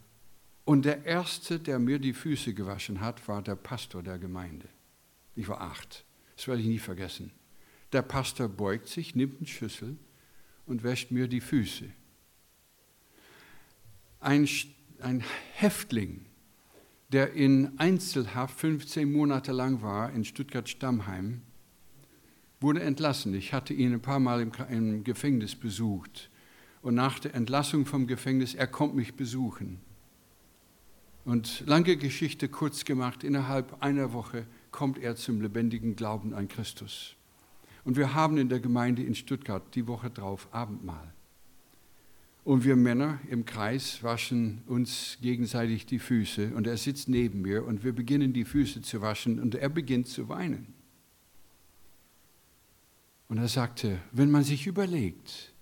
Und 0.65 0.87
der 0.87 1.05
Erste, 1.05 1.61
der 1.61 1.79
mir 1.79 1.99
die 1.99 2.15
Füße 2.15 2.55
gewaschen 2.55 3.01
hat, 3.01 3.29
war 3.29 3.43
der 3.43 3.55
Pastor 3.55 4.03
der 4.03 4.19
Gemeinde. 4.19 4.67
Ich 5.35 5.47
war 5.49 5.61
acht. 5.61 6.04
Das 6.37 6.49
werde 6.49 6.61
ich 6.61 6.67
nie 6.67 6.79
vergessen. 6.79 7.31
Der 7.93 8.03
Pastor 8.03 8.49
beugt 8.49 8.89
sich, 8.89 9.15
nimmt 9.15 9.37
einen 9.37 9.47
Schüssel 9.47 9.97
und 10.67 10.83
wäscht 10.83 11.11
mir 11.11 11.29
die 11.29 11.41
Füße. 11.41 11.85
Ein, 14.21 14.49
ein 15.01 15.23
Häftling, 15.53 16.25
der 17.13 17.35
in 17.35 17.79
Einzelhaft 17.79 18.59
15 18.59 19.13
Monate 19.13 19.53
lang 19.53 19.83
war 19.83 20.11
in 20.13 20.25
Stuttgart-Stammheim, 20.25 21.43
wurde 22.61 22.83
entlassen. 22.83 23.35
Ich 23.35 23.53
hatte 23.53 23.75
ihn 23.75 23.93
ein 23.93 24.01
paar 24.01 24.19
Mal 24.19 24.41
im, 24.41 24.51
im 24.71 25.05
Gefängnis 25.05 25.55
besucht. 25.55 26.31
Und 26.83 26.95
nach 26.95 27.19
der 27.19 27.35
Entlassung 27.35 27.87
vom 27.87 28.07
Gefängnis, 28.07 28.55
er 28.55 28.67
kommt 28.67 28.95
mich 28.95 29.15
besuchen. 29.15 29.81
Und 31.25 31.63
lange 31.67 31.97
Geschichte 31.97 32.49
kurz 32.49 32.85
gemacht, 32.85 33.25
innerhalb 33.25 33.83
einer 33.83 34.13
Woche 34.13 34.47
kommt 34.75 34.99
er 34.99 35.15
zum 35.15 35.41
lebendigen 35.41 35.95
Glauben 35.95 36.35
an 36.35 36.49
Christus. 36.49 37.15
Und 37.85 37.97
wir 37.97 38.13
haben 38.13 38.39
in 38.39 38.49
der 38.49 38.59
Gemeinde 38.59 39.05
in 39.05 39.15
Stuttgart 39.15 39.63
die 39.77 39.87
Woche 39.87 40.11
drauf 40.11 40.49
Abendmahl. 40.51 41.15
Und 42.43 42.65
wir 42.65 42.75
Männer 42.75 43.21
im 43.31 43.45
Kreis 43.45 44.03
waschen 44.03 44.63
uns 44.67 45.17
gegenseitig 45.23 45.87
die 45.87 46.01
Füße 46.01 46.53
und 46.57 46.67
er 46.67 46.77
sitzt 46.77 47.09
neben 47.09 47.41
mir 47.43 47.65
und 47.65 47.85
wir 47.85 47.93
beginnen 47.93 48.33
die 48.33 48.45
Füße 48.45 48.83
zu 48.83 49.01
waschen 49.01 49.39
und 49.39 49.55
er 49.55 49.69
beginnt 49.69 50.09
zu 50.09 50.29
weinen. 50.29 50.75
Und 53.29 53.39
er 53.39 53.49
sagte, 53.49 54.01
wenn 54.11 54.33
man 54.33 54.43
sich 54.43 54.67
überlegt, 54.67 55.55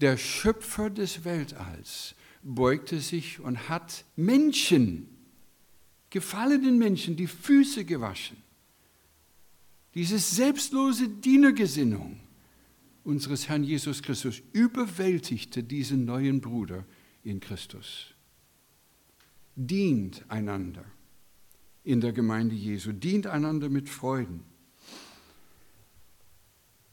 der 0.00 0.16
Schöpfer 0.16 0.90
des 0.90 1.24
Weltalls 1.24 2.14
beugte 2.44 3.00
sich 3.00 3.40
und 3.40 3.68
hat 3.68 4.04
Menschen, 4.14 5.08
gefallenen 6.10 6.78
Menschen, 6.78 7.16
die 7.16 7.26
Füße 7.26 7.84
gewaschen. 7.84 8.43
Diese 9.94 10.18
selbstlose 10.18 11.08
Dienergesinnung 11.08 12.20
unseres 13.04 13.48
Herrn 13.48 13.62
Jesus 13.62 14.02
Christus 14.02 14.42
überwältigte 14.52 15.62
diesen 15.62 16.04
neuen 16.04 16.40
Bruder 16.40 16.84
in 17.22 17.38
Christus. 17.38 18.14
Dient 19.54 20.24
einander 20.28 20.84
in 21.84 22.00
der 22.00 22.12
Gemeinde 22.12 22.56
Jesu, 22.56 22.92
dient 22.92 23.26
einander 23.26 23.68
mit 23.68 23.88
Freuden. 23.88 24.42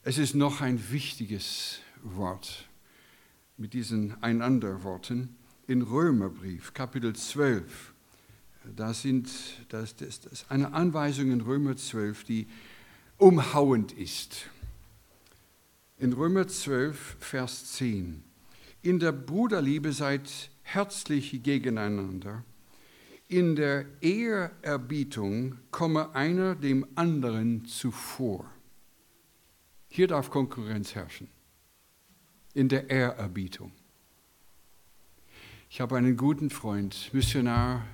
Es 0.04 0.18
ist 0.18 0.36
noch 0.36 0.62
ein 0.62 0.92
wichtiges 0.92 1.80
Wort 2.04 2.68
mit 3.58 3.74
diesen 3.74 4.22
Einanderworten 4.22 5.36
in 5.66 5.82
Römerbrief, 5.82 6.74
Kapitel 6.74 7.16
12. 7.16 7.94
Da 8.76 8.94
sind, 8.94 9.30
das, 9.70 9.96
das 9.96 10.50
eine 10.50 10.74
Anweisung 10.74 11.32
in 11.32 11.42
Römer 11.42 11.76
12, 11.76 12.24
die 12.26 12.48
umhauend 13.22 13.92
ist. 13.92 14.50
In 16.00 16.14
Römer 16.14 16.48
12, 16.48 17.18
Vers 17.20 17.74
10. 17.74 18.24
In 18.82 19.00
der 19.00 19.12
Bruderliebe 19.12 19.94
seid 19.94 20.50
herzlich 20.64 21.44
gegeneinander. 21.44 22.44
In 23.28 23.56
der 23.56 23.86
Ehrerbietung 24.02 25.60
komme 25.70 26.16
einer 26.16 26.56
dem 26.56 26.88
anderen 26.96 27.66
zuvor. 27.66 28.50
Hier 29.88 30.08
darf 30.08 30.32
Konkurrenz 30.32 30.96
herrschen. 30.96 31.28
In 32.56 32.70
der 32.70 32.90
Ehrerbietung. 32.90 33.72
Ich 35.70 35.80
habe 35.80 35.96
einen 35.96 36.18
guten 36.18 36.50
Freund, 36.50 37.14
Missionar, 37.14 37.86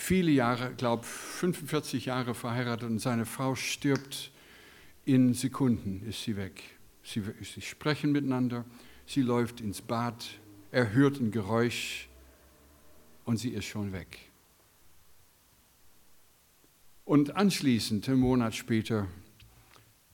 viele 0.00 0.30
Jahre, 0.30 0.74
glaube 0.74 1.04
45 1.04 2.06
Jahre 2.06 2.34
verheiratet 2.34 2.88
und 2.88 2.98
seine 2.98 3.26
Frau 3.26 3.54
stirbt 3.54 4.32
in 5.04 5.34
Sekunden, 5.34 6.02
ist 6.08 6.22
sie 6.22 6.36
weg. 6.36 6.62
Sie, 7.02 7.22
sie 7.42 7.60
sprechen 7.60 8.12
miteinander, 8.12 8.64
sie 9.06 9.22
läuft 9.22 9.60
ins 9.60 9.82
Bad, 9.82 10.26
er 10.70 10.92
hört 10.92 11.20
ein 11.20 11.30
Geräusch 11.30 12.08
und 13.24 13.38
sie 13.38 13.50
ist 13.50 13.64
schon 13.64 13.92
weg. 13.92 14.18
Und 17.04 17.34
anschließend, 17.34 18.08
einen 18.08 18.20
Monat 18.20 18.54
später, 18.54 19.08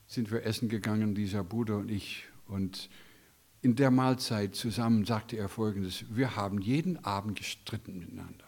sind 0.07 0.31
wir 0.31 0.45
essen 0.45 0.69
gegangen, 0.69 1.15
dieser 1.15 1.45
Bruder 1.45 1.77
und 1.77 1.91
ich. 1.91 2.25
Und 2.47 2.89
in 3.61 3.77
der 3.77 3.91
Mahlzeit 3.91 4.55
zusammen 4.55 5.05
sagte 5.05 5.37
er 5.37 5.49
folgendes, 5.49 6.05
wir 6.09 6.37
haben 6.37 6.61
jeden 6.61 7.05
Abend 7.05 7.37
gestritten 7.37 7.99
miteinander. 7.99 8.46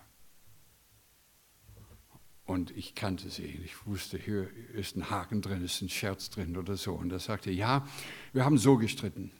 Und 2.48 2.74
ich 2.78 2.94
kannte 2.94 3.28
sie, 3.28 3.60
ich 3.62 3.86
wusste, 3.86 4.16
hier 4.16 4.48
ist 4.72 4.96
ein 4.96 5.10
Haken 5.10 5.42
drin, 5.42 5.62
ist 5.62 5.82
ein 5.82 5.90
Scherz 5.90 6.30
drin 6.30 6.56
oder 6.56 6.78
so. 6.78 6.94
Und 6.94 7.12
er 7.12 7.18
sagte, 7.18 7.50
ja, 7.50 7.86
wir 8.32 8.46
haben 8.46 8.56
so 8.56 8.78
gestritten. 8.78 9.32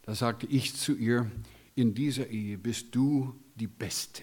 Da 0.00 0.14
sagte 0.14 0.46
ich 0.46 0.74
zu 0.74 0.96
ihr, 0.96 1.30
in 1.74 1.92
dieser 1.92 2.28
Ehe 2.28 2.56
bist 2.56 2.94
du 2.94 3.38
die 3.54 3.66
Beste. 3.66 4.22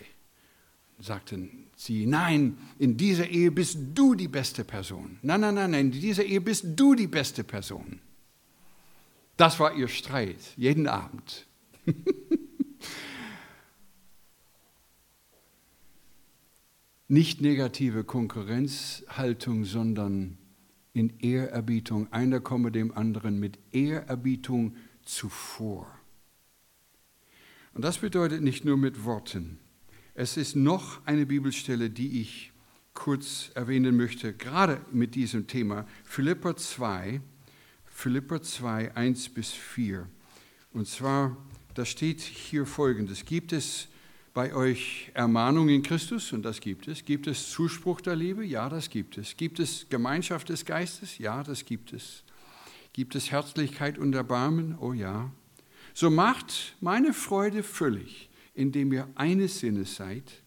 Sagten 0.97 1.68
sie, 1.76 2.07
nein, 2.07 2.57
in 2.80 2.97
dieser 2.97 3.30
Ehe 3.30 3.51
bist 3.51 3.78
du 3.93 4.16
die 4.16 4.28
beste 4.28 4.64
Person. 4.64 5.20
Nein, 5.22 5.41
nein, 5.41 5.53
nein, 5.53 5.70
nein, 5.70 5.86
in 5.86 5.91
dieser 5.91 6.24
Ehe 6.24 6.41
bist 6.41 6.66
du 6.66 6.95
die 6.95 7.05
beste 7.05 7.43
Person. 7.43 8.01
Das 9.38 9.60
war 9.60 9.76
ihr 9.76 9.88
Streit, 9.88 10.39
jeden 10.57 10.88
Abend. 10.88 11.45
Nicht 17.12 17.41
negative 17.41 18.03
Konkurrenzhaltung, 18.03 19.66
sondern 19.66 20.38
in 20.93 21.20
Ehrerbietung. 21.20 22.14
Einer 22.14 22.39
komme 22.39 22.72
dem 22.72 22.95
anderen 22.95 23.39
mit 23.39 23.57
Ehrerbietung 23.72 24.76
zuvor. 25.03 25.88
Und 27.74 27.84
das 27.84 27.97
bedeutet 27.97 28.43
nicht 28.43 28.64
nur 28.64 28.78
mit 28.78 29.05
Worten. 29.05 29.57
Es 30.14 30.38
ist 30.38 30.55
noch 30.55 31.03
eine 31.07 31.26
Bibelstelle, 31.26 31.89
die 31.89 32.22
ich 32.22 32.51
kurz 32.93 33.49
erwähnen 33.55 33.97
möchte, 33.97 34.32
gerade 34.32 34.80
mit 34.91 35.16
diesem 35.16 35.47
Thema. 35.47 35.88
Philippa 36.03 36.55
2, 36.55 37.22
Philippa 37.86 38.39
2, 38.39 38.95
1 38.95 39.30
bis 39.30 39.51
4. 39.51 40.07
Und 40.74 40.88
zwar, 40.88 41.38
da 41.74 41.86
steht 41.86 42.22
hier 42.22 42.68
folgendes. 42.68 43.26
Gibt 43.26 43.51
es 43.51 43.88
bei 44.34 44.53
euch 44.53 45.11
Ermahnung 45.13 45.69
in 45.69 45.84
Christus? 45.84 46.34
Und 46.34 46.43
das 46.43 46.59
gibt 46.59 46.88
es. 46.88 47.05
Gibt 47.05 47.27
es 47.27 47.51
Zuspruch 47.51 48.01
der 48.01 48.15
Liebe? 48.15 48.45
Ja, 48.45 48.69
das 48.69 48.89
gibt 48.89 49.17
es. 49.17 49.36
Gibt 49.38 49.59
es 49.59 49.88
Gemeinschaft 49.89 50.49
des 50.49 50.65
Geistes? 50.65 51.17
Ja, 51.17 51.43
das 51.43 51.65
gibt 51.65 51.93
es. 51.93 52.23
Gibt 52.93 53.15
es 53.15 53.32
Herzlichkeit 53.32 53.97
und 53.97 54.13
Erbarmen? 54.13 54.77
Oh 54.80 54.93
ja. 54.93 55.32
So 55.93 56.09
macht 56.09 56.75
meine 56.82 57.13
Freude 57.13 57.63
völlig, 57.63 58.30
indem 58.53 58.93
ihr 58.93 59.07
eines 59.15 59.59
Sinnes 59.59 59.95
seid, 59.95 60.43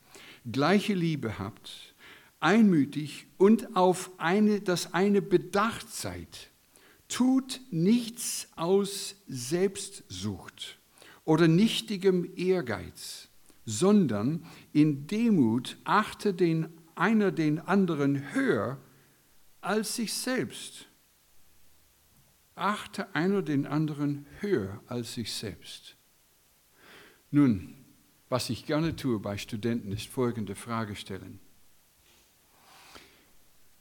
gleiche 0.50 0.94
Liebe 0.94 1.38
habt, 1.38 1.94
einmütig 2.40 3.26
und 3.38 3.76
auf 3.76 4.10
eine, 4.18 4.60
das 4.60 4.94
eine 4.94 5.22
bedacht 5.22 5.88
seid 5.88 6.52
tut 7.12 7.60
nichts 7.70 8.48
aus 8.56 9.16
Selbstsucht 9.28 10.78
oder 11.24 11.46
nichtigem 11.46 12.32
Ehrgeiz, 12.36 13.28
sondern 13.64 14.44
in 14.72 15.06
Demut 15.06 15.76
achte 15.84 16.34
den 16.34 16.68
einer 16.94 17.32
den 17.32 17.58
anderen 17.58 18.32
höher 18.34 18.78
als 19.60 19.96
sich 19.96 20.12
selbst. 20.12 20.88
Achte 22.54 23.14
einer 23.14 23.42
den 23.42 23.66
anderen 23.66 24.26
höher 24.40 24.82
als 24.86 25.14
sich 25.14 25.32
selbst. 25.32 25.96
Nun, 27.30 27.74
was 28.28 28.50
ich 28.50 28.66
gerne 28.66 28.94
tue 28.94 29.18
bei 29.20 29.38
Studenten, 29.38 29.92
ist 29.92 30.06
folgende 30.06 30.54
Frage 30.54 30.96
stellen. 30.96 31.40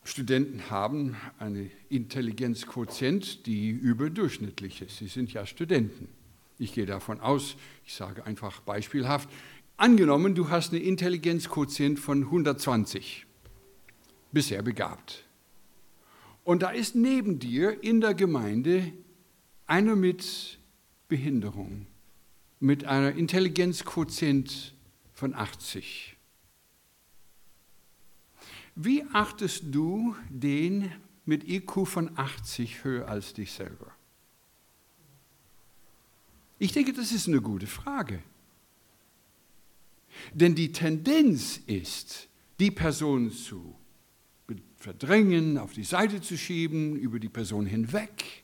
Studenten 0.04 0.70
haben 0.70 1.16
eine 1.38 1.70
Intelligenzquotient, 1.90 3.46
die 3.46 3.70
überdurchschnittlich 3.70 4.82
ist. 4.82 4.98
Sie 4.98 5.08
sind 5.08 5.32
ja 5.32 5.46
Studenten. 5.46 6.10
Ich 6.58 6.74
gehe 6.74 6.86
davon 6.86 7.20
aus, 7.20 7.56
ich 7.86 7.94
sage 7.94 8.26
einfach 8.26 8.62
beispielhaft, 8.62 9.30
angenommen, 9.82 10.36
du 10.36 10.50
hast 10.50 10.72
eine 10.72 10.82
Intelligenzquotient 10.82 12.00
von 12.00 12.24
120, 12.24 13.26
bisher 14.32 14.62
begabt. 14.62 15.26
Und 16.44 16.62
da 16.62 16.70
ist 16.70 16.96
neben 16.96 17.40
dir 17.40 17.84
in 17.84 18.00
der 18.00 18.14
Gemeinde 18.14 18.94
einer 19.66 19.96
mit 19.96 20.60
Behinderung, 21.08 21.88
mit 22.60 22.86
einer 22.86 23.14
Intelligenzquotient 23.14 24.74
von 25.14 25.34
80. 25.34 26.16
Wie 28.76 29.04
achtest 29.14 29.66
du 29.72 30.16
den 30.30 30.92
mit 31.26 31.48
IQ 31.48 31.88
von 31.88 32.18
80 32.18 32.84
höher 32.84 33.08
als 33.08 33.34
dich 33.34 33.52
selber? 33.52 33.92
Ich 36.60 36.72
denke, 36.72 36.94
das 36.94 37.12
ist 37.12 37.28
eine 37.28 37.42
gute 37.42 37.68
Frage. 37.68 38.22
Denn 40.34 40.56
die 40.56 40.72
Tendenz 40.72 41.62
ist, 41.68 42.28
die 42.60 42.72
Person 42.72 43.32
zu 43.32 43.76
verdrängen, 44.82 45.58
auf 45.58 45.74
die 45.74 45.84
Seite 45.84 46.22
zu 46.22 46.38
schieben, 46.38 46.96
über 46.96 47.20
die 47.20 47.30
Person 47.30 47.66
hinweg. 47.66 48.44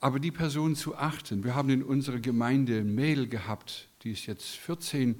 Aber 0.00 0.18
die 0.18 0.30
Person 0.30 0.74
zu 0.74 0.96
achten. 0.96 1.44
Wir 1.44 1.54
haben 1.54 1.68
in 1.68 1.82
unserer 1.82 2.18
Gemeinde 2.18 2.78
ein 2.78 2.94
Mädel 2.94 3.28
gehabt, 3.28 3.88
die 4.02 4.12
ist 4.12 4.26
jetzt 4.26 4.56
14. 4.56 5.16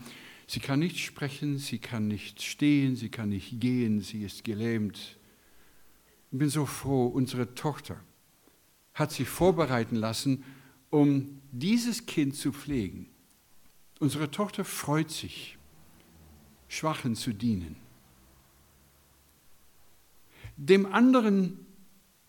Sie 0.46 0.60
kann 0.60 0.78
nicht 0.80 0.98
sprechen, 0.98 1.58
sie 1.58 1.78
kann 1.78 2.08
nicht 2.08 2.42
stehen, 2.42 2.96
sie 2.96 3.10
kann 3.10 3.28
nicht 3.28 3.60
gehen, 3.60 4.00
sie 4.00 4.24
ist 4.24 4.42
gelähmt. 4.42 5.18
Ich 6.32 6.38
bin 6.38 6.48
so 6.48 6.64
froh, 6.64 7.06
unsere 7.06 7.54
Tochter 7.54 8.02
hat 8.94 9.12
sich 9.12 9.28
vorbereiten 9.28 9.96
lassen, 9.96 10.44
um 10.88 11.40
dieses 11.52 12.06
Kind 12.06 12.34
zu 12.34 12.52
pflegen. 12.52 13.09
Unsere 14.00 14.30
Tochter 14.30 14.64
freut 14.64 15.10
sich, 15.10 15.58
Schwachen 16.68 17.14
zu 17.14 17.34
dienen. 17.34 17.76
Dem 20.56 20.86
anderen 20.86 21.66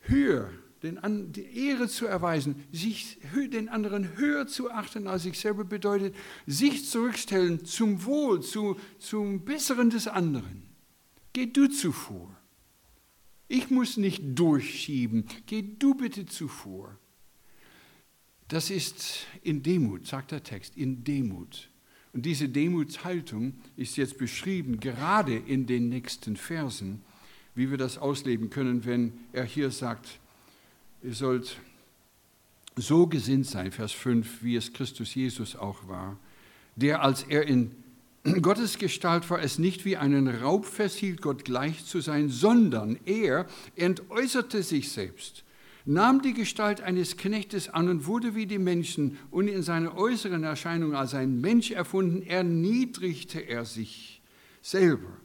höher, 0.02 0.52
den, 0.84 1.00
die 1.32 1.68
Ehre 1.68 1.88
zu 1.88 2.06
erweisen, 2.06 2.64
sich 2.74 3.20
den 3.34 3.70
anderen 3.70 4.18
höher 4.18 4.48
zu 4.48 4.70
achten 4.70 5.08
als 5.08 5.24
sich 5.24 5.40
selber 5.40 5.64
bedeutet, 5.64 6.14
sich 6.46 6.90
zurückstellen 6.90 7.64
zum 7.64 8.04
Wohl, 8.04 8.42
zu, 8.42 8.78
zum 9.00 9.46
Besseren 9.46 9.90
des 9.90 10.10
anderen. 10.10 10.64
Geh 11.32 11.46
du 11.46 11.70
zuvor. 11.70 12.36
Ich 13.48 13.70
muss 13.70 13.96
nicht 13.96 14.22
durchschieben. 14.38 15.26
Geh 15.46 15.62
du 15.62 15.96
bitte 15.96 16.26
zuvor. 16.26 16.98
Das 18.52 18.70
ist 18.70 19.28
in 19.44 19.64
Demut, 19.64 20.06
sagt 20.06 20.32
der 20.32 20.44
Text, 20.44 20.76
in 20.76 21.06
Demut. 21.06 21.70
Und 22.12 22.26
diese 22.26 22.50
Demutshaltung 22.50 23.54
ist 23.78 23.96
jetzt 23.96 24.18
beschrieben, 24.18 24.82
gerade 24.82 25.38
in 25.38 25.68
den 25.68 25.88
nächsten 25.88 26.36
Versen, 26.36 27.02
wie 27.56 27.72
wir 27.72 27.78
das 27.78 27.98
ausleben 27.98 28.50
können, 28.50 28.84
wenn 28.84 29.14
er 29.32 29.46
hier 29.46 29.72
sagt, 29.72 30.20
ihr 31.02 31.14
sollt 31.14 31.60
so 32.76 33.08
gesinnt 33.08 33.48
sein, 33.48 33.72
Vers 33.72 33.94
5, 33.94 34.44
wie 34.44 34.58
es 34.58 34.74
Christus 34.74 35.16
Jesus 35.16 35.56
auch 35.56 35.88
war, 35.88 36.20
der, 36.76 37.04
als 37.04 37.24
er 37.24 37.48
in 37.48 37.72
Gottes 38.42 38.78
Gestalt 38.78 39.30
war 39.30 39.40
es 39.42 39.60
nicht 39.60 39.86
wie 39.86 39.96
einen 39.96 40.28
Raub 40.28 40.66
festhielt, 40.66 41.22
Gott 41.22 41.46
gleich 41.46 41.86
zu 41.86 42.02
sein, 42.02 42.28
sondern 42.28 43.00
er 43.06 43.48
entäußerte 43.78 44.62
sich 44.62 44.92
selbst, 44.92 45.46
nahm 45.86 46.22
die 46.22 46.34
Gestalt 46.34 46.82
eines 46.82 47.16
Knechtes 47.18 47.70
an 47.70 47.90
und 47.90 48.06
wurde 48.06 48.36
wie 48.36 48.46
die 48.46 48.60
Menschen 48.60 49.18
und 49.30 49.48
in 49.48 49.64
seiner 49.64 49.98
äußeren 49.98 50.44
Erscheinung 50.44 50.96
als 50.96 51.14
ein 51.14 51.40
Mensch 51.42 51.72
erfunden, 51.72 52.22
erniedrigte 52.22 53.40
er 53.40 53.66
sich 53.66 54.22
selber 54.62 55.18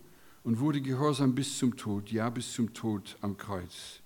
und 0.42 0.58
wurde 0.60 0.80
gehorsam 0.80 1.34
bis 1.34 1.58
zum 1.58 1.76
Tod, 1.76 2.10
ja 2.10 2.30
bis 2.30 2.52
zum 2.52 2.72
Tod 2.72 3.16
am 3.20 3.36
Kreuz. 3.36 4.00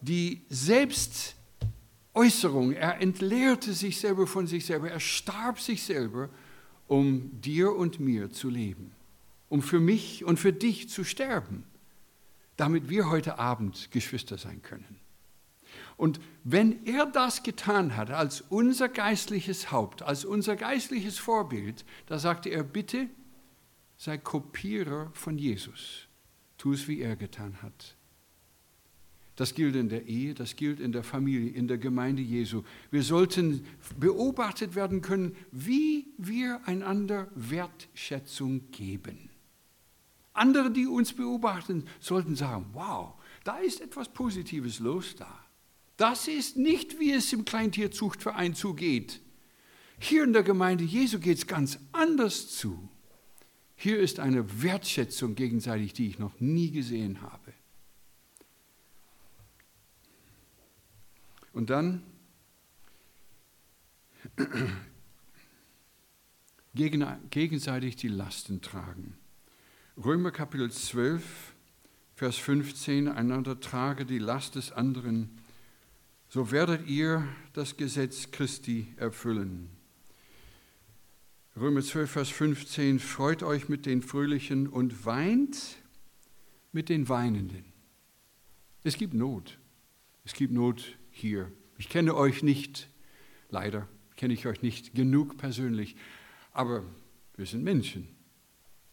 Die 0.00 0.42
Selbstäußerung, 0.50 2.72
er 2.72 3.00
entleerte 3.00 3.72
sich 3.72 3.98
selber 3.98 4.26
von 4.26 4.46
sich 4.46 4.66
selber, 4.66 4.90
er 4.90 5.00
starb 5.00 5.58
sich 5.60 5.82
selber 5.82 6.28
um 6.86 7.40
dir 7.40 7.74
und 7.74 7.98
mir 7.98 8.30
zu 8.30 8.50
leben, 8.50 8.92
um 9.48 9.62
für 9.62 9.80
mich 9.80 10.24
und 10.24 10.38
für 10.38 10.52
dich 10.52 10.88
zu 10.88 11.04
sterben, 11.04 11.64
damit 12.56 12.88
wir 12.88 13.10
heute 13.10 13.38
Abend 13.38 13.90
Geschwister 13.90 14.38
sein 14.38 14.62
können. 14.62 15.00
Und 15.96 16.20
wenn 16.44 16.84
er 16.84 17.06
das 17.06 17.42
getan 17.42 17.96
hat 17.96 18.10
als 18.10 18.42
unser 18.42 18.88
geistliches 18.88 19.70
Haupt, 19.72 20.02
als 20.02 20.24
unser 20.24 20.56
geistliches 20.56 21.18
Vorbild, 21.18 21.84
da 22.06 22.18
sagte 22.18 22.50
er, 22.50 22.62
bitte 22.62 23.08
sei 23.96 24.18
Kopierer 24.18 25.10
von 25.14 25.38
Jesus. 25.38 26.06
Tu 26.58 26.72
es, 26.72 26.86
wie 26.86 27.00
er 27.00 27.16
getan 27.16 27.62
hat. 27.62 27.96
Das 29.36 29.54
gilt 29.54 29.76
in 29.76 29.90
der 29.90 30.06
Ehe, 30.06 30.32
das 30.32 30.56
gilt 30.56 30.80
in 30.80 30.92
der 30.92 31.04
Familie, 31.04 31.50
in 31.50 31.68
der 31.68 31.76
Gemeinde 31.76 32.22
Jesu. 32.22 32.62
Wir 32.90 33.02
sollten 33.02 33.66
beobachtet 33.98 34.74
werden 34.74 35.02
können, 35.02 35.36
wie 35.52 36.06
wir 36.16 36.66
einander 36.66 37.28
Wertschätzung 37.34 38.70
geben. 38.70 39.28
Andere, 40.32 40.70
die 40.70 40.86
uns 40.86 41.12
beobachten, 41.12 41.84
sollten 42.00 42.34
sagen, 42.34 42.66
wow, 42.72 43.14
da 43.44 43.58
ist 43.58 43.80
etwas 43.80 44.08
Positives 44.08 44.80
los 44.80 45.14
da. 45.16 45.45
Das 45.96 46.28
ist 46.28 46.56
nicht, 46.56 47.00
wie 47.00 47.12
es 47.12 47.32
im 47.32 47.44
Kleintierzuchtverein 47.44 48.54
zugeht. 48.54 49.20
Hier 49.98 50.24
in 50.24 50.32
der 50.32 50.42
Gemeinde 50.42 50.84
Jesu 50.84 51.18
geht 51.18 51.38
es 51.38 51.46
ganz 51.46 51.78
anders 51.92 52.54
zu. 52.54 52.88
Hier 53.76 53.98
ist 53.98 54.20
eine 54.20 54.62
Wertschätzung 54.62 55.34
gegenseitig, 55.34 55.92
die 55.94 56.08
ich 56.08 56.18
noch 56.18 56.38
nie 56.40 56.70
gesehen 56.70 57.22
habe. 57.22 57.52
Und 61.52 61.70
dann 61.70 62.02
gegenseitig 66.74 67.96
die 67.96 68.08
Lasten 68.08 68.60
tragen. 68.60 69.16
Römer 69.96 70.30
Kapitel 70.30 70.70
12, 70.70 71.54
Vers 72.14 72.36
15, 72.36 73.08
einander 73.08 73.58
trage 73.60 74.04
die 74.04 74.18
Last 74.18 74.56
des 74.56 74.72
anderen, 74.72 75.38
so 76.28 76.50
werdet 76.50 76.86
ihr 76.88 77.26
das 77.52 77.76
Gesetz 77.76 78.30
Christi 78.30 78.88
erfüllen. 78.96 79.70
Römer 81.58 81.80
12, 81.80 82.10
Vers 82.10 82.28
15, 82.28 82.98
freut 82.98 83.42
euch 83.42 83.68
mit 83.68 83.86
den 83.86 84.02
Fröhlichen 84.02 84.68
und 84.68 85.06
weint 85.06 85.76
mit 86.72 86.88
den 86.88 87.08
Weinenden. 87.08 87.64
Es 88.84 88.98
gibt 88.98 89.14
Not. 89.14 89.58
Es 90.24 90.34
gibt 90.34 90.52
Not 90.52 90.98
hier. 91.10 91.50
Ich 91.78 91.88
kenne 91.88 92.14
euch 92.14 92.42
nicht, 92.42 92.90
leider 93.48 93.88
kenne 94.16 94.34
ich 94.34 94.46
euch 94.46 94.62
nicht 94.62 94.94
genug 94.94 95.36
persönlich, 95.38 95.96
aber 96.52 96.82
wir 97.36 97.46
sind 97.46 97.62
Menschen. 97.62 98.08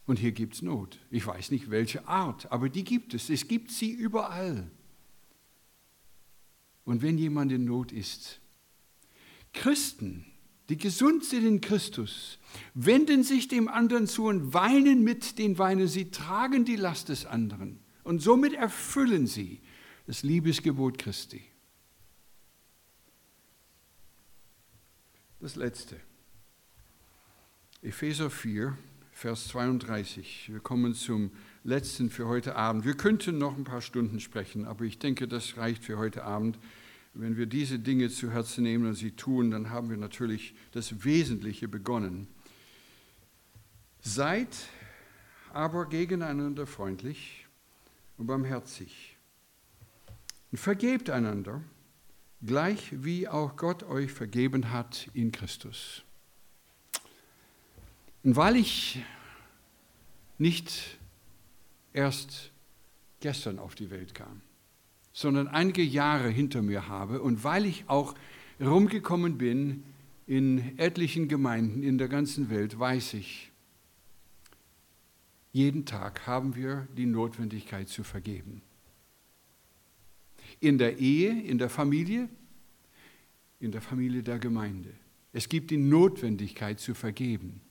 Und 0.06 0.20
hier 0.20 0.34
gibt 0.34 0.56
es 0.56 0.62
Not. 0.62 1.00
Ich 1.10 1.26
weiß 1.26 1.52
nicht, 1.52 1.70
welche 1.70 2.08
Art, 2.08 2.52
aber 2.52 2.70
die 2.70 2.84
gibt 2.84 3.14
es. 3.14 3.30
Es 3.30 3.48
gibt 3.48 3.72
sie 3.72 3.92
überall. 3.92 4.70
Und 6.86 7.02
wenn 7.02 7.18
jemand 7.18 7.52
in 7.52 7.66
Not 7.66 7.92
ist, 7.92 8.40
Christen, 9.54 10.26
die 10.70 10.78
gesund 10.78 11.24
sind 11.24 11.46
in 11.46 11.62
Christus, 11.62 12.40
wenden 12.74 13.24
sich 13.24 13.48
dem 13.48 13.68
anderen 13.68 14.08
zu 14.08 14.26
und 14.26 14.54
weinen 14.54 15.04
mit 15.04 15.38
den 15.38 15.58
Weinen. 15.58 15.88
Sie 15.88 16.12
tragen 16.12 16.66
die 16.66 16.76
Last 16.76 17.10
des 17.10 17.26
anderen. 17.26 17.80
Und 18.04 18.22
somit 18.22 18.54
erfüllen 18.54 19.28
sie 19.28 19.62
das 20.08 20.24
Liebesgebot 20.24 20.98
Christi. 20.98 21.44
Das 25.40 25.56
letzte. 25.56 26.00
Epheser 27.82 28.30
4, 28.30 28.78
Vers 29.12 29.50
32. 29.50 30.50
Wir 30.54 30.62
kommen 30.62 30.96
zum 30.96 31.32
letzten 31.64 32.10
für 32.10 32.28
heute 32.28 32.56
Abend. 32.56 32.86
Wir 32.86 32.96
könnten 32.96 33.38
noch 33.38 33.58
ein 33.58 33.64
paar 33.64 33.82
Stunden 33.82 34.20
sprechen, 34.20 34.66
aber 34.66 34.86
ich 34.86 35.00
denke, 35.00 35.28
das 35.28 35.58
reicht 35.58 35.84
für 35.84 35.98
heute 35.98 36.24
Abend. 36.24 36.60
Wenn 37.14 37.38
wir 37.38 37.46
diese 37.46 37.80
Dinge 37.80 38.10
zu 38.10 38.32
Herzen 38.32 38.64
nehmen 38.64 38.88
und 38.88 38.96
sie 38.96 39.12
tun, 39.12 39.52
dann 39.52 39.70
haben 39.70 39.90
wir 39.90 39.98
natürlich 39.98 40.56
das 40.72 41.04
Wesentliche 41.04 41.68
begonnen. 41.68 42.28
Seid 44.02 44.50
aber 45.54 45.88
gegeneinander 45.88 46.66
freundlich 46.66 47.46
und 48.18 48.28
barmherzig 48.28 49.18
und 50.52 50.58
vergebt 50.58 51.10
einander 51.10 51.62
gleich 52.46 52.90
wie 52.92 53.28
auch 53.28 53.56
Gott 53.56 53.84
euch 53.84 54.12
vergeben 54.12 54.72
hat 54.72 55.10
in 55.14 55.32
Christus. 55.32 56.04
Und 58.24 58.36
weil 58.36 58.58
ich 58.58 59.02
nicht 60.38 60.98
erst 61.94 62.52
gestern 63.20 63.60
auf 63.60 63.76
die 63.76 63.90
Welt 63.90 64.14
kam, 64.14 64.42
sondern 65.14 65.48
einige 65.48 65.84
Jahre 65.84 66.30
hinter 66.30 66.62
mir 66.62 66.88
habe 66.88 67.22
und 67.22 67.44
weil 67.44 67.66
ich 67.66 67.86
auch 67.88 68.16
rumgekommen 68.60 69.38
bin 69.38 69.84
in 70.26 70.78
etlichen 70.78 71.28
Gemeinden 71.28 71.84
in 71.84 71.98
der 71.98 72.08
ganzen 72.08 72.50
Welt, 72.50 72.78
weiß 72.78 73.14
ich, 73.16 73.52
jeden 75.52 75.86
Tag 75.86 76.26
haben 76.26 76.56
wir 76.56 76.88
die 76.98 77.06
Notwendigkeit 77.06 77.88
zu 77.88 78.04
vergeben 78.04 78.64
in 80.64 80.78
der 80.78 80.98
Ehe, 80.98 81.42
in 81.42 81.58
der 81.58 81.70
Familie, 81.70 82.30
in 83.60 83.72
der 83.72 83.82
Familie 83.82 84.24
der 84.24 84.40
Gemeinde. 84.40 84.94
Es 85.34 85.50
gibt 85.50 85.72
die 85.72 85.78
Notwendigkeit 85.78 86.80
zu 86.80 86.94
vergeben. 86.94 87.62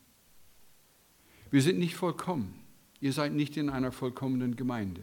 Wir 1.50 1.62
sind 1.62 1.78
nicht 1.78 1.94
vollkommen. 1.94 2.61
Ihr 3.02 3.12
seid 3.12 3.34
nicht 3.34 3.58
in 3.58 3.68
einer 3.68 3.92
vollkommenen 3.92 4.56
Gemeinde. 4.56 5.02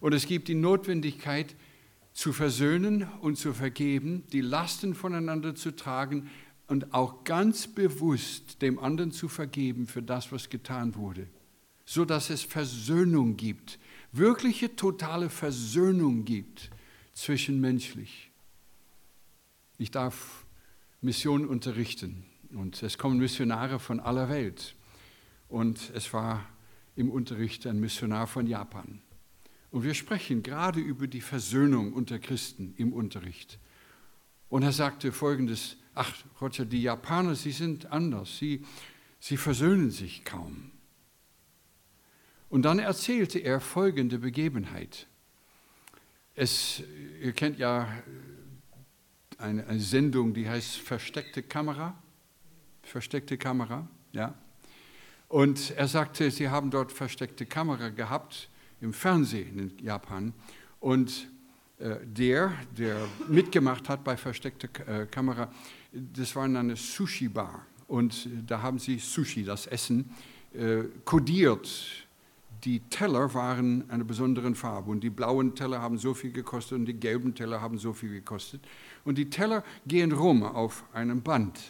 Und 0.00 0.14
es 0.14 0.26
gibt 0.26 0.48
die 0.48 0.54
Notwendigkeit 0.54 1.54
zu 2.14 2.32
versöhnen 2.32 3.06
und 3.20 3.36
zu 3.36 3.52
vergeben, 3.52 4.24
die 4.32 4.40
Lasten 4.40 4.94
voneinander 4.94 5.54
zu 5.54 5.76
tragen, 5.76 6.30
und 6.70 6.94
auch 6.94 7.24
ganz 7.24 7.66
bewusst 7.66 8.62
dem 8.62 8.78
anderen 8.78 9.10
zu 9.10 9.28
vergeben 9.28 9.88
für 9.88 10.02
das, 10.02 10.30
was 10.30 10.50
getan 10.50 10.94
wurde, 10.94 11.26
so 11.84 12.04
dass 12.04 12.30
es 12.30 12.44
Versöhnung 12.44 13.36
gibt, 13.36 13.80
wirkliche 14.12 14.76
totale 14.76 15.30
Versöhnung 15.30 16.24
gibt 16.24 16.70
zwischenmenschlich. 17.12 18.30
Ich 19.78 19.90
darf 19.90 20.46
Mission 21.00 21.44
unterrichten 21.44 22.24
und 22.54 22.80
es 22.84 22.98
kommen 22.98 23.18
Missionare 23.18 23.80
von 23.80 23.98
aller 23.98 24.28
Welt 24.28 24.76
und 25.48 25.90
es 25.92 26.12
war 26.12 26.46
im 26.96 27.10
Unterricht 27.10 27.66
ein 27.66 27.80
Missionar 27.80 28.26
von 28.26 28.46
Japan. 28.46 29.00
Und 29.70 29.84
wir 29.84 29.94
sprechen 29.94 30.42
gerade 30.42 30.80
über 30.80 31.06
die 31.06 31.20
Versöhnung 31.20 31.92
unter 31.92 32.18
Christen 32.18 32.74
im 32.76 32.92
Unterricht. 32.92 33.58
Und 34.48 34.62
er 34.62 34.72
sagte 34.72 35.12
folgendes, 35.12 35.76
ach 35.94 36.12
Roger, 36.40 36.64
die 36.64 36.82
Japaner, 36.82 37.36
sie 37.36 37.52
sind 37.52 37.86
anders, 37.86 38.36
sie, 38.38 38.64
sie 39.20 39.36
versöhnen 39.36 39.90
sich 39.90 40.24
kaum. 40.24 40.72
Und 42.48 42.62
dann 42.62 42.80
erzählte 42.80 43.38
er 43.38 43.60
folgende 43.60 44.18
Begebenheit. 44.18 45.06
Es, 46.34 46.82
ihr 47.22 47.32
kennt 47.32 47.58
ja 47.58 47.88
eine, 49.38 49.66
eine 49.66 49.80
Sendung, 49.80 50.34
die 50.34 50.48
heißt 50.48 50.78
Versteckte 50.78 51.44
Kamera. 51.44 52.02
Versteckte 52.82 53.38
Kamera, 53.38 53.88
ja. 54.12 54.34
Und 55.30 55.70
er 55.76 55.86
sagte, 55.86 56.28
sie 56.32 56.48
haben 56.48 56.72
dort 56.72 56.90
versteckte 56.90 57.46
Kamera 57.46 57.90
gehabt 57.90 58.48
im 58.80 58.92
Fernsehen 58.92 59.58
in 59.60 59.84
Japan. 59.84 60.34
Und 60.80 61.28
äh, 61.78 61.98
der, 62.04 62.52
der 62.76 62.96
mitgemacht 63.28 63.88
hat 63.88 64.02
bei 64.02 64.16
versteckter 64.16 64.68
äh, 64.88 65.06
Kamera, 65.06 65.48
das 65.92 66.34
war 66.34 66.42
eine 66.42 66.74
Sushi-Bar. 66.74 67.64
Und 67.86 68.28
da 68.44 68.60
haben 68.60 68.80
sie 68.80 68.98
Sushi, 68.98 69.44
das 69.44 69.68
Essen, 69.68 70.10
äh, 70.52 70.82
kodiert. 71.04 71.68
Die 72.64 72.80
Teller 72.90 73.32
waren 73.32 73.88
einer 73.88 74.02
besonderen 74.02 74.56
Farbe 74.56 74.90
und 74.90 75.00
die 75.00 75.10
blauen 75.10 75.54
Teller 75.54 75.80
haben 75.80 75.96
so 75.96 76.12
viel 76.12 76.32
gekostet 76.32 76.76
und 76.76 76.86
die 76.86 76.94
gelben 76.94 77.36
Teller 77.36 77.60
haben 77.60 77.78
so 77.78 77.92
viel 77.92 78.10
gekostet. 78.10 78.62
Und 79.04 79.16
die 79.16 79.30
Teller 79.30 79.62
gehen 79.86 80.10
rum 80.10 80.42
auf 80.42 80.82
einem 80.92 81.22
Band. 81.22 81.60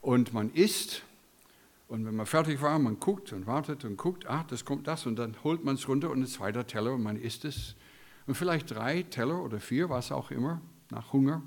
Und 0.00 0.32
man 0.32 0.50
isst 0.54 1.02
und 1.88 2.04
wenn 2.04 2.14
man 2.14 2.26
fertig 2.26 2.60
war, 2.60 2.78
man 2.78 3.00
guckt 3.00 3.32
und 3.32 3.46
wartet 3.46 3.84
und 3.86 3.96
guckt, 3.96 4.26
ach, 4.26 4.44
das 4.44 4.66
kommt 4.66 4.86
das 4.86 5.06
und 5.06 5.16
dann 5.16 5.34
holt 5.42 5.64
man 5.64 5.74
es 5.74 5.88
runter 5.88 6.10
und 6.10 6.20
ein 6.20 6.26
zweiter 6.26 6.66
Teller 6.66 6.92
und 6.92 7.02
man 7.02 7.16
isst 7.16 7.46
es. 7.46 7.76
Und 8.26 8.34
vielleicht 8.34 8.70
drei 8.70 9.02
Teller 9.04 9.42
oder 9.42 9.58
vier, 9.58 9.88
was 9.88 10.12
auch 10.12 10.30
immer, 10.30 10.60
nach 10.90 11.14
Hunger. 11.14 11.42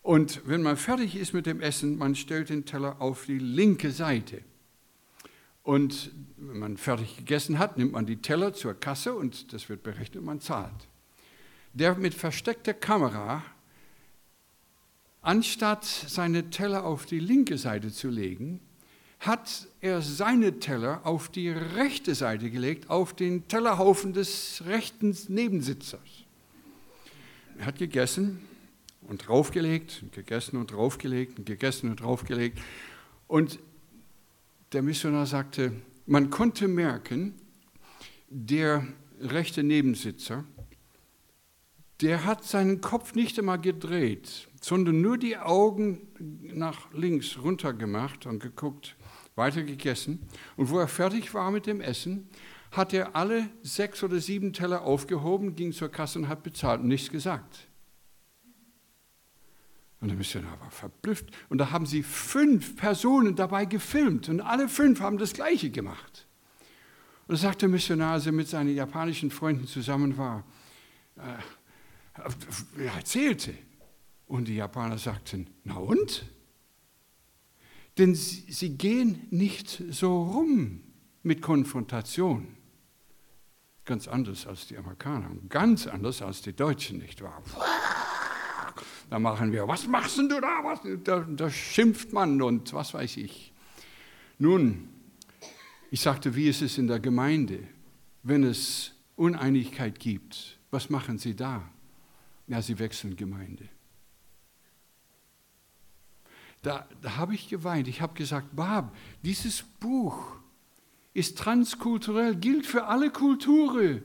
Und 0.00 0.40
wenn 0.46 0.62
man 0.62 0.78
fertig 0.78 1.16
ist 1.16 1.34
mit 1.34 1.44
dem 1.44 1.60
Essen, 1.60 1.98
man 1.98 2.14
stellt 2.14 2.48
den 2.48 2.64
Teller 2.64 3.02
auf 3.02 3.26
die 3.26 3.38
linke 3.38 3.90
Seite. 3.90 4.40
Und 5.62 6.12
wenn 6.38 6.60
man 6.60 6.76
fertig 6.78 7.18
gegessen 7.18 7.58
hat, 7.58 7.76
nimmt 7.76 7.92
man 7.92 8.06
die 8.06 8.22
Teller 8.22 8.54
zur 8.54 8.72
Kasse 8.72 9.12
und 9.12 9.52
das 9.52 9.68
wird 9.68 9.82
berechnet 9.82 10.24
man 10.24 10.40
zahlt. 10.40 10.88
Der 11.74 11.94
mit 11.94 12.14
versteckter 12.14 12.72
Kamera, 12.72 13.42
anstatt 15.20 15.84
seine 15.84 16.48
Teller 16.48 16.86
auf 16.86 17.04
die 17.04 17.20
linke 17.20 17.58
Seite 17.58 17.92
zu 17.92 18.08
legen, 18.08 18.60
hat 19.20 19.66
er 19.80 20.00
seine 20.00 20.60
Teller 20.60 21.04
auf 21.04 21.28
die 21.28 21.48
rechte 21.48 22.14
Seite 22.14 22.50
gelegt, 22.50 22.88
auf 22.88 23.14
den 23.14 23.48
Tellerhaufen 23.48 24.12
des 24.12 24.62
rechten 24.66 25.16
Nebensitzers. 25.28 26.24
Er 27.58 27.66
hat 27.66 27.78
gegessen 27.78 28.40
und 29.02 29.26
draufgelegt, 29.26 30.00
und 30.02 30.12
gegessen 30.12 30.56
und 30.56 30.70
draufgelegt, 30.70 31.38
und 31.38 31.46
gegessen 31.46 31.90
und 31.90 32.00
draufgelegt. 32.00 32.60
Und 33.26 33.58
der 34.72 34.82
Missionar 34.82 35.26
sagte, 35.26 35.72
man 36.06 36.30
konnte 36.30 36.68
merken, 36.68 37.34
der 38.28 38.86
rechte 39.20 39.62
Nebensitzer, 39.62 40.44
der 42.00 42.24
hat 42.24 42.44
seinen 42.44 42.80
Kopf 42.80 43.14
nicht 43.14 43.38
einmal 43.38 43.60
gedreht, 43.60 44.48
sondern 44.60 45.00
nur 45.00 45.18
die 45.18 45.36
Augen 45.36 46.06
nach 46.42 46.92
links 46.92 47.38
runter 47.42 47.72
gemacht 47.72 48.26
und 48.26 48.40
geguckt, 48.40 48.96
weiter 49.38 49.62
gegessen. 49.62 50.28
Und 50.56 50.68
wo 50.68 50.78
er 50.78 50.88
fertig 50.88 51.32
war 51.32 51.50
mit 51.50 51.66
dem 51.66 51.80
Essen, 51.80 52.28
hat 52.70 52.92
er 52.92 53.16
alle 53.16 53.48
sechs 53.62 54.02
oder 54.02 54.20
sieben 54.20 54.52
Teller 54.52 54.82
aufgehoben, 54.82 55.56
ging 55.56 55.72
zur 55.72 55.88
Kasse 55.88 56.18
und 56.18 56.28
hat 56.28 56.42
bezahlt 56.42 56.82
und 56.82 56.88
nichts 56.88 57.10
gesagt. 57.10 57.66
Und 60.00 60.08
der 60.08 60.16
Missionar 60.16 60.60
war 60.60 60.70
verblüfft. 60.70 61.30
Und 61.48 61.58
da 61.58 61.70
haben 61.70 61.86
sie 61.86 62.02
fünf 62.02 62.76
Personen 62.76 63.34
dabei 63.34 63.64
gefilmt 63.64 64.28
und 64.28 64.40
alle 64.40 64.68
fünf 64.68 65.00
haben 65.00 65.18
das 65.18 65.32
Gleiche 65.32 65.70
gemacht. 65.70 66.26
Und 67.26 67.34
da 67.34 67.36
sagte 67.36 67.60
der 67.60 67.70
Missionar, 67.70 68.14
als 68.14 68.26
er 68.26 68.32
mit 68.32 68.48
seinen 68.48 68.74
japanischen 68.74 69.30
Freunden 69.30 69.66
zusammen 69.66 70.16
war, 70.16 70.44
äh, 71.16 72.82
er 72.82 72.94
erzählte. 72.94 73.54
Und 74.26 74.46
die 74.46 74.56
Japaner 74.56 74.98
sagten, 74.98 75.48
na 75.64 75.76
und? 75.76 76.24
Denn 77.98 78.14
sie, 78.14 78.78
gehen 78.78 79.26
nicht 79.30 79.82
so 79.90 80.22
rum 80.22 80.80
mit 81.24 81.42
Konfrontation. 81.42 82.56
Ganz 83.84 84.06
anders 84.06 84.46
als 84.46 84.68
die 84.68 84.76
Amerikaner, 84.76 85.30
ganz 85.48 85.86
anders 85.86 86.22
als 86.22 86.42
die 86.42 86.52
Deutschen, 86.52 86.98
nicht 86.98 87.20
wahr? 87.22 87.42
Da 89.10 89.18
machen 89.18 89.52
wir, 89.52 89.66
was 89.66 89.86
machst 89.86 90.18
du 90.18 90.28
da? 90.28 90.60
Was? 90.62 90.80
Da, 91.02 91.20
da 91.20 91.50
schimpft 91.50 92.12
man 92.12 92.40
und 92.42 92.72
was 92.72 92.92
weiß 92.92 93.16
ich. 93.16 93.52
Nun, 94.38 94.88
ich 95.90 96.00
sagte, 96.00 96.36
wie 96.36 96.48
ist 96.48 96.62
es 96.62 96.78
in 96.78 96.86
der 96.86 97.00
Gemeinde, 97.00 97.60
wenn 98.22 98.44
es 98.44 98.92
Uneinigkeit 99.16 99.98
gibt? 99.98 100.58
Was 100.70 100.90
machen 100.90 101.18
Sie 101.18 101.34
da? 101.34 101.68
Ja, 102.46 102.60
Sie 102.60 102.78
wechseln 102.78 103.16
Gemeinde. 103.16 103.68
Da, 106.62 106.88
da 107.02 107.16
habe 107.16 107.34
ich 107.34 107.48
geweint. 107.48 107.88
Ich 107.88 108.00
habe 108.00 108.14
gesagt, 108.14 108.54
Bab, 108.56 108.94
dieses 109.22 109.62
Buch 109.62 110.36
ist 111.14 111.38
transkulturell, 111.38 112.36
gilt 112.36 112.66
für 112.66 112.86
alle 112.86 113.10
Kulturen. 113.10 114.02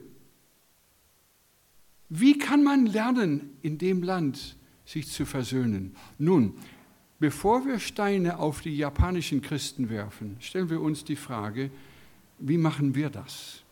Wie 2.08 2.38
kann 2.38 2.62
man 2.62 2.86
lernen, 2.86 3.56
in 3.62 3.78
dem 3.78 4.02
Land 4.02 4.56
sich 4.84 5.08
zu 5.08 5.26
versöhnen? 5.26 5.96
Nun, 6.18 6.54
bevor 7.18 7.66
wir 7.66 7.78
Steine 7.80 8.38
auf 8.38 8.60
die 8.60 8.76
japanischen 8.76 9.42
Christen 9.42 9.88
werfen, 9.88 10.36
stellen 10.40 10.70
wir 10.70 10.80
uns 10.80 11.04
die 11.04 11.16
Frage, 11.16 11.70
wie 12.38 12.58
machen 12.58 12.94
wir 12.94 13.10
das? 13.10 13.62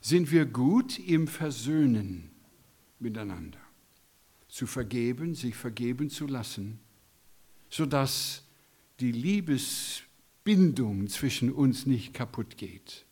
Sind 0.00 0.30
wir 0.30 0.44
gut 0.44 0.98
im 0.98 1.26
Versöhnen 1.26 2.30
miteinander? 3.00 3.58
Zu 4.48 4.66
vergeben, 4.66 5.34
sich 5.34 5.56
vergeben 5.56 6.08
zu 6.08 6.26
lassen 6.26 6.78
sodass 7.70 8.42
die 9.00 9.12
Liebesbindung 9.12 11.08
zwischen 11.08 11.52
uns 11.52 11.86
nicht 11.86 12.14
kaputt 12.14 12.56
geht. 12.56 13.04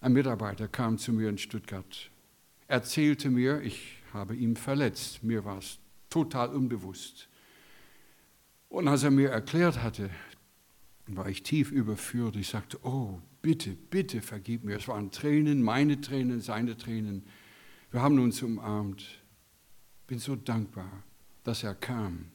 Ein 0.00 0.12
Mitarbeiter 0.12 0.68
kam 0.68 0.98
zu 0.98 1.12
mir 1.12 1.28
in 1.28 1.38
Stuttgart, 1.38 2.10
erzählte 2.68 3.30
mir, 3.30 3.60
ich 3.62 3.96
habe 4.12 4.36
ihn 4.36 4.56
verletzt, 4.56 5.22
mir 5.22 5.44
war 5.44 5.58
es 5.58 5.78
total 6.08 6.48
unbewusst. 6.50 7.28
Und 8.68 8.86
als 8.88 9.02
er 9.02 9.10
mir 9.10 9.30
erklärt 9.30 9.82
hatte, 9.82 10.10
war 11.06 11.28
ich 11.28 11.42
tief 11.42 11.70
überführt. 11.72 12.36
Ich 12.36 12.48
sagte, 12.48 12.78
oh, 12.84 13.18
bitte, 13.40 13.70
bitte 13.70 14.20
vergib 14.20 14.64
mir. 14.64 14.76
Es 14.76 14.88
waren 14.88 15.10
Tränen, 15.10 15.62
meine 15.62 16.00
Tränen, 16.00 16.40
seine 16.40 16.76
Tränen. 16.76 17.24
Wir 17.90 18.02
haben 18.02 18.18
uns 18.18 18.42
umarmt. 18.42 19.22
Bin 20.06 20.18
so 20.18 20.36
dankbar 20.36 21.02
dass 21.48 21.64
er 21.64 21.74
kam. 21.74 22.26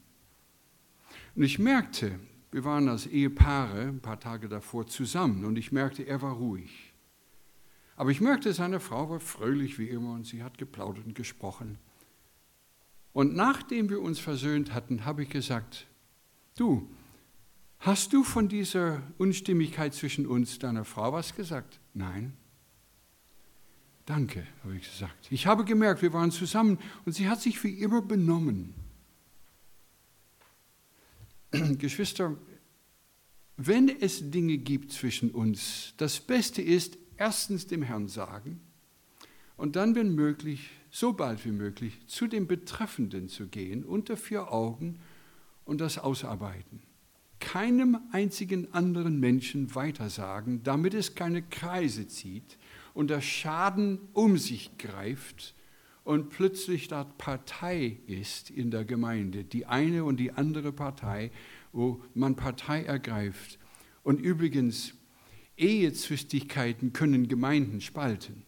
Und 1.35 1.43
ich 1.43 1.59
merkte, 1.59 2.19
wir 2.51 2.63
waren 2.63 2.89
als 2.89 3.05
Ehepaare 3.05 3.81
ein 3.81 3.99
paar 3.99 4.19
Tage 4.19 4.49
davor 4.49 4.87
zusammen 4.87 5.45
und 5.45 5.55
ich 5.55 5.71
merkte, 5.71 6.03
er 6.03 6.21
war 6.23 6.33
ruhig. 6.33 6.93
Aber 7.95 8.09
ich 8.09 8.21
merkte, 8.21 8.53
seine 8.53 8.79
Frau 8.79 9.11
war 9.11 9.19
fröhlich 9.19 9.77
wie 9.77 9.87
immer 9.87 10.13
und 10.13 10.25
sie 10.25 10.41
hat 10.41 10.57
geplaudert 10.57 11.05
und 11.05 11.13
gesprochen. 11.13 11.77
Und 13.13 13.35
nachdem 13.35 13.89
wir 13.89 14.01
uns 14.01 14.19
versöhnt 14.19 14.73
hatten, 14.73 15.05
habe 15.05 15.21
ich 15.23 15.29
gesagt, 15.29 15.85
du, 16.57 16.89
hast 17.79 18.13
du 18.13 18.23
von 18.23 18.49
dieser 18.49 19.03
Unstimmigkeit 19.19 19.93
zwischen 19.93 20.25
uns 20.25 20.57
deiner 20.57 20.85
Frau 20.85 21.13
was 21.13 21.35
gesagt? 21.35 21.79
Nein. 21.93 22.33
Danke, 24.07 24.47
habe 24.63 24.75
ich 24.75 24.89
gesagt. 24.89 25.27
Ich 25.29 25.45
habe 25.45 25.63
gemerkt, 25.63 26.01
wir 26.01 26.13
waren 26.13 26.31
zusammen 26.31 26.79
und 27.05 27.13
sie 27.13 27.29
hat 27.29 27.41
sich 27.41 27.63
wie 27.63 27.79
immer 27.79 28.01
benommen. 28.01 28.73
Geschwister, 31.77 32.35
wenn 33.57 33.87
es 33.87 34.31
Dinge 34.31 34.57
gibt 34.57 34.91
zwischen 34.91 35.31
uns, 35.31 35.93
das 35.97 36.19
Beste 36.19 36.61
ist, 36.61 36.97
erstens 37.17 37.67
dem 37.67 37.83
Herrn 37.83 38.07
sagen 38.07 38.59
und 39.55 39.75
dann, 39.75 39.95
wenn 39.95 40.15
möglich, 40.15 40.71
so 40.89 41.13
bald 41.13 41.45
wie 41.45 41.51
möglich, 41.51 41.99
zu 42.07 42.27
dem 42.27 42.47
Betreffenden 42.47 43.29
zu 43.29 43.47
gehen, 43.47 43.83
unter 43.83 44.17
vier 44.17 44.51
Augen 44.51 44.99
und 45.65 45.81
das 45.81 45.97
ausarbeiten. 45.97 46.81
Keinem 47.39 47.97
einzigen 48.11 48.73
anderen 48.73 49.19
Menschen 49.19 49.75
weitersagen, 49.75 50.63
damit 50.63 50.93
es 50.93 51.13
keine 51.13 51.43
Kreise 51.43 52.07
zieht 52.07 52.57
und 52.93 53.09
der 53.09 53.21
Schaden 53.21 53.99
um 54.13 54.37
sich 54.37 54.77
greift 54.77 55.53
und 56.03 56.29
plötzlich 56.29 56.87
da 56.87 57.03
Partei 57.03 57.97
ist 58.07 58.49
in 58.49 58.71
der 58.71 58.85
Gemeinde, 58.85 59.43
die 59.43 59.65
eine 59.65 60.03
und 60.03 60.17
die 60.17 60.31
andere 60.31 60.71
Partei, 60.71 61.31
wo 61.71 62.03
man 62.13 62.35
Partei 62.35 62.83
ergreift. 62.83 63.57
Und 64.03 64.19
übrigens, 64.19 64.93
Ehezwistigkeiten 65.57 66.93
können 66.93 67.27
Gemeinden 67.27 67.79
spalten. 67.79 68.43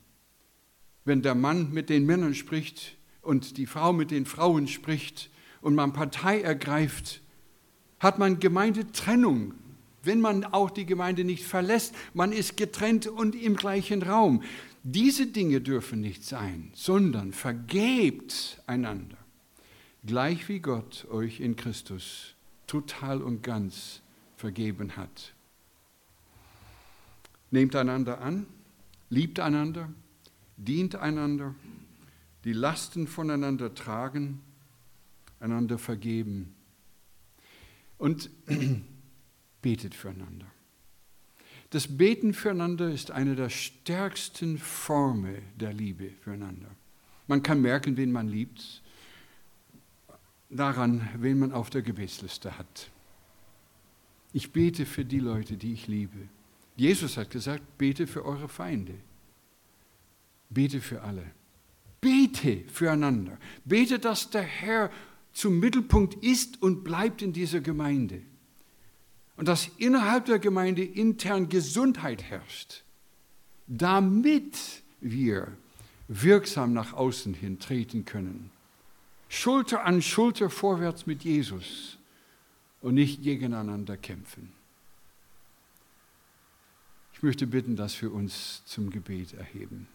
Wenn 1.06 1.22
der 1.22 1.36
Mann 1.36 1.72
mit 1.72 1.90
den 1.90 2.06
Männern 2.06 2.34
spricht 2.34 2.98
und 3.22 3.58
die 3.58 3.68
Frau 3.68 3.94
mit 3.94 4.12
den 4.12 4.26
Frauen 4.26 4.68
spricht 4.68 5.30
und 5.62 5.76
man 5.76 5.94
Partei 5.94 6.42
ergreift, 6.42 7.22
hat 8.00 8.20
man 8.20 8.40
Gemeindetrennung. 8.40 9.54
Wenn 10.04 10.20
man 10.20 10.44
auch 10.44 10.70
die 10.70 10.86
Gemeinde 10.86 11.24
nicht 11.24 11.46
verlässt, 11.46 11.96
man 12.14 12.32
ist 12.32 12.58
getrennt 12.58 13.08
und 13.08 13.36
im 13.36 13.56
gleichen 13.56 14.04
Raum. 14.04 14.44
Diese 14.88 15.26
Dinge 15.26 15.62
dürfen 15.62 16.00
nicht 16.00 16.24
sein, 16.24 16.70
sondern 16.76 17.34
vergebt 17.34 18.62
einander, 18.68 19.18
gleich 20.06 20.48
wie 20.48 20.60
Gott 20.60 21.08
euch 21.10 21.40
in 21.40 21.56
Christus 21.56 22.36
total 22.68 23.24
und 23.24 23.42
ganz 23.42 24.04
vergeben 24.38 24.96
hat. 24.96 25.34
Nehmt 27.50 27.76
einander 27.76 28.22
an, 28.22 28.46
liebt 29.10 29.40
einander, 29.40 29.92
dient 30.56 30.94
einander, 30.94 31.56
die 32.44 32.54
Lasten 32.54 33.08
voneinander 33.08 33.74
tragen, 33.74 34.40
einander 35.40 35.80
vergeben 35.80 36.54
und 37.98 38.30
betet 39.64 39.96
füreinander. 39.96 40.46
Das 41.76 41.90
Beten 41.90 42.34
füreinander 42.34 42.90
ist 42.90 43.12
eine 43.12 43.36
der 43.36 43.50
stärksten 43.50 44.58
Formen 44.58 45.42
der 45.58 45.74
Liebe 45.74 46.12
füreinander. 46.22 46.70
Man 47.28 47.44
kann 47.44 47.62
merken, 47.62 47.98
wen 47.98 48.14
man 48.14 48.30
liebt, 48.30 48.82
daran, 50.50 51.06
wen 51.18 51.38
man 51.38 51.52
auf 51.52 51.70
der 51.70 51.82
Gebetsliste 51.82 52.58
hat. 52.58 52.90
Ich 54.32 54.54
bete 54.54 54.86
für 54.86 55.04
die 55.04 55.20
Leute, 55.20 55.58
die 55.58 55.74
ich 55.74 55.88
liebe. 55.88 56.30
Jesus 56.78 57.18
hat 57.18 57.30
gesagt, 57.30 57.78
bete 57.78 58.08
für 58.08 58.24
eure 58.24 58.48
Feinde. 58.48 58.94
Bete 60.50 60.80
für 60.80 61.02
alle. 61.02 61.26
Bete 62.00 62.64
füreinander. 62.70 63.38
Bete, 63.66 64.00
dass 64.00 64.30
der 64.30 64.44
Herr 64.44 64.92
zum 65.34 65.60
Mittelpunkt 65.60 66.24
ist 66.24 66.62
und 66.62 66.86
bleibt 66.86 67.22
in 67.22 67.34
dieser 67.34 67.60
Gemeinde. 67.60 68.22
Und 69.38 69.48
dass 69.48 69.70
innerhalb 69.78 70.26
der 70.26 70.40
Gemeinde 70.40 70.84
intern 70.84 71.50
Gesundheit 71.50 72.24
herrscht, 72.24 72.84
damit 73.68 74.84
wir 75.02 75.58
wirksam 76.08 76.74
nach 76.74 76.94
außen 76.94 77.34
hin 77.34 77.60
treten 77.60 78.06
können. 78.06 78.52
Schulter 79.28 79.84
an 79.84 80.02
Schulter 80.02 80.50
vorwärts 80.50 81.06
mit 81.06 81.24
Jesus 81.24 81.98
und 82.82 82.94
nicht 82.94 83.24
gegeneinander 83.24 83.98
kämpfen. 83.98 84.54
Ich 87.14 87.24
möchte 87.24 87.48
bitten, 87.48 87.76
dass 87.76 88.02
wir 88.02 88.14
uns 88.14 88.64
zum 88.66 88.90
Gebet 88.90 89.34
erheben. 89.34 89.88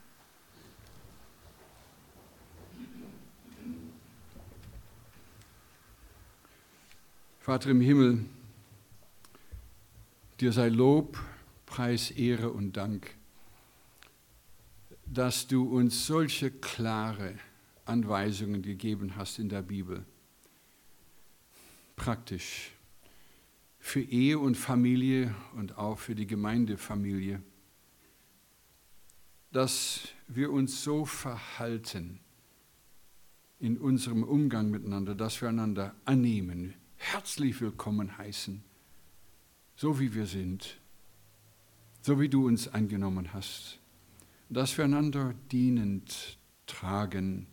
Vater 7.41 7.70
im 7.70 7.80
Himmel, 7.80 8.24
dir 10.41 10.53
sei 10.53 10.68
Lob, 10.68 11.18
Preis, 11.66 12.11
Ehre 12.11 12.51
und 12.51 12.76
Dank, 12.76 13.14
dass 15.05 15.47
du 15.47 15.64
uns 15.64 16.07
solche 16.07 16.51
klare 16.51 17.34
Anweisungen 17.84 18.62
gegeben 18.62 19.16
hast 19.16 19.38
in 19.38 19.49
der 19.49 19.62
Bibel. 19.62 20.05
Praktisch 21.97 22.72
für 23.78 24.01
Ehe 24.01 24.38
und 24.38 24.57
Familie 24.57 25.34
und 25.57 25.76
auch 25.76 25.99
für 25.99 26.14
die 26.14 26.26
Gemeindefamilie, 26.26 27.43
dass 29.53 30.09
wir 30.28 30.51
uns 30.53 30.82
so 30.82 31.05
verhalten 31.05 32.20
in 33.59 33.76
unserem 33.76 34.22
Umgang 34.22 34.70
miteinander, 34.70 35.14
dass 35.14 35.43
wir 35.43 35.51
einander 35.51 35.95
annehmen, 36.05 36.74
herzlich 36.97 37.61
willkommen 37.61 38.16
heißen, 38.16 38.62
so 39.81 39.99
wie 39.99 40.14
wir 40.14 40.26
sind, 40.26 40.78
so 42.03 42.20
wie 42.20 42.28
du 42.28 42.47
uns 42.47 42.68
angenommen 42.68 43.33
hast, 43.33 43.81
dass 44.51 44.76
wir 44.76 44.85
einander 44.85 45.35
dienend 45.51 46.37
tragen, 46.66 47.47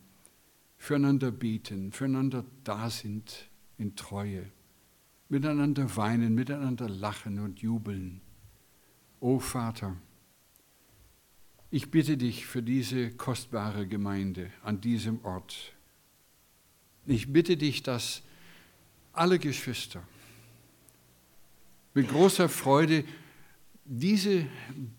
füreinander 0.78 1.32
beten, 1.32 1.93
füreinander 1.93 2.43
da 2.65 2.89
sind 2.89 3.49
in 3.78 3.95
Treue, 3.95 4.51
miteinander 5.30 5.95
weinen, 5.95 6.36
miteinander 6.36 6.89
lachen 6.89 7.39
und 7.39 7.61
jubeln. 7.61 8.19
O 9.21 9.39
Vater, 9.39 9.95
ich 11.71 11.91
bitte 11.91 12.17
dich 12.17 12.45
für 12.45 12.61
diese 12.61 13.11
kostbare 13.11 13.88
Gemeinde 13.88 14.51
an 14.63 14.82
diesem 14.82 15.23
Ort. 15.23 15.73
Ich 17.05 17.32
bitte 17.32 17.55
dich, 17.55 17.84
dass 17.84 18.21
alle 19.13 19.39
Geschwister 19.39 20.05
mit 21.98 22.10
großer 22.10 22.48
Freude 22.48 23.04
diese 23.84 24.45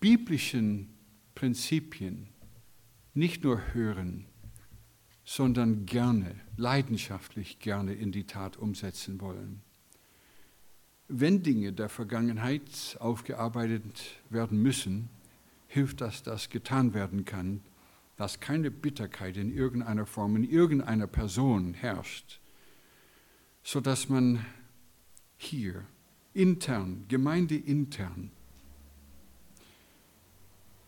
biblischen 0.01 0.93
Prinzipien 1.33 2.27
nicht 3.13 3.45
nur 3.45 3.73
hören, 3.73 4.25
sondern 5.23 5.85
gerne, 5.85 6.35
leidenschaftlich 6.57 7.59
gerne 7.59 7.93
in 7.93 8.11
die 8.11 8.25
Tat 8.25 8.57
umsetzen 8.57 9.21
wollen. 9.21 9.61
Wenn 11.07 11.41
Dinge 11.41 11.71
der 11.71 11.87
Vergangenheit 11.87 12.97
aufgearbeitet 12.99 14.19
werden 14.29 14.61
müssen, 14.61 15.07
hilft 15.67 16.01
das, 16.01 16.21
dass 16.21 16.49
getan 16.49 16.93
werden 16.93 17.23
kann, 17.23 17.61
dass 18.17 18.41
keine 18.41 18.71
Bitterkeit 18.71 19.37
in 19.37 19.55
irgendeiner 19.55 20.05
Form, 20.05 20.35
in 20.35 20.43
irgendeiner 20.43 21.07
Person 21.07 21.75
herrscht, 21.75 22.41
sodass 23.63 24.09
man 24.09 24.45
hier 25.37 25.85
intern, 26.33 27.05
gemeindeintern, 27.07 28.31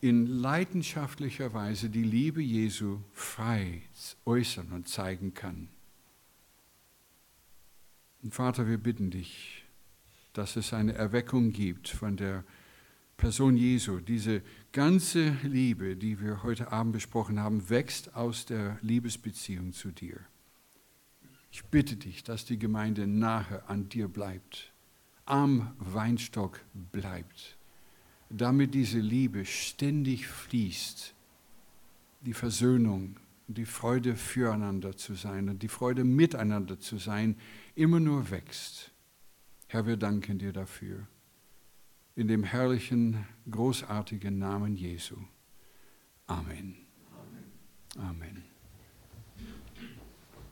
in 0.00 0.26
leidenschaftlicher 0.26 1.54
Weise 1.54 1.88
die 1.88 2.02
Liebe 2.02 2.42
Jesu 2.42 2.98
frei 3.12 3.82
äußern 4.24 4.72
und 4.72 4.88
zeigen 4.88 5.32
kann. 5.32 5.68
Und 8.22 8.34
Vater, 8.34 8.66
wir 8.66 8.78
bitten 8.78 9.10
dich, 9.10 9.64
dass 10.32 10.56
es 10.56 10.72
eine 10.72 10.94
Erweckung 10.94 11.52
gibt 11.52 11.88
von 11.88 12.16
der 12.16 12.44
Person 13.16 13.56
Jesu. 13.56 14.00
Diese 14.00 14.42
ganze 14.72 15.36
Liebe, 15.44 15.96
die 15.96 16.20
wir 16.20 16.42
heute 16.42 16.72
Abend 16.72 16.94
besprochen 16.94 17.38
haben, 17.38 17.70
wächst 17.70 18.16
aus 18.16 18.46
der 18.46 18.78
Liebesbeziehung 18.82 19.72
zu 19.72 19.92
dir. 19.92 20.18
Ich 21.52 21.64
bitte 21.66 21.96
dich, 21.96 22.24
dass 22.24 22.44
die 22.44 22.58
Gemeinde 22.58 23.06
nahe 23.06 23.62
an 23.68 23.88
dir 23.88 24.08
bleibt, 24.08 24.71
am 25.24 25.74
Weinstock 25.78 26.60
bleibt, 26.90 27.56
damit 28.30 28.74
diese 28.74 28.98
Liebe 28.98 29.44
ständig 29.44 30.26
fließt, 30.26 31.14
die 32.22 32.34
Versöhnung, 32.34 33.16
die 33.48 33.66
Freude 33.66 34.16
füreinander 34.16 34.96
zu 34.96 35.14
sein 35.14 35.48
und 35.48 35.62
die 35.62 35.68
Freude 35.68 36.04
miteinander 36.04 36.78
zu 36.78 36.98
sein, 36.98 37.36
immer 37.74 38.00
nur 38.00 38.30
wächst. 38.30 38.90
Herr, 39.68 39.86
wir 39.86 39.96
danken 39.96 40.38
dir 40.38 40.52
dafür. 40.52 41.06
In 42.14 42.28
dem 42.28 42.44
herrlichen, 42.44 43.26
großartigen 43.50 44.38
Namen 44.38 44.76
Jesu. 44.76 45.16
Amen. 46.26 46.76
Amen. 47.96 48.08
Amen. 48.08 48.51